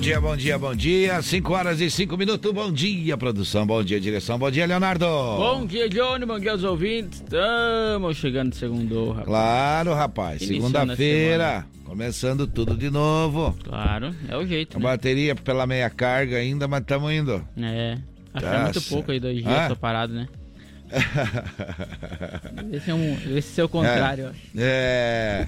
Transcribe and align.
Dia, 0.00 0.20
bom 0.20 0.36
dia, 0.36 0.58
bom 0.58 0.74
dia. 0.74 1.20
5 1.20 1.52
horas 1.52 1.80
e 1.80 1.90
5 1.90 2.16
minutos. 2.16 2.50
Bom 2.52 2.72
dia, 2.72 3.16
produção. 3.16 3.66
Bom 3.66 3.82
dia, 3.84 4.00
direção. 4.00 4.38
Bom 4.38 4.50
dia, 4.50 4.66
Leonardo. 4.66 5.04
Bom 5.04 5.66
dia, 5.66 5.88
Johnny. 5.88 6.24
Bom 6.24 6.38
dia 6.38 6.52
aos 6.52 6.64
ouvintes. 6.64 7.20
Estamos 7.20 8.16
chegando 8.16 8.54
segundo, 8.54 9.10
rapaz. 9.10 9.26
Claro, 9.26 9.94
rapaz. 9.94 10.42
Segunda-feira. 10.42 11.66
Começando 11.84 12.46
tudo 12.46 12.76
de 12.76 12.88
novo. 12.88 13.54
Claro, 13.64 14.14
é 14.28 14.36
o 14.36 14.46
jeito. 14.46 14.76
A 14.76 14.80
né? 14.80 14.84
bateria 14.84 15.34
pela 15.34 15.66
meia 15.66 15.90
carga 15.90 16.36
ainda, 16.36 16.66
mas 16.66 16.80
estamos 16.80 17.12
indo. 17.12 17.44
É. 17.58 17.98
Acho 18.32 18.46
que 18.46 18.54
é 18.54 18.58
muito 18.62 18.74
Nossa. 18.76 18.90
pouco 18.90 19.10
aí, 19.12 19.20
dois 19.20 19.36
dias, 19.38 19.48
Ah? 19.48 19.68
tô 19.68 19.76
parado, 19.76 20.12
né? 20.14 20.28
Esse 22.72 22.90
é, 22.90 22.94
um, 22.94 23.16
esse 23.36 23.60
é 23.60 23.64
o 23.64 23.68
contrário, 23.68 24.30
ó. 24.30 24.32
É. 24.56 25.46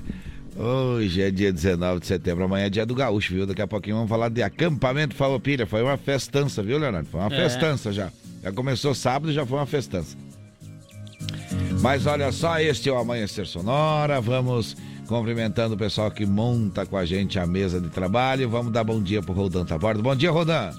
Hoje 0.56 1.22
é 1.22 1.30
dia 1.30 1.50
19 1.52 2.00
de 2.00 2.06
setembro, 2.06 2.44
amanhã 2.44 2.66
é 2.66 2.70
dia 2.70 2.84
do 2.84 2.94
gaúcho, 2.94 3.32
viu? 3.34 3.46
Daqui 3.46 3.62
a 3.62 3.66
pouquinho 3.66 3.96
vamos 3.96 4.10
falar 4.10 4.28
de 4.28 4.42
acampamento 4.42 5.14
Farroupilha. 5.14 5.66
Foi 5.66 5.82
uma 5.82 5.96
festança, 5.96 6.62
viu, 6.62 6.78
Leonardo? 6.78 7.08
Foi 7.10 7.20
uma 7.20 7.34
É. 7.34 7.36
festança 7.48 7.90
já. 7.92 8.10
Já 8.42 8.52
começou 8.52 8.94
sábado 8.94 9.30
e 9.30 9.34
já 9.34 9.46
foi 9.46 9.58
uma 9.58 9.66
festança. 9.66 10.16
Mas 11.80 12.06
olha 12.06 12.30
só, 12.32 12.58
este 12.60 12.88
é 12.88 12.92
o 12.92 12.98
Amanhecer 12.98 13.46
Sonora. 13.46 14.20
Vamos 14.20 14.76
cumprimentando 15.06 15.74
o 15.74 15.78
pessoal 15.78 16.10
que 16.10 16.26
monta 16.26 16.84
com 16.84 16.96
a 16.96 17.04
gente 17.04 17.38
a 17.38 17.46
mesa 17.46 17.80
de 17.80 17.88
trabalho. 17.88 18.48
Vamos 18.48 18.72
dar 18.72 18.84
bom 18.84 19.02
dia 19.02 19.22
pro 19.22 19.32
Rodan 19.32 19.64
Taborda. 19.64 20.02
Bom 20.02 20.14
dia, 20.14 20.30
Rodan. 20.30 20.70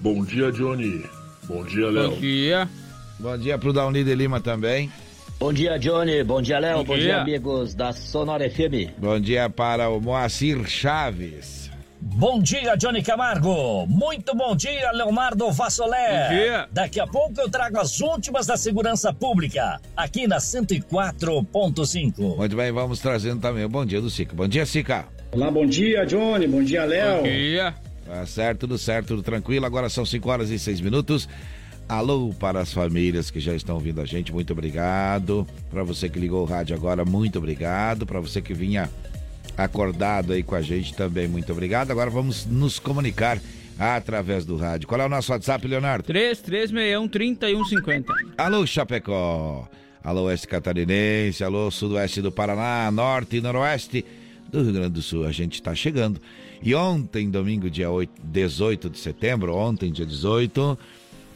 Bom 0.00 0.24
dia, 0.24 0.52
Johnny. 0.52 1.04
Bom 1.44 1.64
dia, 1.64 1.90
Léo. 1.90 2.10
Bom 2.10 2.16
dia. 2.20 2.68
Bom 3.18 3.36
dia 3.38 3.58
pro 3.58 3.72
Dauni 3.72 4.04
de 4.04 4.14
Lima 4.14 4.40
também. 4.40 4.90
Bom 5.38 5.52
dia, 5.52 5.78
Johnny. 5.78 6.24
Bom 6.24 6.40
dia, 6.40 6.58
Léo. 6.58 6.78
Bom 6.78 6.84
Bom, 6.84 6.94
dia. 6.94 7.04
dia. 7.04 7.20
amigos 7.20 7.74
da 7.74 7.92
Sonora 7.92 8.48
FM. 8.48 8.92
Bom 8.98 9.20
dia 9.20 9.50
para 9.50 9.88
o 9.90 10.00
Moacir 10.00 10.66
Chaves. 10.66 11.70
Bom 12.00 12.40
dia, 12.40 12.74
Johnny 12.76 13.02
Camargo. 13.02 13.86
Muito 13.86 14.34
bom 14.34 14.56
dia, 14.56 14.90
Leonardo 14.92 15.50
Vassolé. 15.50 16.28
Bom 16.28 16.34
dia. 16.34 16.68
Daqui 16.72 17.00
a 17.00 17.06
pouco 17.06 17.38
eu 17.38 17.50
trago 17.50 17.78
as 17.78 18.00
últimas 18.00 18.46
da 18.46 18.56
segurança 18.56 19.12
pública, 19.12 19.78
aqui 19.94 20.26
na 20.26 20.38
104.5. 20.38 22.36
Muito 22.36 22.56
bem, 22.56 22.72
vamos 22.72 23.00
trazendo 23.00 23.40
também 23.40 23.64
o 23.64 23.68
bom 23.68 23.84
dia 23.84 24.00
do 24.00 24.08
Sica. 24.08 24.34
Bom 24.34 24.48
dia, 24.48 24.64
Sica. 24.64 25.04
Olá, 25.32 25.50
bom 25.50 25.66
dia, 25.66 26.06
Johnny. 26.06 26.46
Bom 26.46 26.62
dia, 26.62 26.84
Léo. 26.84 27.18
Bom 27.18 27.22
dia. 27.24 27.74
Tá 28.06 28.24
certo, 28.24 28.60
tudo 28.60 28.78
certo, 28.78 29.08
tudo 29.08 29.22
tranquilo. 29.22 29.66
Agora 29.66 29.88
são 29.90 30.06
5 30.06 30.30
horas 30.30 30.50
e 30.50 30.58
6 30.58 30.80
minutos. 30.80 31.28
Alô 31.88 32.34
para 32.40 32.58
as 32.60 32.72
famílias 32.72 33.30
que 33.30 33.38
já 33.38 33.54
estão 33.54 33.76
ouvindo 33.76 34.00
a 34.00 34.04
gente, 34.04 34.32
muito 34.32 34.52
obrigado. 34.52 35.46
Para 35.70 35.84
você 35.84 36.08
que 36.08 36.18
ligou 36.18 36.42
o 36.42 36.44
rádio 36.44 36.74
agora, 36.74 37.04
muito 37.04 37.38
obrigado. 37.38 38.04
Para 38.04 38.18
você 38.18 38.42
que 38.42 38.52
vinha 38.52 38.90
acordado 39.56 40.32
aí 40.32 40.42
com 40.42 40.56
a 40.56 40.62
gente 40.62 40.92
também, 40.94 41.28
muito 41.28 41.52
obrigado. 41.52 41.92
Agora 41.92 42.10
vamos 42.10 42.44
nos 42.44 42.80
comunicar 42.80 43.38
através 43.78 44.44
do 44.44 44.56
rádio. 44.56 44.88
Qual 44.88 45.00
é 45.00 45.06
o 45.06 45.08
nosso 45.08 45.30
WhatsApp, 45.30 45.64
Leonardo? 45.68 46.12
3361-3150. 46.12 48.04
Alô, 48.36 48.66
Chapecó. 48.66 49.68
Alô, 50.02 50.24
Oeste 50.24 50.48
Catarinense. 50.48 51.44
Alô, 51.44 51.70
Sudoeste 51.70 52.20
do 52.20 52.32
Paraná, 52.32 52.90
Norte 52.90 53.36
e 53.36 53.40
Noroeste 53.40 54.04
do 54.50 54.60
Rio 54.62 54.72
Grande 54.72 54.90
do 54.90 55.02
Sul. 55.02 55.24
A 55.24 55.30
gente 55.30 55.54
está 55.54 55.72
chegando. 55.72 56.20
E 56.62 56.74
ontem, 56.74 57.30
domingo, 57.30 57.70
dia 57.70 57.90
8, 57.90 58.10
18 58.24 58.90
de 58.90 58.98
setembro, 58.98 59.54
ontem, 59.54 59.92
dia 59.92 60.06
18, 60.06 60.78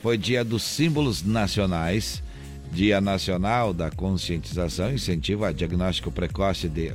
foi 0.03 0.17
dia 0.19 0.45
dos 0.45 0.63
símbolos 0.63 1.23
nacionais. 1.23 2.23
Dia 2.73 3.01
Nacional 3.01 3.75
da 3.75 3.91
Conscientização 3.91 4.93
Incentivo 4.93 5.45
a 5.45 5.51
Diagnóstico 5.51 6.13
Precoce 6.13 6.69
de 6.69 6.93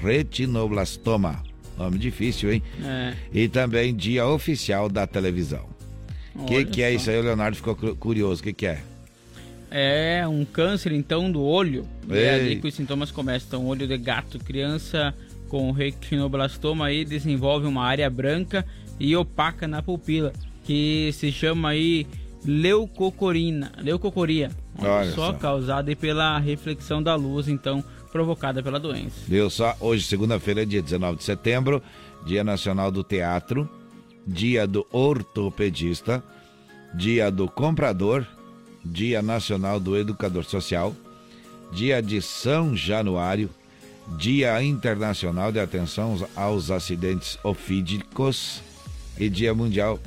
retinoblastoma. 0.00 1.42
Nome 1.76 1.98
difícil, 1.98 2.52
hein? 2.52 2.62
É. 2.84 3.14
E 3.32 3.48
também 3.48 3.94
Dia 3.94 4.26
Oficial 4.26 4.88
da 4.88 5.08
Televisão. 5.08 5.66
O 6.36 6.44
que, 6.44 6.64
que 6.64 6.82
é 6.82 6.90
só. 6.90 6.96
isso 6.96 7.10
aí? 7.10 7.18
O 7.18 7.22
Leonardo 7.22 7.56
ficou 7.56 7.74
cu- 7.74 7.96
curioso. 7.96 8.40
O 8.40 8.44
que, 8.44 8.52
que 8.52 8.66
é? 8.66 8.80
É 9.70 10.26
um 10.28 10.44
câncer, 10.44 10.92
então, 10.92 11.30
do 11.30 11.42
olho. 11.42 11.84
E 12.08 12.16
é 12.16 12.34
ali 12.34 12.56
que 12.60 12.68
os 12.68 12.74
sintomas 12.74 13.10
começam. 13.10 13.46
Então, 13.48 13.66
olho 13.66 13.88
de 13.88 13.98
gato. 13.98 14.38
Criança 14.38 15.12
com 15.48 15.72
retinoblastoma 15.72 16.86
aí 16.86 17.04
desenvolve 17.04 17.66
uma 17.66 17.84
área 17.84 18.08
branca 18.08 18.64
e 19.00 19.16
opaca 19.16 19.66
na 19.66 19.82
pupila, 19.82 20.32
que 20.68 21.10
se 21.14 21.32
chama 21.32 21.70
aí 21.70 22.06
leucocorina, 22.44 23.72
leucocoria. 23.78 24.50
Só, 25.14 25.32
causada 25.32 25.96
pela 25.96 26.38
reflexão 26.38 27.02
da 27.02 27.14
luz, 27.14 27.48
então, 27.48 27.82
provocada 28.12 28.62
pela 28.62 28.78
doença. 28.78 29.16
Viu 29.26 29.48
só? 29.48 29.74
Hoje, 29.80 30.04
segunda-feira, 30.04 30.66
dia 30.66 30.82
19 30.82 31.16
de 31.16 31.24
setembro, 31.24 31.82
Dia 32.26 32.44
Nacional 32.44 32.90
do 32.90 33.02
Teatro, 33.02 33.66
Dia 34.26 34.66
do 34.66 34.86
Ortopedista, 34.92 36.22
Dia 36.94 37.30
do 37.30 37.48
Comprador, 37.48 38.26
Dia 38.84 39.22
Nacional 39.22 39.80
do 39.80 39.96
Educador 39.96 40.44
Social, 40.44 40.94
Dia 41.72 42.02
de 42.02 42.20
São 42.20 42.76
Januário, 42.76 43.48
Dia 44.18 44.62
Internacional 44.62 45.50
de 45.50 45.60
Atenção 45.60 46.28
aos 46.36 46.70
Acidentes 46.70 47.38
Ofídicos 47.42 48.60
e 49.18 49.30
Dia 49.30 49.54
Mundial 49.54 49.98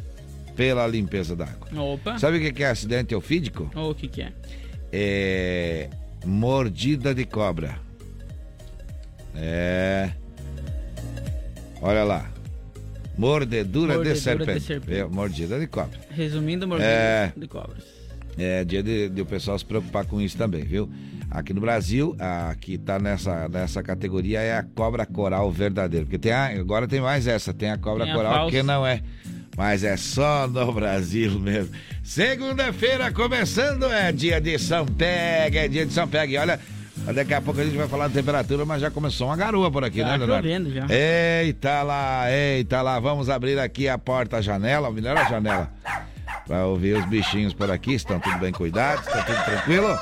pela 0.55 0.85
Limpeza 0.87 1.35
da 1.35 1.45
Água. 1.45 1.67
Opa! 1.93 2.17
Sabe 2.19 2.37
o 2.37 2.53
que 2.53 2.63
é 2.63 2.67
acidente 2.69 3.13
ofídico? 3.15 3.69
O 3.75 3.93
que 3.95 4.07
que 4.07 4.21
é? 4.21 4.31
é 4.91 5.89
mordida 6.25 7.13
de 7.15 7.25
cobra. 7.25 7.79
É. 9.35 10.11
Olha 11.81 12.03
lá. 12.03 12.29
Mordedura, 13.17 13.95
Mordedura 13.95 14.03
de, 14.03 14.13
de 14.13 14.19
serpente. 14.23 14.61
serpente. 14.61 14.97
É, 14.99 15.05
Mordida 15.05 15.59
de 15.59 15.67
cobra. 15.67 15.99
Resumindo, 16.09 16.67
mordida 16.67 16.89
É. 16.89 17.33
de 17.35 17.47
cobras. 17.47 17.83
É 18.37 18.63
dia 18.63 18.81
de, 18.81 19.09
de 19.09 19.21
o 19.21 19.25
pessoal 19.25 19.57
se 19.59 19.65
preocupar 19.65 20.05
com 20.05 20.21
isso 20.21 20.37
também, 20.37 20.63
viu? 20.63 20.89
Aqui 21.29 21.53
no 21.53 21.61
Brasil, 21.61 22.15
a 22.19 22.55
que 22.59 22.77
tá 22.77 22.97
nessa, 22.99 23.47
nessa 23.49 23.83
categoria 23.83 24.39
é 24.41 24.57
a 24.57 24.63
cobra 24.63 25.05
coral 25.05 25.51
verdadeira. 25.51 26.05
Porque 26.05 26.17
tem 26.17 26.31
a, 26.31 26.45
agora 26.47 26.87
tem 26.87 27.01
mais 27.01 27.27
essa, 27.27 27.53
tem 27.53 27.69
a 27.69 27.77
cobra 27.77 28.05
Tem 28.05 28.13
a 28.13 28.15
coral 28.15 28.33
falsa. 28.33 28.51
que 28.57 28.63
não 28.63 28.85
é. 28.87 29.01
Mas 29.61 29.83
é 29.83 29.95
só 29.95 30.47
no 30.47 30.71
Brasil 30.73 31.39
mesmo. 31.39 31.69
Segunda-feira 32.01 33.11
começando, 33.11 33.85
é 33.93 34.11
dia 34.11 34.41
de 34.41 34.57
São 34.57 34.87
Pega, 34.87 35.59
é 35.59 35.67
dia 35.67 35.85
de 35.85 35.93
São 35.93 36.07
Pega. 36.07 36.33
E 36.33 36.37
olha, 36.37 36.59
daqui 37.13 37.31
a 37.31 37.39
pouco 37.39 37.61
a 37.61 37.63
gente 37.63 37.77
vai 37.77 37.87
falar 37.87 38.07
de 38.07 38.15
temperatura, 38.15 38.65
mas 38.65 38.81
já 38.81 38.89
começou 38.89 39.27
uma 39.27 39.37
garoa 39.37 39.69
por 39.69 39.83
aqui, 39.83 39.99
Tá 40.01 40.07
né, 40.07 40.17
Leonardo? 40.17 40.47
chovendo 40.47 40.73
já. 40.73 40.87
Eita 40.89 41.83
lá, 41.83 42.23
eita 42.31 42.81
lá, 42.81 42.99
vamos 42.99 43.29
abrir 43.29 43.59
aqui 43.59 43.87
a 43.87 43.99
porta, 43.99 44.37
a 44.37 44.41
janela, 44.41 44.89
melhor 44.89 45.15
a 45.15 45.25
janela, 45.25 45.71
pra 46.47 46.65
ouvir 46.65 46.97
os 46.97 47.05
bichinhos 47.05 47.53
por 47.53 47.69
aqui, 47.69 47.93
estão 47.93 48.19
tudo 48.19 48.39
bem 48.39 48.51
cuidados, 48.51 49.05
está 49.05 49.21
tudo 49.21 49.45
tranquilo? 49.45 49.95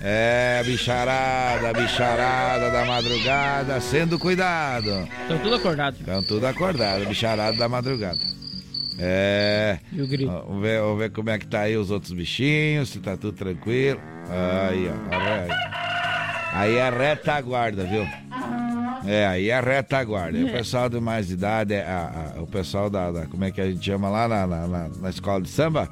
É, 0.00 0.60
bicharada, 0.66 1.72
bicharada 1.72 2.68
da 2.72 2.84
madrugada, 2.84 3.80
sendo 3.80 4.18
cuidado. 4.18 5.08
Estão 5.22 5.38
tudo 5.38 5.54
acordado. 5.54 5.96
Estão 6.00 6.20
tudo 6.24 6.46
acordado, 6.48 7.06
bicharada 7.06 7.56
da 7.56 7.68
madrugada. 7.68 8.18
É, 8.98 9.78
E 9.92 10.02
o 10.02 10.06
grito. 10.08 10.30
ó, 10.30 10.42
vamos 10.42 10.62
ver, 10.62 10.80
vamos 10.80 10.98
ver 10.98 11.10
como 11.12 11.30
é 11.30 11.38
que 11.38 11.46
tá 11.46 11.60
aí 11.60 11.76
os 11.76 11.90
outros 11.90 12.12
bichinhos, 12.12 12.88
se 12.88 12.98
tá 12.98 13.16
tudo 13.16 13.36
tranquilo. 13.36 14.00
Aí, 14.28 14.88
ó, 14.88 15.14
aí. 15.14 15.50
Aí 16.52 16.74
é 16.76 16.90
retaguarda, 16.90 17.84
viu? 17.84 18.06
É, 19.06 19.26
aí 19.26 19.50
é 19.50 19.60
retaguarda. 19.60 20.36
E 20.36 20.44
o 20.44 20.50
pessoal 20.52 20.88
de 20.88 20.98
mais 21.00 21.28
de 21.28 21.34
idade, 21.34 21.74
é 21.74 21.82
a- 21.82 22.32
a- 22.36 22.42
o 22.42 22.46
pessoal 22.46 22.90
da, 22.90 23.10
da- 23.12 23.26
Como 23.26 23.44
é 23.44 23.50
que 23.50 23.60
a 23.60 23.66
gente 23.70 23.84
chama 23.84 24.08
lá 24.08 24.26
na, 24.26 24.46
na, 24.46 24.66
na- 24.66 24.88
na 24.88 25.10
escola 25.10 25.40
de 25.40 25.48
samba? 25.48 25.88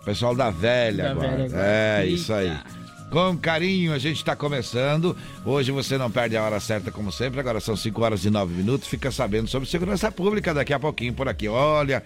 O 0.00 0.04
pessoal 0.04 0.34
da 0.34 0.50
velha 0.50 1.04
Da 1.08 1.14
guarda. 1.14 1.36
velha 1.36 1.48
guarda. 1.50 1.66
É, 1.66 2.06
isso 2.06 2.32
aí. 2.32 2.48
Eita. 2.48 2.64
Com 3.10 3.36
carinho, 3.36 3.92
a 3.92 3.98
gente 3.98 4.16
está 4.16 4.34
começando. 4.34 5.16
Hoje 5.44 5.70
você 5.70 5.96
não 5.98 6.10
perde 6.10 6.36
a 6.36 6.42
hora 6.42 6.58
certa, 6.58 6.90
como 6.90 7.12
sempre. 7.12 7.38
Agora 7.38 7.60
são 7.60 7.76
5 7.76 8.02
horas 8.02 8.24
e 8.24 8.30
9 8.30 8.52
minutos. 8.54 8.88
Fica 8.88 9.10
sabendo 9.12 9.46
sobre 9.48 9.68
segurança 9.68 10.10
pública 10.10 10.52
daqui 10.54 10.72
a 10.72 10.78
pouquinho 10.80 11.12
por 11.14 11.28
aqui. 11.28 11.46
Olha, 11.46 12.02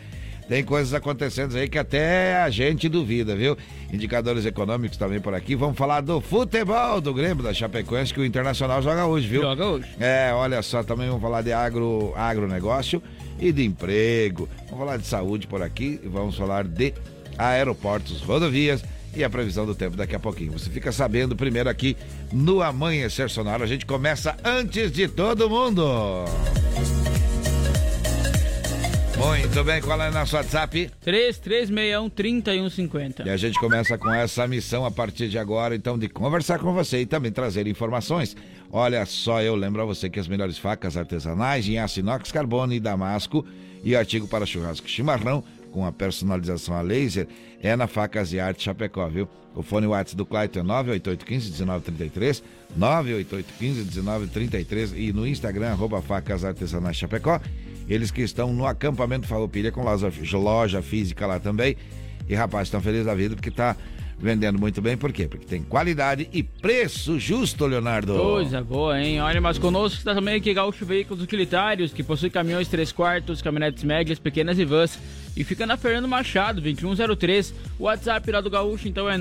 Tem 0.51 0.65
coisas 0.65 0.93
acontecendo 0.93 1.57
aí 1.57 1.69
que 1.69 1.79
até 1.79 2.43
a 2.43 2.51
gente 2.51 2.89
duvida, 2.89 3.37
viu? 3.37 3.57
Indicadores 3.93 4.45
econômicos 4.45 4.99
também 4.99 5.21
por 5.21 5.33
aqui. 5.33 5.55
Vamos 5.55 5.79
falar 5.79 6.01
do 6.01 6.21
futebol 6.21 7.01
do 7.01 7.15
Grêmio 7.15 7.45
da 7.45 7.55
Chapecoense 7.55 8.13
que 8.13 8.19
o 8.19 8.25
Internacional 8.25 8.83
joga 8.83 9.07
hoje, 9.07 9.29
viu? 9.29 9.43
Joga 9.43 9.65
hoje. 9.65 9.87
É, 10.01 10.33
olha 10.35 10.61
só, 10.61 10.83
também 10.83 11.07
vamos 11.07 11.23
falar 11.23 11.43
de 11.43 11.53
agro, 11.53 12.13
agronegócio 12.17 13.01
e 13.39 13.53
de 13.53 13.65
emprego. 13.65 14.49
Vamos 14.65 14.79
falar 14.81 14.97
de 14.97 15.07
saúde 15.07 15.47
por 15.47 15.63
aqui 15.63 16.01
e 16.03 16.09
vamos 16.09 16.37
falar 16.37 16.65
de 16.65 16.95
aeroportos, 17.39 18.21
rodovias 18.21 18.83
e 19.15 19.23
a 19.23 19.31
previsão 19.31 19.65
do 19.65 19.75
tempo 19.77 19.97
daqui 19.97 20.17
a 20.17 20.21
pouquinho. 20.21 20.51
Você 20.51 20.69
fica 20.69 20.91
sabendo 20.91 21.37
primeiro 21.37 21.71
aqui 21.71 21.97
no 22.33 22.61
Amanhecer 22.61 23.31
Sonoro. 23.31 23.63
A 23.63 23.69
gente 23.69 23.87
começa 23.87 24.37
antes 24.45 24.91
de 24.91 25.07
todo 25.07 25.49
mundo. 25.49 26.25
Muito 29.21 29.63
bem, 29.65 29.83
qual 29.83 30.01
é 30.01 30.09
o 30.09 30.13
nosso 30.13 30.35
WhatsApp? 30.35 30.91
3361-3150. 31.05 33.27
E 33.27 33.29
a 33.29 33.37
gente 33.37 33.61
começa 33.61 33.99
com 33.99 34.11
essa 34.11 34.49
missão 34.49 34.87
a 34.87 34.91
partir 34.91 35.29
de 35.29 35.39
agora, 35.39 35.77
então, 35.77 35.99
de 35.99 36.09
conversar 36.09 36.59
com 36.59 36.73
você 36.73 37.03
e 37.03 37.07
também 37.07 37.31
trazer 37.31 37.67
informações. 37.67 38.35
Olha 38.73 39.05
só, 39.05 39.43
eu 39.43 39.55
lembro 39.55 39.83
a 39.83 39.85
você 39.85 40.09
que 40.09 40.19
as 40.19 40.27
melhores 40.27 40.57
facas 40.57 40.97
artesanais 40.97 41.69
em 41.69 41.79
aço 41.79 42.01
inox, 42.01 42.33
carbono 42.33 42.73
e 42.73 42.81
damasco 42.81 43.45
e 43.85 43.95
artigo 43.95 44.27
para 44.27 44.47
churrasco 44.47 44.89
chimarrão 44.89 45.45
com 45.71 45.85
a 45.85 45.93
personalização 45.93 46.75
a 46.75 46.81
laser 46.81 47.29
é 47.63 47.77
na 47.77 47.87
Facas 47.87 48.33
e 48.33 48.41
Arte 48.41 48.63
Chapecó, 48.63 49.07
viu? 49.07 49.29
O 49.55 49.63
fone 49.63 49.87
WhatsApp 49.87 50.17
do 50.17 50.25
Clayton 50.25 50.61
é 50.61 50.63
98815-1933, 50.63 52.43
98815-1933 52.79 54.97
e 54.97 55.13
no 55.13 55.27
Instagram, 55.27 55.73
arroba 55.73 56.01
Facas 56.01 56.43
Artesanais 56.43 56.97
Chapecó. 56.97 57.39
Eles 57.91 58.11
que 58.11 58.23
estão 58.23 58.53
no 58.53 58.65
acampamento 58.65 59.27
Farroupilha 59.27 59.73
com 59.73 59.83
loja, 59.83 60.13
loja 60.35 60.81
física 60.81 61.27
lá 61.27 61.41
também. 61.41 61.77
E 62.29 62.35
rapaz, 62.35 62.69
estão 62.69 62.81
felizes 62.81 63.07
da 63.07 63.15
vida 63.15 63.35
porque 63.35 63.51
tá 63.51 63.77
vendendo 64.17 64.59
muito 64.59 64.81
bem, 64.83 64.97
por 64.97 65.13
quê? 65.13 65.27
Porque 65.27 65.47
tem 65.47 65.63
qualidade 65.63 66.29
e 66.33 66.43
preço 66.43 67.19
justo, 67.19 67.67
Leonardo. 67.67 68.15
Coisa 68.15 68.63
boa, 68.63 69.03
hein? 69.03 69.21
Olha, 69.21 69.41
mas 69.41 69.59
conosco 69.59 69.99
está 69.99 70.15
também 70.15 70.37
aqui 70.37 70.55
Gaúcho 70.55 70.87
Veículos 70.87 71.23
Utilitários, 71.23 71.93
que 71.93 72.03
possui 72.03 72.31
caminhões 72.31 72.69
3 72.69 72.93
quartos, 72.93 73.43
caminhonetes 73.43 73.83
médias, 73.83 74.19
pequenas 74.19 74.59
e 74.59 74.65
vans. 74.65 74.99
E 75.37 75.43
fica 75.43 75.67
na 75.67 75.77
Fernando 75.77 76.07
Machado, 76.07 76.61
2103. 76.61 77.55
O 77.79 77.85
WhatsApp 77.85 78.31
lá 78.31 78.41
do 78.41 78.51
Gaúcho, 78.51 78.87
então, 78.87 79.09
é 79.09 79.17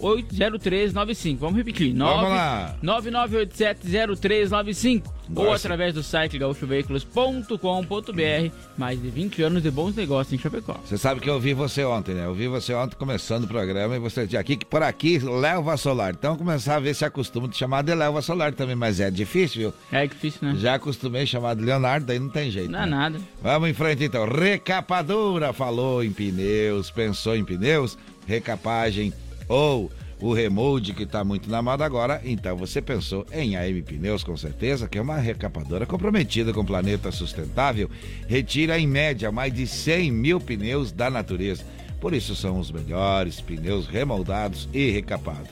988-9997-0395. 0.00 1.38
Vamos 1.38 1.56
repetir. 1.56 1.94
Vamos 1.94 2.30
lá. 2.30 2.76
9987-0395. 2.82 5.02
Ou 5.34 5.52
através 5.52 5.92
do 5.94 6.02
site 6.02 6.36
gaúchoveículos.com.br. 6.38 8.52
Mais 8.76 9.00
de 9.00 9.08
20 9.08 9.42
anos 9.42 9.62
de 9.62 9.70
bons 9.70 9.94
negócios 9.94 10.32
em 10.32 10.38
Chapecó. 10.38 10.74
Você 10.84 10.98
sabe 10.98 11.20
que 11.20 11.30
eu 11.30 11.38
vi 11.38 11.54
você 11.54 11.84
ontem, 11.84 12.16
né? 12.16 12.26
Eu 12.26 12.34
vi 12.34 12.48
você 12.48 12.74
ontem 12.74 12.96
começando 12.96 13.44
o 13.44 13.48
programa 13.48 13.94
e 13.94 14.00
você 14.00 14.24
disse 14.24 14.36
aqui 14.36 14.56
que 14.56 14.66
por 14.66 14.82
aqui 14.82 15.18
leva 15.18 15.76
solar. 15.76 16.14
Então 16.14 16.36
começar 16.36 16.74
a 16.76 16.80
ver 16.80 16.94
se 16.94 17.04
acostuma 17.04 17.46
de 17.46 17.56
chamar 17.56 17.82
de 17.82 17.94
leva 17.94 18.20
solar 18.22 18.52
também, 18.52 18.74
mas 18.74 18.98
é 18.98 19.08
difícil, 19.10 19.60
viu? 19.60 19.72
É 19.92 20.04
difícil, 20.06 20.48
né? 20.48 20.56
Já 20.58 20.74
acostumei 20.74 21.22
a 21.22 21.26
chamar 21.26 21.54
de 21.54 21.62
Leonardo, 21.62 22.06
daí 22.06 22.18
não 22.18 22.28
tem 22.28 22.50
jeito. 22.50 22.70
Não 22.70 22.80
é 22.80 22.86
né? 22.86 22.90
nada. 22.90 23.20
Vamos 23.40 23.68
em 23.68 23.74
frente 23.74 24.02
então. 24.02 24.26
Recapadora 24.26 25.52
falou 25.52 26.02
em 26.02 26.12
pneus, 26.12 26.90
pensou 26.90 27.36
em 27.36 27.44
pneus, 27.44 27.96
recapagem 28.26 29.12
ou 29.50 29.90
o 30.20 30.32
remold 30.32 30.94
que 30.94 31.02
está 31.02 31.24
muito 31.24 31.50
na 31.50 31.60
moda 31.60 31.84
agora, 31.84 32.20
então 32.24 32.56
você 32.56 32.80
pensou 32.80 33.26
em 33.32 33.56
AM 33.56 33.82
Pneus 33.82 34.22
com 34.22 34.36
certeza, 34.36 34.86
que 34.86 34.96
é 34.96 35.02
uma 35.02 35.16
recapadora 35.16 35.84
comprometida 35.84 36.52
com 36.52 36.60
o 36.60 36.66
planeta 36.66 37.10
sustentável, 37.10 37.90
retira 38.28 38.78
em 38.78 38.86
média 38.86 39.32
mais 39.32 39.52
de 39.52 39.66
100 39.66 40.12
mil 40.12 40.38
pneus 40.40 40.92
da 40.92 41.10
natureza. 41.10 41.64
Por 42.00 42.14
isso 42.14 42.36
são 42.36 42.60
os 42.60 42.70
melhores 42.70 43.40
pneus 43.40 43.88
remoldados 43.88 44.68
e 44.72 44.90
recapados. 44.90 45.50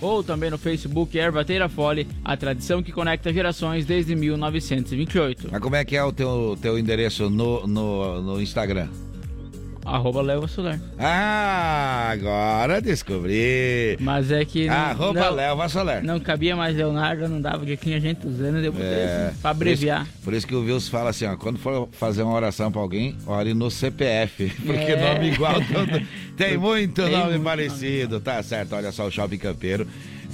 ou 0.00 0.22
também 0.22 0.50
no 0.50 0.58
Facebook 0.58 1.16
Ervateira 1.16 1.68
Fole, 1.68 2.06
a 2.24 2.36
tradição 2.36 2.82
que 2.82 2.92
conecta 2.92 3.32
gerações 3.32 3.84
desde 3.84 4.14
1928. 4.14 5.48
Mas 5.50 5.60
como 5.60 5.76
é 5.76 5.84
que 5.84 5.96
é 5.96 6.04
o 6.04 6.12
teu, 6.12 6.56
teu 6.60 6.78
endereço 6.78 7.30
no, 7.30 7.66
no, 7.66 8.22
no 8.22 8.40
Instagram? 8.40 8.88
Arroba 9.86 10.20
Leva 10.22 10.48
Solar. 10.48 10.80
Ah, 10.98 12.08
agora 12.10 12.80
descobri. 12.80 13.96
Mas 14.00 14.30
é 14.30 14.44
que. 14.44 14.66
não- 14.66 14.74
Arroba 14.74 15.20
não, 15.20 15.34
Léo 15.34 15.56
Vassoler. 15.56 16.02
não 16.02 16.18
cabia 16.20 16.56
mais 16.56 16.76
Leonardo, 16.76 17.28
não 17.28 17.40
dava, 17.40 17.64
já 17.66 17.76
tinha 17.76 18.00
gente 18.00 18.26
usando, 18.26 18.56
eu 18.58 18.72
botei 18.72 18.86
É, 18.88 19.28
assim, 19.30 19.40
pra 19.40 19.50
abreviar. 19.50 20.00
Por 20.00 20.08
isso, 20.10 20.22
por 20.24 20.34
isso 20.34 20.46
que 20.46 20.54
o 20.54 20.60
Wilson 20.64 20.90
fala 20.90 21.10
assim, 21.10 21.26
ó, 21.26 21.36
quando 21.36 21.58
for 21.58 21.88
fazer 21.92 22.22
uma 22.22 22.34
oração 22.34 22.70
pra 22.72 22.80
alguém, 22.80 23.16
ore 23.26 23.54
no 23.54 23.70
CPF, 23.70 24.50
porque 24.66 24.92
É. 24.92 25.14
nome 25.14 25.32
igual 25.32 25.54
todo, 25.54 26.02
tem 26.36 26.56
muito 26.58 27.02
Tem 27.02 27.12
nome 27.12 27.30
muito 27.32 27.44
parecido, 27.44 28.20
tá 28.20 28.42
certo, 28.42 28.74
olha 28.74 28.90
só, 28.92 29.06
o 29.06 29.10
Shopping 29.10 29.38
Campeiro 29.38 29.86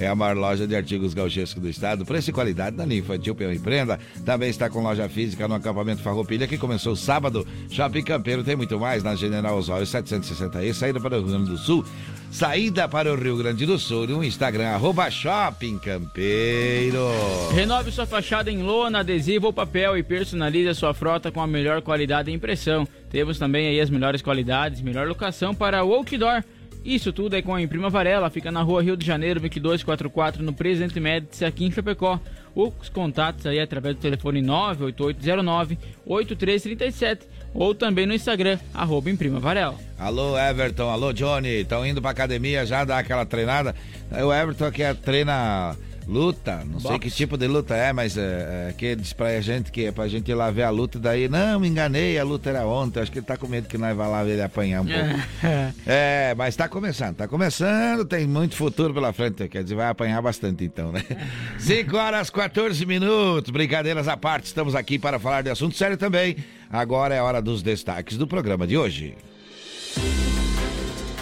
é 0.03 0.09
a 0.09 0.15
maior 0.15 0.37
loja 0.37 0.67
de 0.67 0.75
artigos 0.75 1.15
gauchescos 1.15 1.63
do 1.63 1.69
estado, 1.69 2.05
preço 2.05 2.31
e 2.31 2.33
qualidade 2.33 2.77
na 2.77 2.85
linha 2.85 3.01
infantil 3.01 3.35
pela 3.35 3.55
emprenda, 3.55 3.99
também 4.25 4.51
está 4.51 4.69
com 4.69 4.83
loja 4.83 5.09
física 5.09 5.47
no 5.47 5.55
acampamento 5.55 6.03
Farroupilha, 6.03 6.47
que 6.47 6.59
começou 6.59 6.97
sábado, 6.97 7.47
Shopping 7.71 8.03
Campeiro 8.03 8.43
tem 8.43 8.57
muito 8.57 8.79
mais 8.79 9.03
na 9.03 9.15
General 9.15 9.57
Osório 9.57 9.87
760E, 9.87 10.73
saída 10.73 11.01
para 11.01 11.17
o 11.17 11.21
Rio 11.21 11.29
Grande 11.29 11.51
do 11.51 11.59
Sul, 11.59 11.85
saída 12.31 12.89
para 12.89 13.13
o 13.13 13.17
Rio 13.17 13.37
Grande 13.37 13.65
do 13.65 13.79
Sul, 13.79 14.07
no 14.07 14.25
Instagram, 14.25 14.69
arroba 14.69 15.11
Shopping 15.11 15.79
Campeiro. 15.79 17.09
Renove 17.55 17.93
sua 17.93 18.07
fachada 18.07 18.51
em 18.51 18.63
lona, 18.63 19.01
adesivo 19.01 19.47
ou 19.47 19.53
papel 19.53 19.97
e 19.97 20.03
personalize 20.03 20.69
a 20.69 20.75
sua 20.75 20.95
frota 20.95 21.31
com 21.31 21.41
a 21.41 21.47
melhor 21.47 21.83
qualidade 21.83 22.31
de 22.31 22.37
impressão. 22.37 22.87
Temos 23.11 23.39
também 23.39 23.69
aí 23.69 23.81
as 23.81 23.91
melhores 23.91 24.23
qualidades, 24.23 24.81
melhor 24.81 25.07
locação 25.07 25.55
para 25.55 25.85
o 25.85 25.93
outdoor. 25.93 26.43
Isso 26.85 27.13
tudo 27.13 27.37
é 27.37 27.43
com 27.43 27.55
a 27.55 27.63
Imprima 27.63 27.89
Varela, 27.89 28.29
fica 28.29 28.51
na 28.51 28.61
rua 28.63 28.83
Rio 28.83 28.97
de 28.97 29.07
Janeiro, 29.07 29.39
2244, 29.39 30.43
no 30.43 30.53
Presidente 30.53 30.99
Médici, 30.99 31.45
aqui 31.45 31.65
em 31.65 31.71
Chapecó. 31.71 32.19
Os 32.55 32.89
contatos 32.89 33.47
aí 33.47 33.61
através 33.61 33.95
do 33.95 34.01
telefone 34.01 34.43
98809-8337 34.43 37.21
ou 37.55 37.75
também 37.75 38.05
no 38.05 38.15
Instagram, 38.15 38.59
arroba 38.75 39.11
Imprima 39.11 39.39
Varela. 39.39 39.77
Alô, 39.99 40.39
Everton, 40.39 40.91
alô, 40.91 41.13
Johnny, 41.13 41.61
estão 41.61 41.87
indo 41.87 42.03
pra 42.03 42.11
academia 42.11 42.67
já 42.67 42.85
dar 42.85 42.99
aquela 42.99 43.25
treinada? 43.25 43.75
O 44.11 44.33
Everton 44.33 44.71
que 44.71 44.83
é, 44.83 44.93
treina 44.93 45.77
luta, 46.07 46.65
não 46.65 46.81
sei 46.81 46.99
que 46.99 47.11
tipo 47.11 47.37
de 47.37 47.47
luta 47.47 47.75
é, 47.75 47.93
mas 47.93 48.17
é, 48.17 48.69
é, 48.71 48.75
que 48.77 48.97
diz 48.97 49.13
pra 49.13 49.41
gente 49.41 49.71
que 49.71 49.87
é 49.87 49.93
pra 49.93 50.09
gente 50.09 50.31
ir 50.31 50.35
lá 50.35 50.51
ver 50.51 50.65
a 50.65 50.71
luta, 50.71 50.99
daí, 50.99 51.29
não, 51.29 51.61
me 51.61 51.69
enganei, 51.69 52.19
a 52.19 52.25
luta 52.25 52.51
era 52.51 52.67
ontem, 52.67 53.01
acho 53.01 53.11
que 53.11 53.19
ele 53.19 53.27
tá 53.27 53.37
com 53.37 53.47
medo 53.47 53.69
que 53.69 53.79
nós 53.79 53.97
vá 53.97 54.07
lá 54.07 54.23
ver 54.23 54.33
ele 54.33 54.43
apanhar 54.43 54.83
um 54.83 54.87
pouco. 54.87 55.03
É, 55.87 56.35
mas 56.37 56.55
tá 56.55 56.69
começando, 56.69 57.17
tá 57.17 57.29
começando, 57.29 58.05
tem 58.05 58.27
muito 58.27 58.55
futuro 58.55 58.95
pela 58.95 59.13
frente, 59.13 59.49
quer 59.49 59.63
dizer, 59.63 59.75
vai 59.75 59.89
apanhar 59.89 60.21
bastante 60.23 60.65
então, 60.65 60.93
né? 60.93 61.03
5 61.59 61.97
horas 61.97 62.31
14 62.31 62.85
minutos, 62.87 63.51
brincadeiras 63.51 64.09
à 64.09 64.17
parte, 64.17 64.47
estamos 64.47 64.75
aqui 64.75 64.99
para 64.99 65.19
falar 65.19 65.43
de 65.43 65.51
assunto 65.51 65.77
sério 65.77 65.97
também. 65.97 66.37
Agora 66.71 67.15
é 67.15 67.21
hora 67.21 67.43
dos 67.43 67.63
destaques 67.63 68.17
do 68.17 68.27
programa 68.27 68.67
de 68.67 68.77
hoje. 68.77 69.15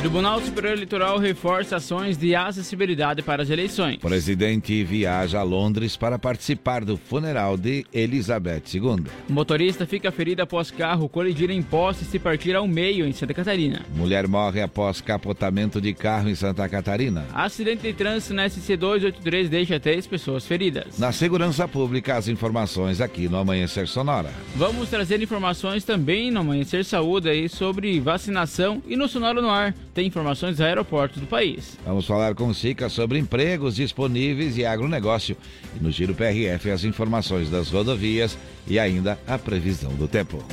Tribunal 0.00 0.40
Superior 0.40 0.72
Eleitoral 0.72 1.18
reforça 1.18 1.76
ações 1.76 2.16
de 2.16 2.34
acessibilidade 2.34 3.22
para 3.22 3.42
as 3.42 3.50
eleições. 3.50 3.98
Presidente 3.98 4.82
viaja 4.82 5.40
a 5.40 5.42
Londres 5.42 5.94
para 5.94 6.18
participar 6.18 6.86
do 6.86 6.96
funeral 6.96 7.54
de 7.58 7.84
Elizabeth 7.92 8.62
II. 8.72 9.04
Motorista 9.28 9.84
fica 9.84 10.10
ferido 10.10 10.40
após 10.40 10.70
carro 10.70 11.06
colidir 11.06 11.50
em 11.50 11.60
poste 11.60 12.04
e 12.04 12.06
se 12.06 12.18
partir 12.18 12.56
ao 12.56 12.66
meio 12.66 13.06
em 13.06 13.12
Santa 13.12 13.34
Catarina. 13.34 13.84
Mulher 13.94 14.26
morre 14.26 14.62
após 14.62 15.02
capotamento 15.02 15.82
de 15.82 15.92
carro 15.92 16.30
em 16.30 16.34
Santa 16.34 16.66
Catarina. 16.66 17.26
Acidente 17.34 17.82
de 17.82 17.92
trânsito 17.92 18.32
na 18.32 18.46
SC283 18.46 19.48
deixa 19.48 19.78
três 19.78 20.06
pessoas 20.06 20.46
feridas. 20.46 20.98
Na 20.98 21.12
segurança 21.12 21.68
pública, 21.68 22.16
as 22.16 22.26
informações 22.26 23.02
aqui 23.02 23.28
no 23.28 23.36
Amanhecer 23.36 23.86
Sonora. 23.86 24.32
Vamos 24.56 24.88
trazer 24.88 25.20
informações 25.20 25.84
também 25.84 26.30
no 26.30 26.40
Amanhecer 26.40 26.86
Saúde 26.86 27.28
aí 27.28 27.50
sobre 27.50 28.00
vacinação 28.00 28.82
e 28.88 28.96
no 28.96 29.06
Sonoro 29.06 29.42
no 29.42 29.50
Ar 29.50 29.74
tem 29.92 30.06
informações 30.06 30.56
do 30.56 30.64
aeroporto 30.64 31.20
do 31.20 31.26
país. 31.26 31.78
Vamos 31.84 32.06
falar 32.06 32.34
com 32.34 32.48
o 32.48 32.54
Sica 32.54 32.88
sobre 32.88 33.18
empregos 33.18 33.76
disponíveis 33.76 34.56
e 34.56 34.64
agronegócio. 34.64 35.36
E 35.76 35.82
no 35.82 35.90
Giro 35.90 36.14
PRF 36.14 36.70
as 36.70 36.84
informações 36.84 37.50
das 37.50 37.70
rodovias 37.70 38.38
e 38.66 38.78
ainda 38.78 39.18
a 39.26 39.38
previsão 39.38 39.92
do 39.94 40.06
tempo. 40.06 40.44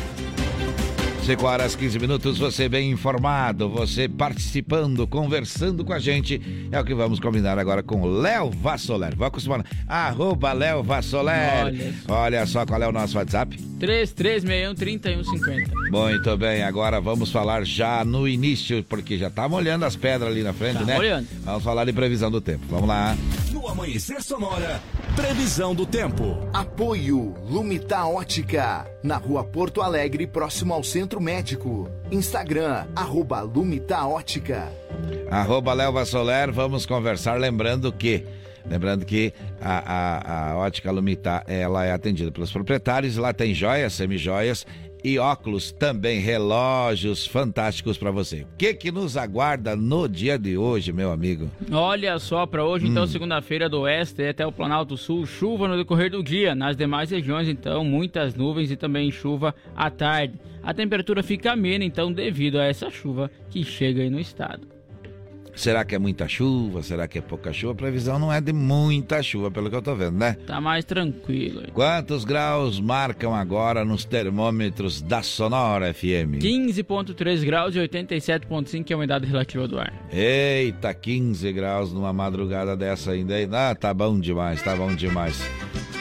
5 1.27 1.46
horas 1.46 1.75
15 1.75 2.00
minutos, 2.00 2.38
você 2.38 2.69
bem 2.69 2.89
informado, 2.89 3.67
você 3.67 4.07
participando, 4.07 5.05
conversando 5.05 5.84
com 5.84 5.91
a 5.91 6.00
gente. 6.00 6.41
É 6.72 6.79
o 6.79 6.86
que 6.86 6.96
vamos 6.96 7.19
combinar 7.19 7.60
agora 7.60 7.84
com 7.84 8.05
Léo 8.05 8.50
Vassoler. 8.50 9.13
Vou 9.13 9.27
acostumar. 9.27 9.65
Arroba 9.86 10.53
Léo 10.53 10.81
Vassoler. 10.84 11.65
Olha, 11.65 11.93
Olha 12.07 12.46
só 12.46 12.65
qual 12.65 12.81
é 12.81 12.88
o 12.88 12.93
nosso 12.93 13.17
WhatsApp. 13.17 13.60
3361-3150. 13.77 15.69
Muito 15.91 16.38
bem, 16.38 16.63
agora 16.63 17.01
vamos 17.01 17.29
falar 17.29 17.65
já 17.65 18.05
no 18.05 18.25
início, 18.25 18.81
porque 18.86 19.17
já 19.17 19.29
tá 19.29 19.50
molhando 19.50 19.84
as 19.84 19.98
pedras 19.98 20.31
ali 20.31 20.43
na 20.43 20.53
frente, 20.53 20.79
tá 20.79 20.86
né? 20.86 20.96
Molhando. 20.96 21.27
Vamos 21.43 21.62
falar 21.62 21.84
de 21.84 21.91
previsão 21.91 22.31
do 22.31 22.39
tempo. 22.39 22.63
Vamos 22.69 22.88
lá. 22.88 23.17
No 23.67 23.74
Amanhecer 23.74 24.24
Sonora, 24.24 24.81
previsão 25.13 25.75
do 25.75 25.86
tempo. 25.86 26.38
Apoio 26.53 27.36
Lumita 27.50 28.05
Ótica, 28.05 28.89
na 29.03 29.17
rua 29.17 29.43
Porto 29.43 29.81
Alegre, 29.81 30.25
próximo 30.25 30.74
ao 30.74 30.81
Centro 30.81 31.19
Médico. 31.19 31.89
Instagram, 32.09 32.88
arroba 32.95 33.41
Lumita 33.41 34.07
Ótica. 34.07 34.71
Arroba 35.29 35.74
Lelva 35.74 36.05
Soler, 36.05 36.50
vamos 36.50 36.86
conversar, 36.86 37.38
lembrando 37.38 37.91
que 37.91 38.24
Lembrando 38.69 39.05
que 39.05 39.33
a, 39.62 39.77
a, 39.79 40.51
a 40.51 40.57
ótica 40.57 40.91
Lumita 40.91 41.41
ela 41.47 41.86
é 41.86 41.91
atendida 41.93 42.29
pelos 42.31 42.51
proprietários, 42.51 43.15
lá 43.15 43.31
tem 43.31 43.53
joias, 43.53 43.93
semijoias 43.93 44.67
e 45.07 45.17
óculos 45.17 45.71
também, 45.71 46.19
relógios 46.19 47.25
fantásticos 47.25 47.97
para 47.97 48.11
você. 48.11 48.41
O 48.41 48.57
que 48.57 48.73
que 48.73 48.91
nos 48.91 49.15
aguarda 49.15 49.73
no 49.73 50.05
dia 50.05 50.37
de 50.37 50.57
hoje, 50.57 50.91
meu 50.91 51.13
amigo? 51.13 51.49
Olha 51.71 52.19
só, 52.19 52.45
para 52.45 52.65
hoje, 52.65 52.87
então, 52.87 53.05
hum. 53.05 53.07
segunda-feira 53.07 53.69
do 53.69 53.79
oeste 53.81 54.21
até 54.23 54.45
o 54.45 54.51
Planalto 54.51 54.97
Sul, 54.97 55.25
chuva 55.25 55.65
no 55.69 55.77
decorrer 55.77 56.11
do 56.11 56.21
dia. 56.21 56.53
Nas 56.53 56.75
demais 56.75 57.09
regiões, 57.09 57.47
então, 57.47 57.85
muitas 57.85 58.35
nuvens 58.35 58.69
e 58.69 58.75
também 58.75 59.09
chuva 59.09 59.55
à 59.73 59.89
tarde. 59.89 60.33
A 60.61 60.73
temperatura 60.73 61.23
fica 61.23 61.53
amena, 61.53 61.85
então, 61.85 62.11
devido 62.11 62.59
a 62.59 62.65
essa 62.65 62.89
chuva 62.89 63.31
que 63.49 63.63
chega 63.63 64.01
aí 64.01 64.09
no 64.09 64.19
estado. 64.19 64.76
Será 65.57 65.83
que 65.83 65.95
é 65.95 65.99
muita 65.99 66.27
chuva? 66.27 66.83
Será 66.83 67.07
que 67.07 67.17
é 67.17 67.21
pouca 67.21 67.51
chuva? 67.51 67.73
A 67.73 67.75
previsão 67.75 68.19
não 68.19 68.31
é 68.31 68.39
de 68.39 68.53
muita 68.53 69.23
chuva, 69.23 69.49
pelo 69.49 69.71
que 69.71 69.75
eu 69.75 69.81
tô 69.81 69.95
vendo, 69.95 70.15
né? 70.15 70.37
Tá 70.45 70.61
mais 70.61 70.85
tranquilo. 70.85 71.61
Hein? 71.61 71.69
Quantos 71.73 72.23
graus 72.23 72.79
marcam 72.79 73.33
agora 73.33 73.83
nos 73.83 74.05
termômetros 74.05 75.01
da 75.01 75.23
Sonora 75.23 75.91
FM? 75.91 76.37
15.3 76.39 77.43
graus 77.43 77.75
e 77.75 77.79
87.5 77.79 78.83
que 78.83 78.93
é 78.93 78.95
a 78.95 78.97
umidade 78.97 79.25
relativa 79.25 79.67
do 79.67 79.79
ar. 79.79 79.91
Eita, 80.13 80.93
15 80.93 81.51
graus 81.51 81.91
numa 81.91 82.13
madrugada 82.13 82.77
dessa 82.77 83.11
ainda. 83.11 83.35
Ah, 83.51 83.73
tá 83.73 83.91
bom 83.91 84.19
demais, 84.19 84.61
tá 84.61 84.75
bom 84.75 84.93
demais. 84.93 85.41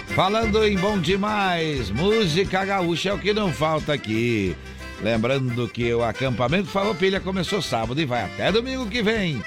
Falando 0.09 0.65
em 0.65 0.77
bom 0.77 0.99
demais, 0.99 1.91
música 1.91 2.65
gaúcha 2.65 3.09
é 3.09 3.13
o 3.15 3.19
que 3.19 3.33
não 3.33 3.51
falta 3.51 3.95
aqui. 3.95 4.55
Lembrando 5.03 5.69
que 5.69 5.93
o 5.93 6.03
acampamento 6.03 6.69
Farroupilha 6.69 7.21
começou 7.21 7.61
sábado 7.61 8.01
e 8.01 8.07
vai 8.07 8.25
até 8.25 8.51
domingo 8.51 8.87
que 8.87 9.03
vem. 9.03 9.43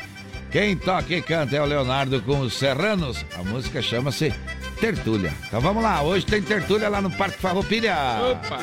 Quem 0.51 0.75
toca 0.75 1.13
e 1.13 1.21
canta 1.21 1.55
é 1.55 1.61
o 1.61 1.65
Leonardo 1.65 2.21
com 2.21 2.39
os 2.39 2.53
Serranos. 2.53 3.23
A 3.37 3.43
música 3.43 3.81
chama-se 3.81 4.33
Tertúlia. 4.79 5.33
Então 5.47 5.61
vamos 5.61 5.83
lá, 5.83 6.01
hoje 6.01 6.25
tem 6.25 6.41
Tertúlia 6.41 6.89
lá 6.89 7.01
no 7.01 7.11
Parque 7.11 7.39
Farroupilha. 7.39 7.95
Opa! 8.31 8.59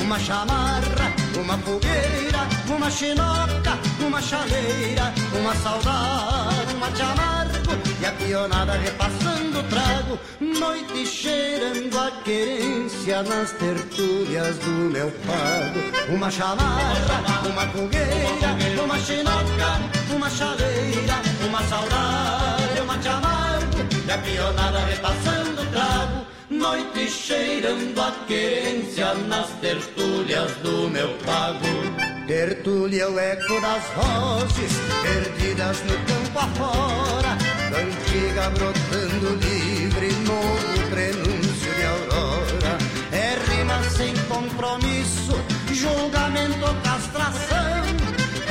Uma 0.00 0.18
chamarra, 0.20 1.12
uma 1.34 1.58
fogueira, 1.58 2.46
uma 2.68 2.90
chinoca, 2.90 3.78
uma 4.00 4.22
chaleira, 4.22 5.12
uma 5.40 5.54
saudade, 5.56 6.74
uma 6.74 6.94
chamarra 6.94 7.55
e 8.00 8.06
a 8.06 8.12
pionada 8.12 8.72
repassando 8.72 9.60
o 9.60 9.62
trago, 9.64 10.18
noite 10.40 11.06
cheirando 11.06 11.98
a 11.98 12.10
querência 12.22 13.22
nas 13.22 13.52
tertúlias 13.52 14.56
do 14.58 14.90
meu 14.90 15.10
pago. 15.26 16.14
Uma 16.14 16.30
chamarra, 16.30 17.42
uma 17.48 17.66
fogueira, 17.68 18.82
uma 18.82 18.98
chinoca, 18.98 19.80
uma 20.14 20.30
chaleira, 20.30 21.14
uma 21.46 21.62
saudade, 21.62 22.80
uma 22.82 23.02
chamargo, 23.02 23.78
e 24.06 24.10
a 24.10 24.18
pionada 24.18 24.78
repassando 24.80 25.62
o 25.62 25.66
trago, 25.66 26.26
noite 26.50 27.10
cheirando 27.10 28.00
a 28.00 28.12
querência 28.26 29.14
nas 29.14 29.48
tertúlias 29.60 30.50
do 30.62 30.88
meu 30.90 31.08
pago. 31.24 32.16
Tertúlia 32.26 33.04
é 33.04 33.08
o 33.08 33.18
eco 33.18 33.60
das 33.60 33.84
vozes 33.94 34.72
perdidas 35.02 35.80
no 35.84 35.94
campo 36.06 36.38
afora, 36.38 37.38
cantiga 37.70 38.50
brotando 38.50 39.34
livre, 39.36 40.12
novo 40.24 40.90
prenúncio 40.90 41.74
de 41.74 41.84
aurora. 41.84 42.78
É 43.12 43.36
rima 43.50 43.82
sem 43.90 44.14
compromisso, 44.24 45.34
julgamento, 45.72 46.74
castração, 46.82 47.82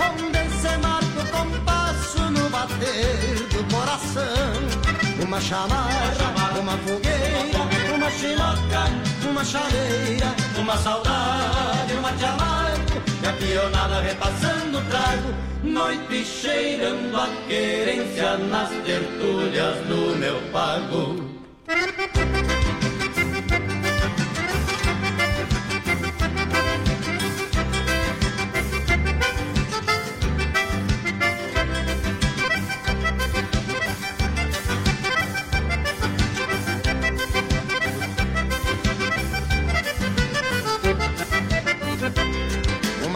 onde 0.07 0.49
se 0.59 0.77
marca 0.77 1.21
o 1.21 1.27
compasso 1.37 2.19
no 2.31 2.49
bater 2.49 3.47
do 3.51 3.63
coração. 3.73 5.25
Uma 5.25 5.41
chamarra, 5.41 6.59
uma 6.59 6.77
fogueira, 6.77 7.95
uma 7.95 8.11
chinoca, 8.11 9.29
uma 9.29 9.43
chaleira, 9.43 10.35
uma 10.57 10.77
saudade, 10.77 11.93
uma 11.93 12.17
chamada 12.17 12.84
a 13.27 13.33
pionada 13.33 14.01
repassando 14.01 14.81
trago, 14.89 15.33
noite 15.63 16.23
cheirando 16.23 17.15
a 17.15 17.27
querência 17.47 18.37
nas 18.37 18.69
tertúlias 18.85 19.77
do 19.87 20.15
meu 20.17 20.39
pago. 20.51 21.35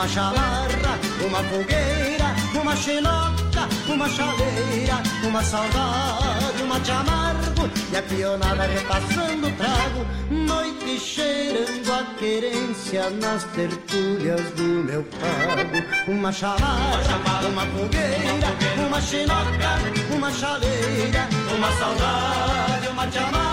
Chamarra, 0.10 1.00
uma 1.26 1.44
fogueira, 1.44 2.36
uma 2.60 2.76
xenoca, 2.76 3.64
uma 3.88 4.10
chaleira, 4.10 4.98
uma 5.24 5.44
saudade, 5.44 6.64
uma 6.64 6.80
te 6.80 6.92
amargo 6.92 7.70
e 7.92 7.98
a 7.98 8.02
pionada 8.02 8.64
repassando 8.64 9.48
o 9.48 9.52
trago, 9.52 10.06
noite 10.32 11.00
cheirando 11.00 11.92
a 11.92 12.04
querência 12.18 13.10
nas 13.12 13.44
tertúlias 13.56 14.42
do 14.52 14.84
meu 14.84 15.04
pago. 15.04 16.12
Uma 16.12 16.32
chamarra, 16.32 17.48
uma 17.48 17.66
fogueira, 17.68 18.88
uma 18.88 19.02
xenoca, 19.02 19.72
uma 20.16 20.32
chaleira, 20.32 21.28
uma 21.56 21.72
saudade, 21.74 22.88
uma 22.88 23.08
te 23.08 23.18
amargo 23.20 23.49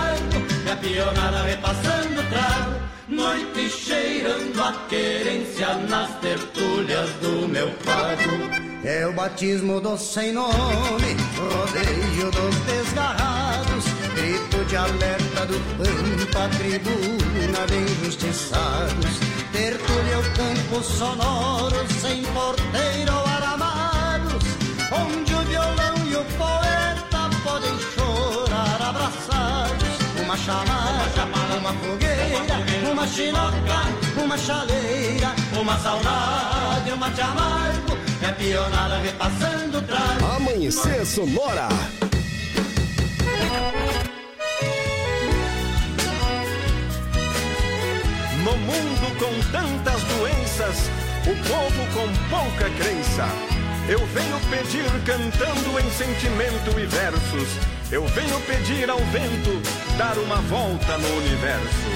e 0.67 0.71
a 0.71 0.75
pionada 0.75 1.43
repassando 1.43 2.21
trago 2.29 2.87
noite 3.07 3.69
cheirando 3.69 4.61
a 4.61 4.73
querência 4.89 5.73
nas 5.89 6.09
tertúlias 6.19 7.09
do 7.21 7.47
meu 7.47 7.69
pago. 7.85 8.67
É 8.83 9.07
o 9.07 9.13
batismo 9.13 9.79
do 9.79 9.97
sem 9.97 10.33
nome, 10.33 11.15
rodeio 11.37 12.31
dos 12.31 12.55
desgarrados, 12.65 13.85
grito 14.13 14.65
de 14.65 14.75
alerta 14.75 15.45
do 15.45 15.57
pampa, 15.77 16.49
tribuna 16.57 17.65
de 17.67 17.91
injustiçados. 17.91 19.19
Tertúlia 19.53 20.13
é 20.13 20.17
o 20.17 20.23
campo 20.33 20.83
sonoro, 20.83 21.87
sem 22.01 22.23
porteiro 22.23 23.13
ou 23.13 23.25
aramados, 23.25 24.43
onde 24.91 25.36
Uma 30.37 30.45
chamada, 30.45 31.57
uma 31.57 31.73
fogueira 31.73 32.17
uma 32.91 33.07
chinoca, 33.07 34.23
uma 34.23 34.37
chaleira, 34.37 35.35
uma 35.59 35.77
saudade, 35.79 36.91
uma 36.91 37.09
te 37.11 37.21
amargo, 37.21 37.97
é 38.21 38.31
pionada 38.31 38.97
repassando 38.97 39.77
o 39.77 39.81
trago. 39.81 40.25
Amanhecer 40.35 41.05
Sonora. 41.05 41.67
No 48.43 48.57
mundo 48.57 49.19
com 49.19 49.51
tantas 49.51 50.03
doenças, 50.03 50.89
o 51.25 51.35
povo 51.49 51.85
com 51.93 52.07
pouca 52.29 52.69
crença. 52.77 53.27
Eu 53.89 53.99
venho 54.07 54.39
pedir 54.49 54.85
cantando 55.05 55.79
em 55.79 55.89
sentimento 55.91 56.79
e 56.79 56.85
versos. 56.85 57.76
Eu 57.89 58.05
venho 58.07 58.37
pedir 58.41 58.89
ao 58.89 58.97
vento 58.97 59.61
dar 59.97 60.17
uma 60.17 60.41
volta 60.41 60.97
no 60.97 61.17
universo. 61.19 61.87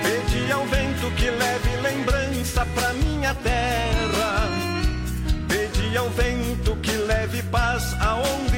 Pedi 0.00 0.52
ao 0.52 0.64
vento 0.64 1.10
que 1.16 1.28
leve 1.28 1.76
lembrança 1.82 2.64
pra 2.66 2.92
minha 2.92 3.34
terra. 3.34 4.48
Pedi 5.48 5.96
ao 5.96 6.08
vento 6.10 6.76
que 6.76 6.92
leve 6.92 7.42
paz 7.50 7.96
aonde 8.00 8.57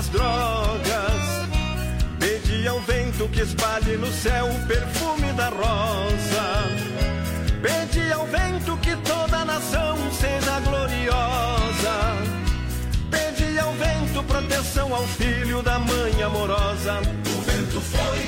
nas 0.00 0.08
drogas. 0.08 1.22
Pedi 2.18 2.66
ao 2.66 2.80
vento 2.80 3.28
que 3.28 3.42
espalhe 3.42 3.96
no 3.98 4.10
céu 4.10 4.46
o 4.46 4.66
perfume 4.66 5.30
da 5.34 5.48
rosa. 5.50 6.46
Pedi 7.60 8.10
ao 8.12 8.26
vento 8.26 8.76
que 8.78 8.96
toda 8.96 9.44
nação 9.44 9.96
seja 10.12 10.60
gloriosa. 10.60 11.96
Pedi 13.10 13.58
ao 13.58 13.72
vento 13.74 14.22
proteção 14.22 14.94
ao 14.94 15.06
filho 15.06 15.62
da 15.62 15.78
mãe 15.78 16.22
amorosa. 16.22 17.00
O 17.36 17.40
vento 17.42 17.80
foi, 17.80 18.20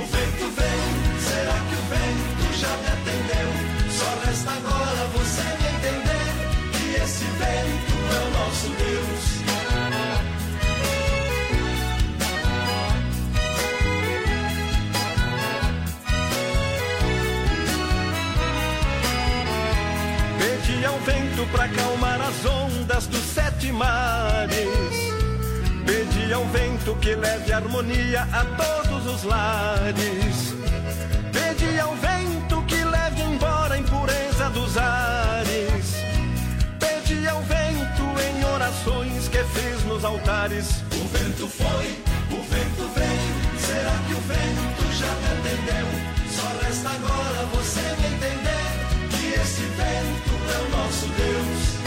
o 0.00 0.06
vento 0.06 0.46
veio. 0.56 1.20
Será 1.28 1.58
que 1.68 1.74
o 1.74 1.84
vento 1.92 2.58
já 2.58 2.74
me 2.82 2.88
atendeu? 2.96 3.50
Só 3.90 4.26
resta 4.26 4.50
agora 4.50 5.02
você 5.12 5.42
me 5.60 5.68
entender 5.76 6.28
que 6.72 7.02
esse 7.02 7.24
vento 7.24 7.94
é 8.16 8.26
o 8.26 8.30
nosso 8.30 8.68
Deus. 8.70 9.37
Pedi 20.78 20.86
ao 20.86 21.00
vento 21.00 21.44
pra 21.50 21.64
acalmar 21.64 22.20
as 22.20 22.46
ondas 22.46 23.08
dos 23.08 23.24
sete 23.34 23.72
mares. 23.72 24.68
Pedi 25.84 26.32
ao 26.32 26.44
vento 26.44 26.94
que 27.00 27.16
leve 27.16 27.52
harmonia 27.52 28.22
a 28.32 28.44
todos 28.44 29.04
os 29.12 29.24
lares. 29.24 30.54
Pedi 31.32 31.80
ao 31.80 31.96
vento 31.96 32.62
que 32.68 32.84
leve 32.84 33.22
embora 33.22 33.74
a 33.74 33.78
impureza 33.78 34.50
dos 34.50 34.78
ares. 34.78 35.96
Pedi 36.78 37.26
ao 37.26 37.42
vento 37.42 38.04
em 38.30 38.44
orações 38.44 39.26
que 39.26 39.42
fiz 39.42 39.82
nos 39.84 40.04
altares. 40.04 40.84
O 40.92 41.08
vento 41.08 41.48
foi, 41.48 41.86
o 42.30 42.40
vento 42.40 42.88
veio. 42.94 43.58
Será 43.58 43.94
que 44.06 44.14
o 44.14 44.20
vento 44.20 44.92
já 44.92 45.12
me 45.12 45.26
atendeu? 45.26 45.88
Só 46.30 46.64
resta 46.64 46.90
agora 46.90 47.46
você 47.46 47.80
me 48.00 48.14
entender 48.14 48.57
esse 49.34 49.62
vento 49.62 50.34
é 50.54 50.66
o 50.66 50.70
nosso 50.70 51.06
Deus. 51.08 51.77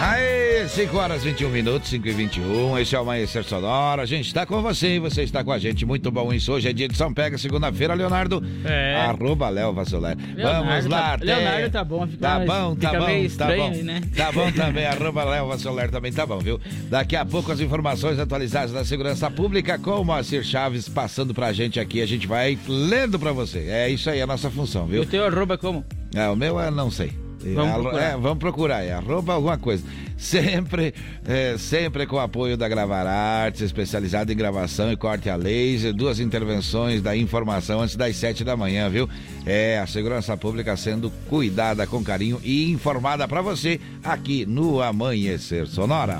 Aê, 0.00 0.68
5 0.68 0.96
horas 0.96 1.24
21 1.24 1.48
minutos, 1.50 1.88
5 1.90 2.06
e 2.06 2.12
21. 2.12 2.78
Esse 2.78 2.94
é 2.94 2.98
o 2.98 3.02
Amanhecer 3.02 3.42
Sonora. 3.42 4.02
A 4.02 4.06
gente 4.06 4.26
está 4.28 4.46
com 4.46 4.62
você 4.62 4.94
e 4.94 4.98
você 5.00 5.22
está 5.24 5.42
com 5.42 5.50
a 5.50 5.58
gente. 5.58 5.84
Muito 5.84 6.08
bom 6.10 6.32
isso. 6.32 6.52
Hoje 6.52 6.68
é 6.68 6.72
dia 6.72 6.86
de 6.86 6.96
São 6.96 7.12
Pega, 7.12 7.36
segunda-feira, 7.36 7.94
Leonardo. 7.94 8.40
É. 8.64 8.94
Arroba 8.96 9.48
Léo 9.48 9.72
Vassoler. 9.72 10.16
Vamos 10.40 10.86
lá, 10.86 11.18
tá, 11.18 11.24
Leonardo 11.24 11.70
tá 11.70 11.84
bom, 11.84 12.06
fica, 12.06 12.18
Tá 12.20 12.38
bom, 12.38 12.76
tá 12.76 12.88
fica 12.90 13.00
bom, 13.00 13.06
meio 13.06 13.20
tá 13.22 13.26
estranho 13.26 13.62
bom. 13.62 13.70
aí, 13.70 13.82
né? 13.82 14.00
Tá 14.16 14.30
bom 14.32 14.52
também, 14.52 14.86
arroba 14.86 15.24
Léo 15.24 15.48
Vassoler 15.48 15.90
também 15.90 16.12
tá 16.12 16.24
bom, 16.24 16.38
viu? 16.38 16.60
Daqui 16.88 17.16
a 17.16 17.24
pouco 17.24 17.50
as 17.50 17.58
informações 17.60 18.20
atualizadas 18.20 18.72
da 18.72 18.84
segurança 18.84 19.28
pública 19.30 19.78
com 19.80 20.00
o 20.00 20.04
Moacir 20.04 20.44
Chaves 20.44 20.88
passando 20.88 21.34
pra 21.34 21.52
gente 21.52 21.80
aqui. 21.80 22.00
A 22.00 22.06
gente 22.06 22.26
vai 22.28 22.56
lendo 22.68 23.18
pra 23.18 23.32
você. 23.32 23.66
É 23.68 23.88
isso 23.90 24.08
aí, 24.08 24.22
a 24.22 24.26
nossa 24.28 24.48
função, 24.48 24.86
E 24.86 24.90
viu? 24.92 25.02
o 25.02 25.06
teu 25.06 25.26
arroba 25.26 25.54
é 25.54 25.56
como? 25.58 25.84
É, 26.14 26.28
o 26.28 26.36
meu 26.36 26.60
eu 26.60 26.70
não 26.70 26.88
sei. 26.88 27.12
Vamos 27.54 27.72
Arro- 27.72 27.82
procurar. 27.82 28.04
é, 28.04 28.16
vamos 28.16 28.38
procurar, 28.38 28.82
é 28.84 28.92
arroba 28.92 29.34
alguma 29.34 29.56
coisa. 29.58 29.84
Sempre, 30.16 30.92
é, 31.26 31.56
sempre 31.58 32.04
com 32.06 32.18
apoio 32.18 32.56
da 32.56 32.68
Gravar 32.68 33.06
Artes, 33.06 33.60
especializada 33.62 34.32
em 34.32 34.36
gravação 34.36 34.90
e 34.90 34.96
corte 34.96 35.30
a 35.30 35.36
laser, 35.36 35.92
duas 35.94 36.18
intervenções 36.18 37.00
da 37.00 37.16
informação 37.16 37.80
antes 37.80 37.94
das 37.94 38.16
sete 38.16 38.42
da 38.42 38.56
manhã, 38.56 38.88
viu? 38.90 39.08
É, 39.46 39.78
a 39.78 39.86
segurança 39.86 40.36
pública 40.36 40.76
sendo 40.76 41.10
cuidada 41.28 41.86
com 41.86 42.02
carinho 42.02 42.40
e 42.42 42.68
informada 42.70 43.28
pra 43.28 43.40
você 43.40 43.80
aqui 44.02 44.44
no 44.44 44.82
Amanhecer 44.82 45.66
Sonora. 45.68 46.18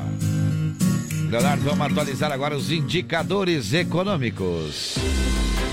Leonardo, 1.31 1.63
vamos 1.65 1.87
atualizar 1.87 2.33
agora 2.33 2.57
os 2.57 2.71
indicadores 2.71 3.73
econômicos. 3.75 4.95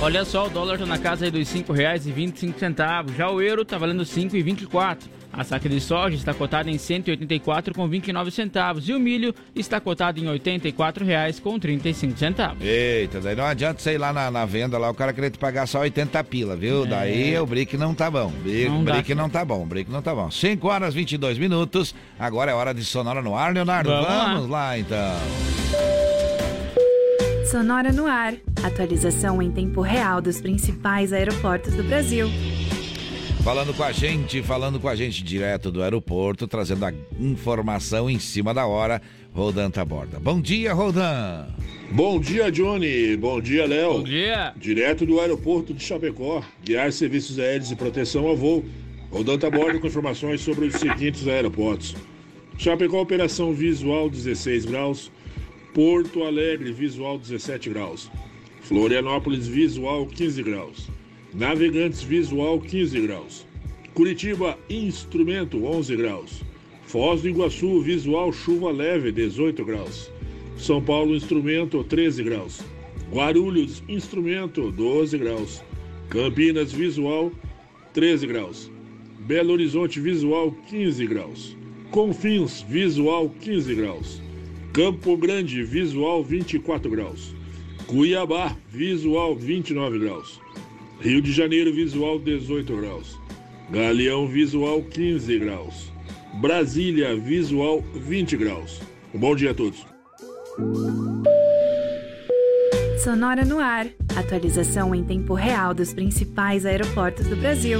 Olha 0.01 0.25
só, 0.25 0.47
o 0.47 0.49
dólar 0.49 0.77
tá 0.77 0.85
na 0.85 0.97
casa 0.97 1.23
aí 1.25 1.31
dos 1.31 1.49
R$ 1.53 1.63
5,25. 1.63 3.15
Já 3.15 3.29
o 3.29 3.41
euro 3.41 3.63
tá 3.63 3.77
valendo 3.77 3.99
R$ 3.99 4.05
5,24. 4.05 4.97
A 5.37 5.43
saca 5.43 5.67
de 5.67 5.81
soja 5.81 6.15
está 6.15 6.33
cotada 6.33 6.69
em 6.69 6.73
R$ 6.73 6.79
184,29 6.79 8.31
centavos 8.31 8.87
e 8.87 8.93
o 8.93 8.99
milho 8.99 9.35
está 9.53 9.81
cotado 9.81 10.17
em 10.19 10.23
R$ 10.25 10.39
84,35 10.39 12.15
centavos. 12.17 12.57
Eita, 12.61 13.19
daí 13.19 13.35
não 13.35 13.43
adianta 13.45 13.81
você 13.81 13.93
ir 13.95 13.97
lá 13.97 14.13
na, 14.13 14.31
na 14.31 14.45
venda 14.45 14.77
lá, 14.77 14.89
o 14.89 14.93
cara 14.93 15.11
querer 15.11 15.31
te 15.31 15.37
pagar 15.37 15.67
só 15.67 15.79
80 15.81 16.23
pila, 16.23 16.55
viu? 16.55 16.85
Daí 16.85 17.37
o 17.37 17.45
brick 17.45 17.75
não 17.75 17.93
tá 17.93 18.09
bom. 18.09 18.31
Brick, 18.43 18.65
É. 18.65 18.69
Não 18.69 18.83
dá. 18.83 18.93
brick 18.93 19.13
não 19.15 19.29
tá 19.29 19.43
bom, 19.43 19.65
brick 19.65 19.91
não 19.91 20.01
tá 20.01 20.15
bom. 20.15 20.31
5 20.31 20.67
horas 20.67 20.93
22 20.93 21.37
minutos, 21.37 21.93
agora 22.17 22.51
é 22.51 22.53
hora 22.53 22.73
de 22.73 22.85
Sonora 22.85 23.21
no 23.21 23.35
ar, 23.35 23.53
Leonardo. 23.53 23.89
Vamos 23.89 24.07
lá. 24.07 24.33
Vamos 24.33 24.49
lá 24.49 24.79
então. 24.79 25.15
Sonora 27.51 27.91
no 27.91 28.05
ar. 28.07 28.33
Atualização 28.63 29.41
em 29.41 29.51
tempo 29.51 29.81
real 29.81 30.21
dos 30.21 30.41
principais 30.41 31.13
aeroportos 31.13 31.73
do 31.75 31.83
Brasil. 31.83 32.27
Falando 33.45 33.75
com 33.75 33.83
a 33.83 33.91
gente, 33.91 34.41
falando 34.41 34.79
com 34.79 34.89
a 34.89 34.95
gente 34.95 35.23
direto 35.23 35.71
do 35.71 35.83
aeroporto, 35.83 36.47
trazendo 36.47 36.83
a 36.83 36.91
informação 37.19 38.09
em 38.09 38.17
cima 38.17 38.55
da 38.55 38.65
hora, 38.65 38.99
Rodan 39.31 39.69
Taborda. 39.69 40.19
Bom 40.19 40.41
dia, 40.41 40.73
Rodan. 40.73 41.45
Bom 41.91 42.19
dia, 42.19 42.51
Johnny. 42.51 43.15
Bom 43.15 43.39
dia, 43.39 43.67
Léo. 43.67 43.99
Bom 43.99 44.03
dia. 44.03 44.51
Direto 44.57 45.05
do 45.05 45.19
aeroporto 45.19 45.75
de 45.75 45.83
Chapecó, 45.83 46.41
guiar 46.63 46.91
serviços 46.91 47.37
aéreos 47.37 47.69
e 47.69 47.75
proteção 47.75 48.25
ao 48.25 48.35
voo. 48.35 48.65
Rodando 49.11 49.45
a 49.45 49.51
bordo 49.51 49.79
com 49.79 49.85
informações 49.85 50.41
sobre 50.41 50.65
os 50.65 50.73
seguintes 50.73 51.27
aeroportos. 51.27 51.95
Chapecó, 52.57 52.99
operação 52.99 53.53
visual 53.53 54.09
16 54.09 54.65
graus. 54.65 55.11
Porto 55.71 56.23
Alegre, 56.23 56.73
visual 56.73 57.19
17 57.19 57.69
graus. 57.69 58.09
Florianópolis, 58.61 59.45
visual 59.45 60.07
15 60.07 60.41
graus. 60.41 60.89
Navegantes, 61.37 62.01
visual 62.01 62.61
15 62.61 63.01
graus. 63.01 63.45
Curitiba, 63.93 64.57
instrumento 64.69 65.65
11 65.65 65.97
graus. 65.97 66.41
Foz 66.85 67.23
do 67.23 67.27
Iguaçu, 67.27 67.81
visual 67.81 68.31
chuva 68.31 68.71
leve 68.71 69.11
18 69.11 69.65
graus. 69.65 70.09
São 70.57 70.81
Paulo, 70.81 71.13
instrumento 71.13 71.83
13 71.83 72.23
graus. 72.23 72.61
Guarulhos, 73.11 73.83
instrumento 73.89 74.71
12 74.71 75.17
graus. 75.17 75.61
Campinas, 76.07 76.71
visual 76.71 77.29
13 77.91 78.27
graus. 78.27 78.71
Belo 79.19 79.51
Horizonte, 79.51 79.99
visual 79.99 80.53
15 80.69 81.05
graus. 81.05 81.57
Confins, 81.91 82.61
visual 82.61 83.29
15 83.41 83.75
graus. 83.75 84.21
Campo 84.71 85.17
Grande, 85.17 85.63
visual 85.63 86.23
24 86.23 86.89
graus. 86.89 87.35
Cuiabá, 87.87 88.55
visual 88.69 89.35
29 89.35 89.99
graus. 89.99 90.44
Rio 90.99 91.21
de 91.21 91.31
Janeiro, 91.31 91.73
visual 91.73 92.19
18 92.19 92.75
graus. 92.75 93.19
Galeão, 93.69 94.27
visual 94.27 94.81
15 94.81 95.39
graus. 95.39 95.91
Brasília, 96.35 97.15
visual 97.15 97.81
20 97.93 98.37
graus. 98.37 98.81
Um 99.13 99.19
bom 99.19 99.35
dia 99.35 99.51
a 99.51 99.53
todos. 99.53 99.85
Sonora 103.03 103.45
no 103.45 103.59
ar. 103.59 103.87
Atualização 104.15 104.95
em 104.95 105.03
tempo 105.03 105.33
real 105.33 105.73
dos 105.73 105.93
principais 105.93 106.65
aeroportos 106.65 107.27
do 107.27 107.35
Brasil. 107.35 107.79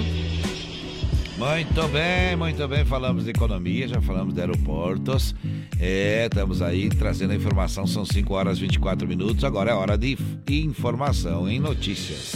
Muito 1.38 1.88
bem, 1.90 2.36
muito 2.38 2.66
bem. 2.66 2.86
Falamos 2.86 3.26
de 3.26 3.32
economia, 3.32 3.88
já 3.90 4.02
falamos 4.02 4.34
de 4.34 4.40
aeroportos. 4.40 5.36
É, 5.80 6.28
estamos 6.32 6.62
aí 6.62 6.88
trazendo 6.90 7.32
a 7.32 7.36
informação. 7.36 7.86
São 7.86 8.06
5 8.06 8.34
horas 8.34 8.58
e 8.58 8.62
24 8.62 9.06
minutos. 9.06 9.44
Agora 9.44 9.72
é 9.72 9.74
hora 9.74 9.98
de 9.98 10.18
informação 10.48 11.50
em 11.50 11.60
notícias. 11.60 12.34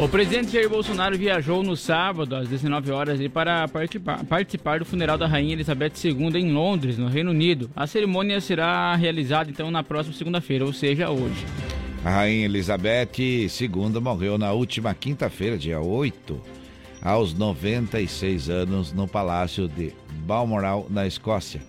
O 0.00 0.08
presidente 0.08 0.50
Jair 0.50 0.68
Bolsonaro 0.68 1.16
viajou 1.16 1.62
no 1.62 1.76
sábado, 1.76 2.34
às 2.34 2.48
19 2.48 2.90
horas, 2.90 3.20
para 3.28 3.68
participar, 3.68 4.24
participar 4.24 4.78
do 4.80 4.84
funeral 4.84 5.16
da 5.16 5.28
Rainha 5.28 5.52
Elizabeth 5.52 5.92
II 6.02 6.36
em 6.36 6.50
Londres, 6.50 6.98
no 6.98 7.06
Reino 7.06 7.30
Unido. 7.30 7.70
A 7.76 7.86
cerimônia 7.86 8.40
será 8.40 8.96
realizada 8.96 9.50
então 9.50 9.70
na 9.70 9.84
próxima 9.84 10.16
segunda-feira, 10.16 10.64
ou 10.64 10.72
seja, 10.72 11.10
hoje. 11.10 11.46
A 12.04 12.10
rainha 12.10 12.46
Elizabeth 12.46 13.12
II 13.16 14.00
morreu 14.00 14.36
na 14.36 14.50
última 14.50 14.92
quinta-feira, 14.92 15.56
dia 15.56 15.80
8, 15.80 16.40
aos 17.02 17.34
96 17.34 18.48
anos, 18.48 18.92
no 18.92 19.08
Palácio 19.08 19.68
de 19.68 19.92
Balmoral, 20.24 20.86
na 20.88 21.06
Escócia. 21.06 21.60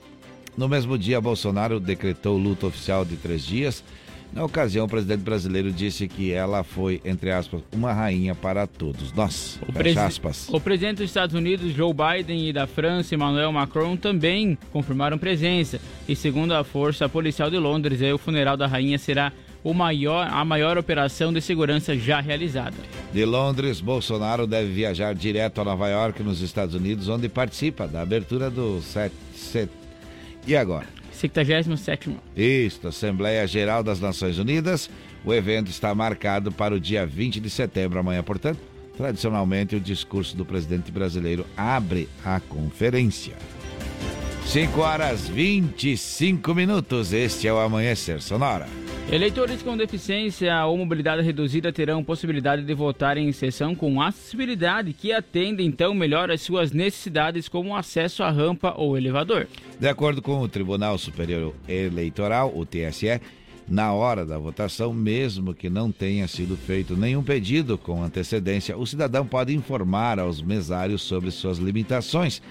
No 0.56 0.70
mesmo 0.70 0.98
dia, 0.98 1.20
Bolsonaro 1.20 1.80
decretou 1.80 2.38
luto 2.38 2.68
oficial 2.68 3.04
de 3.04 3.16
três 3.16 3.44
dias. 3.44 3.84
Na 4.32 4.44
ocasião, 4.44 4.86
o 4.86 4.90
presidente 4.90 5.22
brasileiro 5.22 5.72
disse 5.72 6.08
que 6.08 6.32
ela 6.32 6.64
foi, 6.64 7.00
entre 7.06 7.32
aspas, 7.32 7.62
uma 7.72 7.94
rainha 7.94 8.34
para 8.34 8.66
todos 8.66 9.12
nós. 9.14 9.60
O, 9.68 9.72
presi- 9.72 10.00
aspas. 10.00 10.50
o 10.50 10.60
presidente 10.60 10.98
dos 10.98 11.06
Estados 11.10 11.36
Unidos, 11.36 11.72
Joe 11.74 11.94
Biden, 11.94 12.50
e 12.50 12.54
da 12.54 12.66
França, 12.66 13.14
Emmanuel 13.14 13.52
Macron, 13.52 13.96
também 13.96 14.58
confirmaram 14.72 15.20
presença. 15.20 15.80
E 16.08 16.16
segundo 16.16 16.54
a 16.54 16.64
Força 16.64 17.08
Policial 17.08 17.50
de 17.52 17.58
Londres, 17.60 18.00
o 18.14 18.18
funeral 18.18 18.58
da 18.58 18.66
rainha 18.66 18.98
será 18.98 19.32
o 19.64 19.74
maior, 19.74 20.28
a 20.30 20.44
maior 20.44 20.78
operação 20.78 21.32
de 21.32 21.42
segurança 21.42 21.98
já 21.98 22.20
realizada. 22.20 22.76
De 23.14 23.24
Londres, 23.24 23.80
Bolsonaro 23.80 24.46
deve 24.46 24.72
viajar 24.72 25.16
direto 25.16 25.62
a 25.62 25.64
Nova 25.64 25.88
York, 25.88 26.22
nos 26.22 26.42
Estados 26.42 26.76
Unidos, 26.76 27.08
onde 27.08 27.30
participa 27.30 27.88
da 27.88 28.02
abertura 28.02 28.50
do 28.50 28.82
7. 28.82 29.14
E 30.46 30.56
agora? 30.56 30.88
57 31.12 31.70
Isto, 32.36 32.90
Assembleia 32.90 33.48
Geral 33.48 33.82
das 33.82 34.02
Nações 34.02 34.38
Unidas. 34.38 34.90
O 35.24 35.34
evento 35.34 35.70
está 35.70 35.96
marcado 35.96 36.52
para 36.52 36.76
o 36.76 36.80
dia 36.80 37.06
20 37.06 37.40
de 37.40 37.50
setembro, 37.50 38.00
amanhã, 38.00 38.22
portanto. 38.22 38.60
Tradicionalmente, 38.98 39.76
o 39.76 39.80
discurso 39.80 40.36
do 40.36 40.46
presidente 40.46 40.92
brasileiro 40.92 41.46
abre 41.58 42.10
a 42.24 42.40
conferência. 42.40 43.36
5 44.46 44.82
horas 44.82 45.28
25 45.28 46.54
minutos. 46.54 47.12
Este 47.12 47.48
é 47.48 47.54
o 47.54 47.58
Amanhecer 47.58 48.22
Sonora. 48.22 48.68
Eleitores 49.12 49.64
com 49.64 49.76
deficiência 49.76 50.64
ou 50.66 50.78
mobilidade 50.78 51.24
reduzida 51.24 51.74
terão 51.74 52.04
possibilidade 52.04 52.64
de 52.64 52.74
votar 52.74 53.18
em 53.18 53.32
sessão 53.32 53.74
com 53.74 54.00
acessibilidade 54.02 54.94
que 54.94 55.12
atende 55.12 55.64
então 55.64 55.94
melhor 55.96 56.30
às 56.30 56.42
suas 56.42 56.72
necessidades 56.72 57.48
como 57.48 57.76
acesso 57.76 58.22
à 58.22 58.30
rampa 58.30 58.76
ou 58.78 58.96
elevador. 58.96 59.48
De 59.80 59.88
acordo 59.88 60.22
com 60.22 60.40
o 60.40 60.48
Tribunal 60.48 61.00
Superior 61.00 61.54
Eleitoral, 61.68 62.54
o 62.56 62.64
TSE, 62.66 63.20
na 63.68 63.92
hora 63.92 64.26
da 64.26 64.38
votação, 64.38 64.94
mesmo 64.94 65.54
que 65.54 65.70
não 65.70 65.92
tenha 65.92 66.28
sido 66.28 66.56
feito 66.56 66.96
nenhum 66.96 67.24
pedido 67.24 67.78
com 67.78 68.04
antecedência, 68.04 68.78
o 68.78 68.86
cidadão 68.86 69.26
pode 69.26 69.54
informar 69.56 70.20
aos 70.20 70.42
mesários 70.42 71.02
sobre 71.02 71.32
suas 71.32 71.58
limitações 71.58 72.42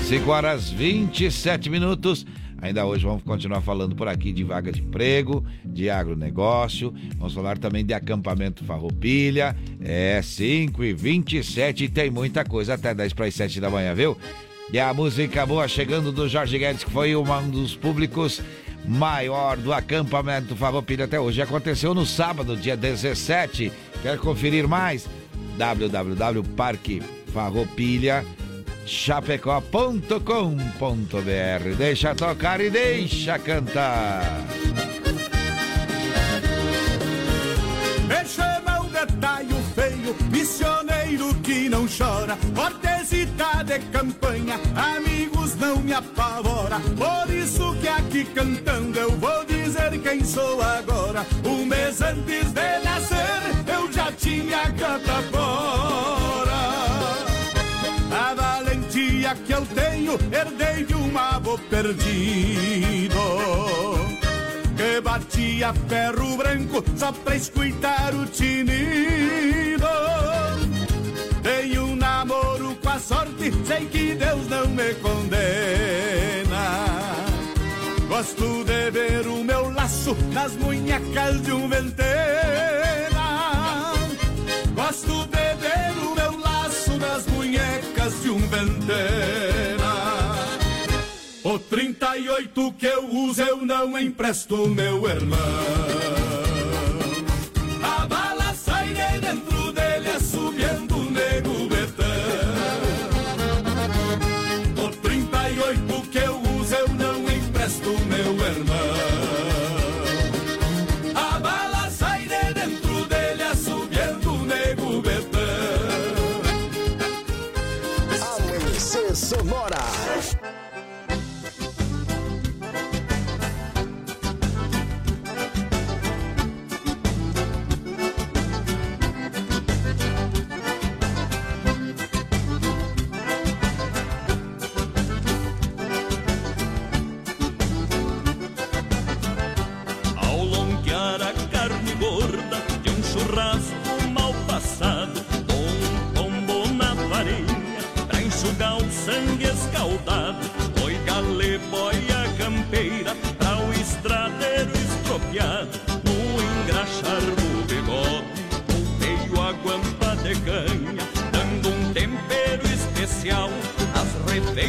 5 0.03 0.31
horas 0.31 0.69
27 0.69 1.71
minutos. 1.71 2.27
Ainda 2.65 2.85
hoje 2.87 3.05
vamos 3.05 3.23
continuar 3.23 3.61
falando 3.61 3.95
por 3.95 4.09
aqui 4.09 4.33
de 4.33 4.43
vaga 4.43 4.73
de 4.73 4.81
emprego, 4.81 5.45
de 5.63 5.91
agronegócio. 5.91 6.95
Vamos 7.19 7.35
falar 7.35 7.59
também 7.59 7.85
de 7.85 7.93
acampamento 7.93 8.65
Farroupilha. 8.65 9.55
É 9.83 10.23
5 10.23 10.83
e 10.83 10.95
27 10.95 11.85
e 11.85 11.91
tem 11.91 12.11
muita 12.11 12.43
coisa 12.43 12.73
até 12.73 12.95
10 12.95 13.13
para 13.13 13.27
as 13.27 13.35
7 13.35 13.61
da 13.61 13.69
manhã, 13.69 13.95
viu? 13.95 14.17
E 14.73 14.81
a 14.81 14.95
música 14.95 15.45
boa 15.45 15.69
chegando 15.69 16.11
do 16.11 16.27
Jorge 16.27 16.59
Guedes, 16.59 16.85
que 16.85 16.91
foi 16.91 17.15
um 17.15 17.51
dos 17.51 17.77
públicos 17.77 18.41
maior 18.89 19.59
do 19.59 19.71
acampamento 19.71 20.57
Farroupilha 20.57 21.05
até 21.05 21.21
hoje. 21.21 21.43
Aconteceu 21.43 21.95
no 21.95 22.07
sábado, 22.07 22.57
dia 22.57 22.79
17. 22.79 23.71
Quer 24.01 24.17
conferir 24.17 24.67
mais? 24.67 25.07
www.parquefarroupilha 25.59 28.25
chapecó.com.br 28.87 31.77
Deixa 31.77 32.15
tocar 32.15 32.61
e 32.61 32.71
deixa 32.71 33.39
cantar. 33.39 34.25
Me 38.09 38.25
chama 38.27 38.81
o 38.81 38.89
detalhe 38.89 39.55
feio, 39.75 40.17
missioneiro 40.31 41.35
que 41.43 41.69
não 41.69 41.87
chora, 41.87 42.37
cortesita 42.55 43.63
de 43.65 43.79
campanha, 43.91 44.59
amigos 44.75 45.55
não 45.57 45.81
me 45.81 45.93
apavora. 45.93 46.81
Por 46.81 47.35
isso 47.35 47.75
que 47.81 47.89
aqui 47.89 48.25
cantando 48.27 48.99
eu 48.99 49.11
vou 49.13 49.45
dizer 49.45 49.99
quem 50.03 50.25
sou 50.25 50.61
agora. 50.63 51.27
Um 51.45 51.65
mês 51.65 52.01
antes 52.01 52.53
de 52.53 52.79
nascer 52.85 53.43
eu 53.67 53.93
já 53.93 54.13
tinha 54.13 54.71
canta 54.73 55.23
que 59.33 59.53
eu 59.53 59.65
tenho 59.67 60.19
herdei 60.31 60.85
de 60.85 60.95
um 60.95 61.17
avô 61.17 61.57
perdido 61.71 63.19
que 64.77 65.01
batia 65.01 65.73
ferro 65.89 66.37
branco 66.37 66.85
só 66.97 67.11
pra 67.13 67.37
escutar 67.37 68.15
o 68.15 68.27
tinido. 68.27 69.87
Tenho 71.43 71.85
um 71.85 71.97
namoro 71.97 72.77
com 72.83 72.89
a 72.89 72.99
sorte, 72.99 73.53
sei 73.67 73.87
que 73.87 74.15
Deus 74.15 74.49
não 74.49 74.69
me 74.69 74.95
condena. 74.95 76.65
Gosto 78.09 78.65
de 78.65 78.91
ver 78.91 79.27
o 79.27 79.43
meu 79.43 79.71
laço 79.71 80.15
nas 80.33 80.53
munhecas 80.57 81.41
de 81.43 81.53
um 81.53 81.69
ventena. 81.69 83.25
Gosto 84.75 85.27
de 85.27 85.34
um 88.31 88.39
ventena. 88.39 89.95
O 91.43 91.59
38 91.59 92.73
que 92.73 92.87
eu 92.87 93.09
uso 93.11 93.43
eu 93.43 93.65
não 93.65 93.99
empresto, 93.99 94.69
meu 94.69 95.09
irmão. 95.09 96.44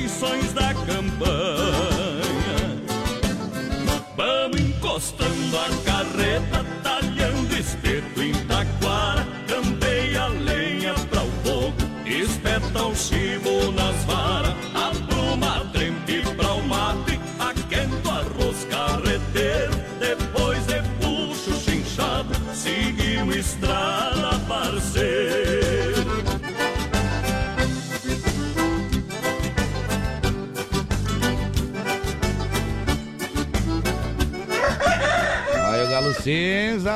Refeições 0.06 0.54
da 0.54 0.85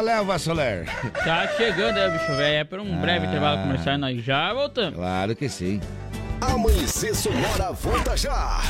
Leva 0.01 0.37
Soler. 0.39 0.85
Tá 1.23 1.47
chegando, 1.57 1.97
é, 1.97 2.09
bicho 2.09 2.27
velho. 2.35 2.55
É 2.57 2.63
por 2.63 2.79
um 2.79 2.99
breve 3.01 3.25
Ah. 3.25 3.29
intervalo 3.29 3.61
comercial 3.61 3.95
e 3.95 3.97
nós 3.97 4.23
já 4.23 4.53
voltamos. 4.53 4.95
Claro 4.95 5.35
que 5.35 5.49
sim. 5.49 5.79
Amanhecer 6.41 7.15
Sonora 7.15 7.71
volta 7.73 8.15
já. 8.17 8.61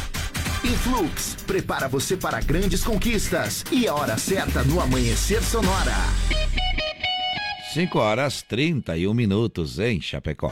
Influx, 0.64 1.38
prepara 1.48 1.88
você 1.88 2.18
para 2.18 2.42
grandes 2.42 2.84
conquistas. 2.84 3.64
E 3.72 3.88
a 3.88 3.94
hora 3.94 4.18
certa 4.18 4.64
no 4.64 4.82
Amanhecer 4.82 5.42
Sonora. 5.44 5.94
5 7.74 8.00
horas 8.00 8.42
31 8.42 9.14
minutos 9.14 9.78
em 9.80 10.02
Chapecó. 10.02 10.52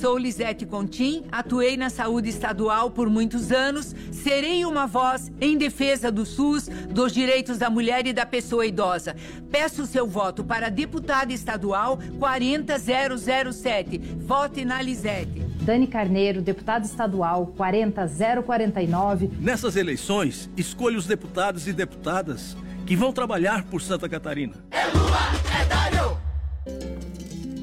Sou 0.00 0.18
Lisete 0.18 0.66
Contim, 0.66 1.24
atuei 1.32 1.76
na 1.76 1.88
saúde 1.88 2.28
estadual 2.28 2.90
por 2.90 3.08
muitos 3.08 3.50
anos, 3.50 3.94
serei 4.12 4.64
uma 4.64 4.86
voz 4.86 5.32
em 5.40 5.56
defesa 5.56 6.12
do 6.12 6.26
SUS, 6.26 6.68
dos 6.68 7.12
direitos 7.12 7.56
da 7.56 7.70
mulher 7.70 8.06
e 8.06 8.12
da 8.12 8.26
pessoa 8.26 8.66
idosa. 8.66 9.16
Peço 9.50 9.86
seu 9.86 10.06
voto 10.06 10.44
para 10.44 10.68
deputada 10.68 11.32
estadual 11.32 11.98
40007. 12.18 13.98
Vote 14.18 14.66
na 14.66 14.82
Lisete. 14.82 15.40
Dani 15.62 15.86
Carneiro, 15.86 16.42
deputada 16.42 16.84
estadual 16.84 17.46
40049. 17.56 19.30
Nessas 19.40 19.76
eleições, 19.76 20.50
escolha 20.56 20.98
os 20.98 21.06
deputados 21.06 21.66
e 21.66 21.72
deputadas 21.72 22.54
que 22.84 22.94
vão 22.94 23.12
trabalhar 23.12 23.64
por 23.64 23.80
Santa 23.80 24.08
Catarina. 24.08 24.54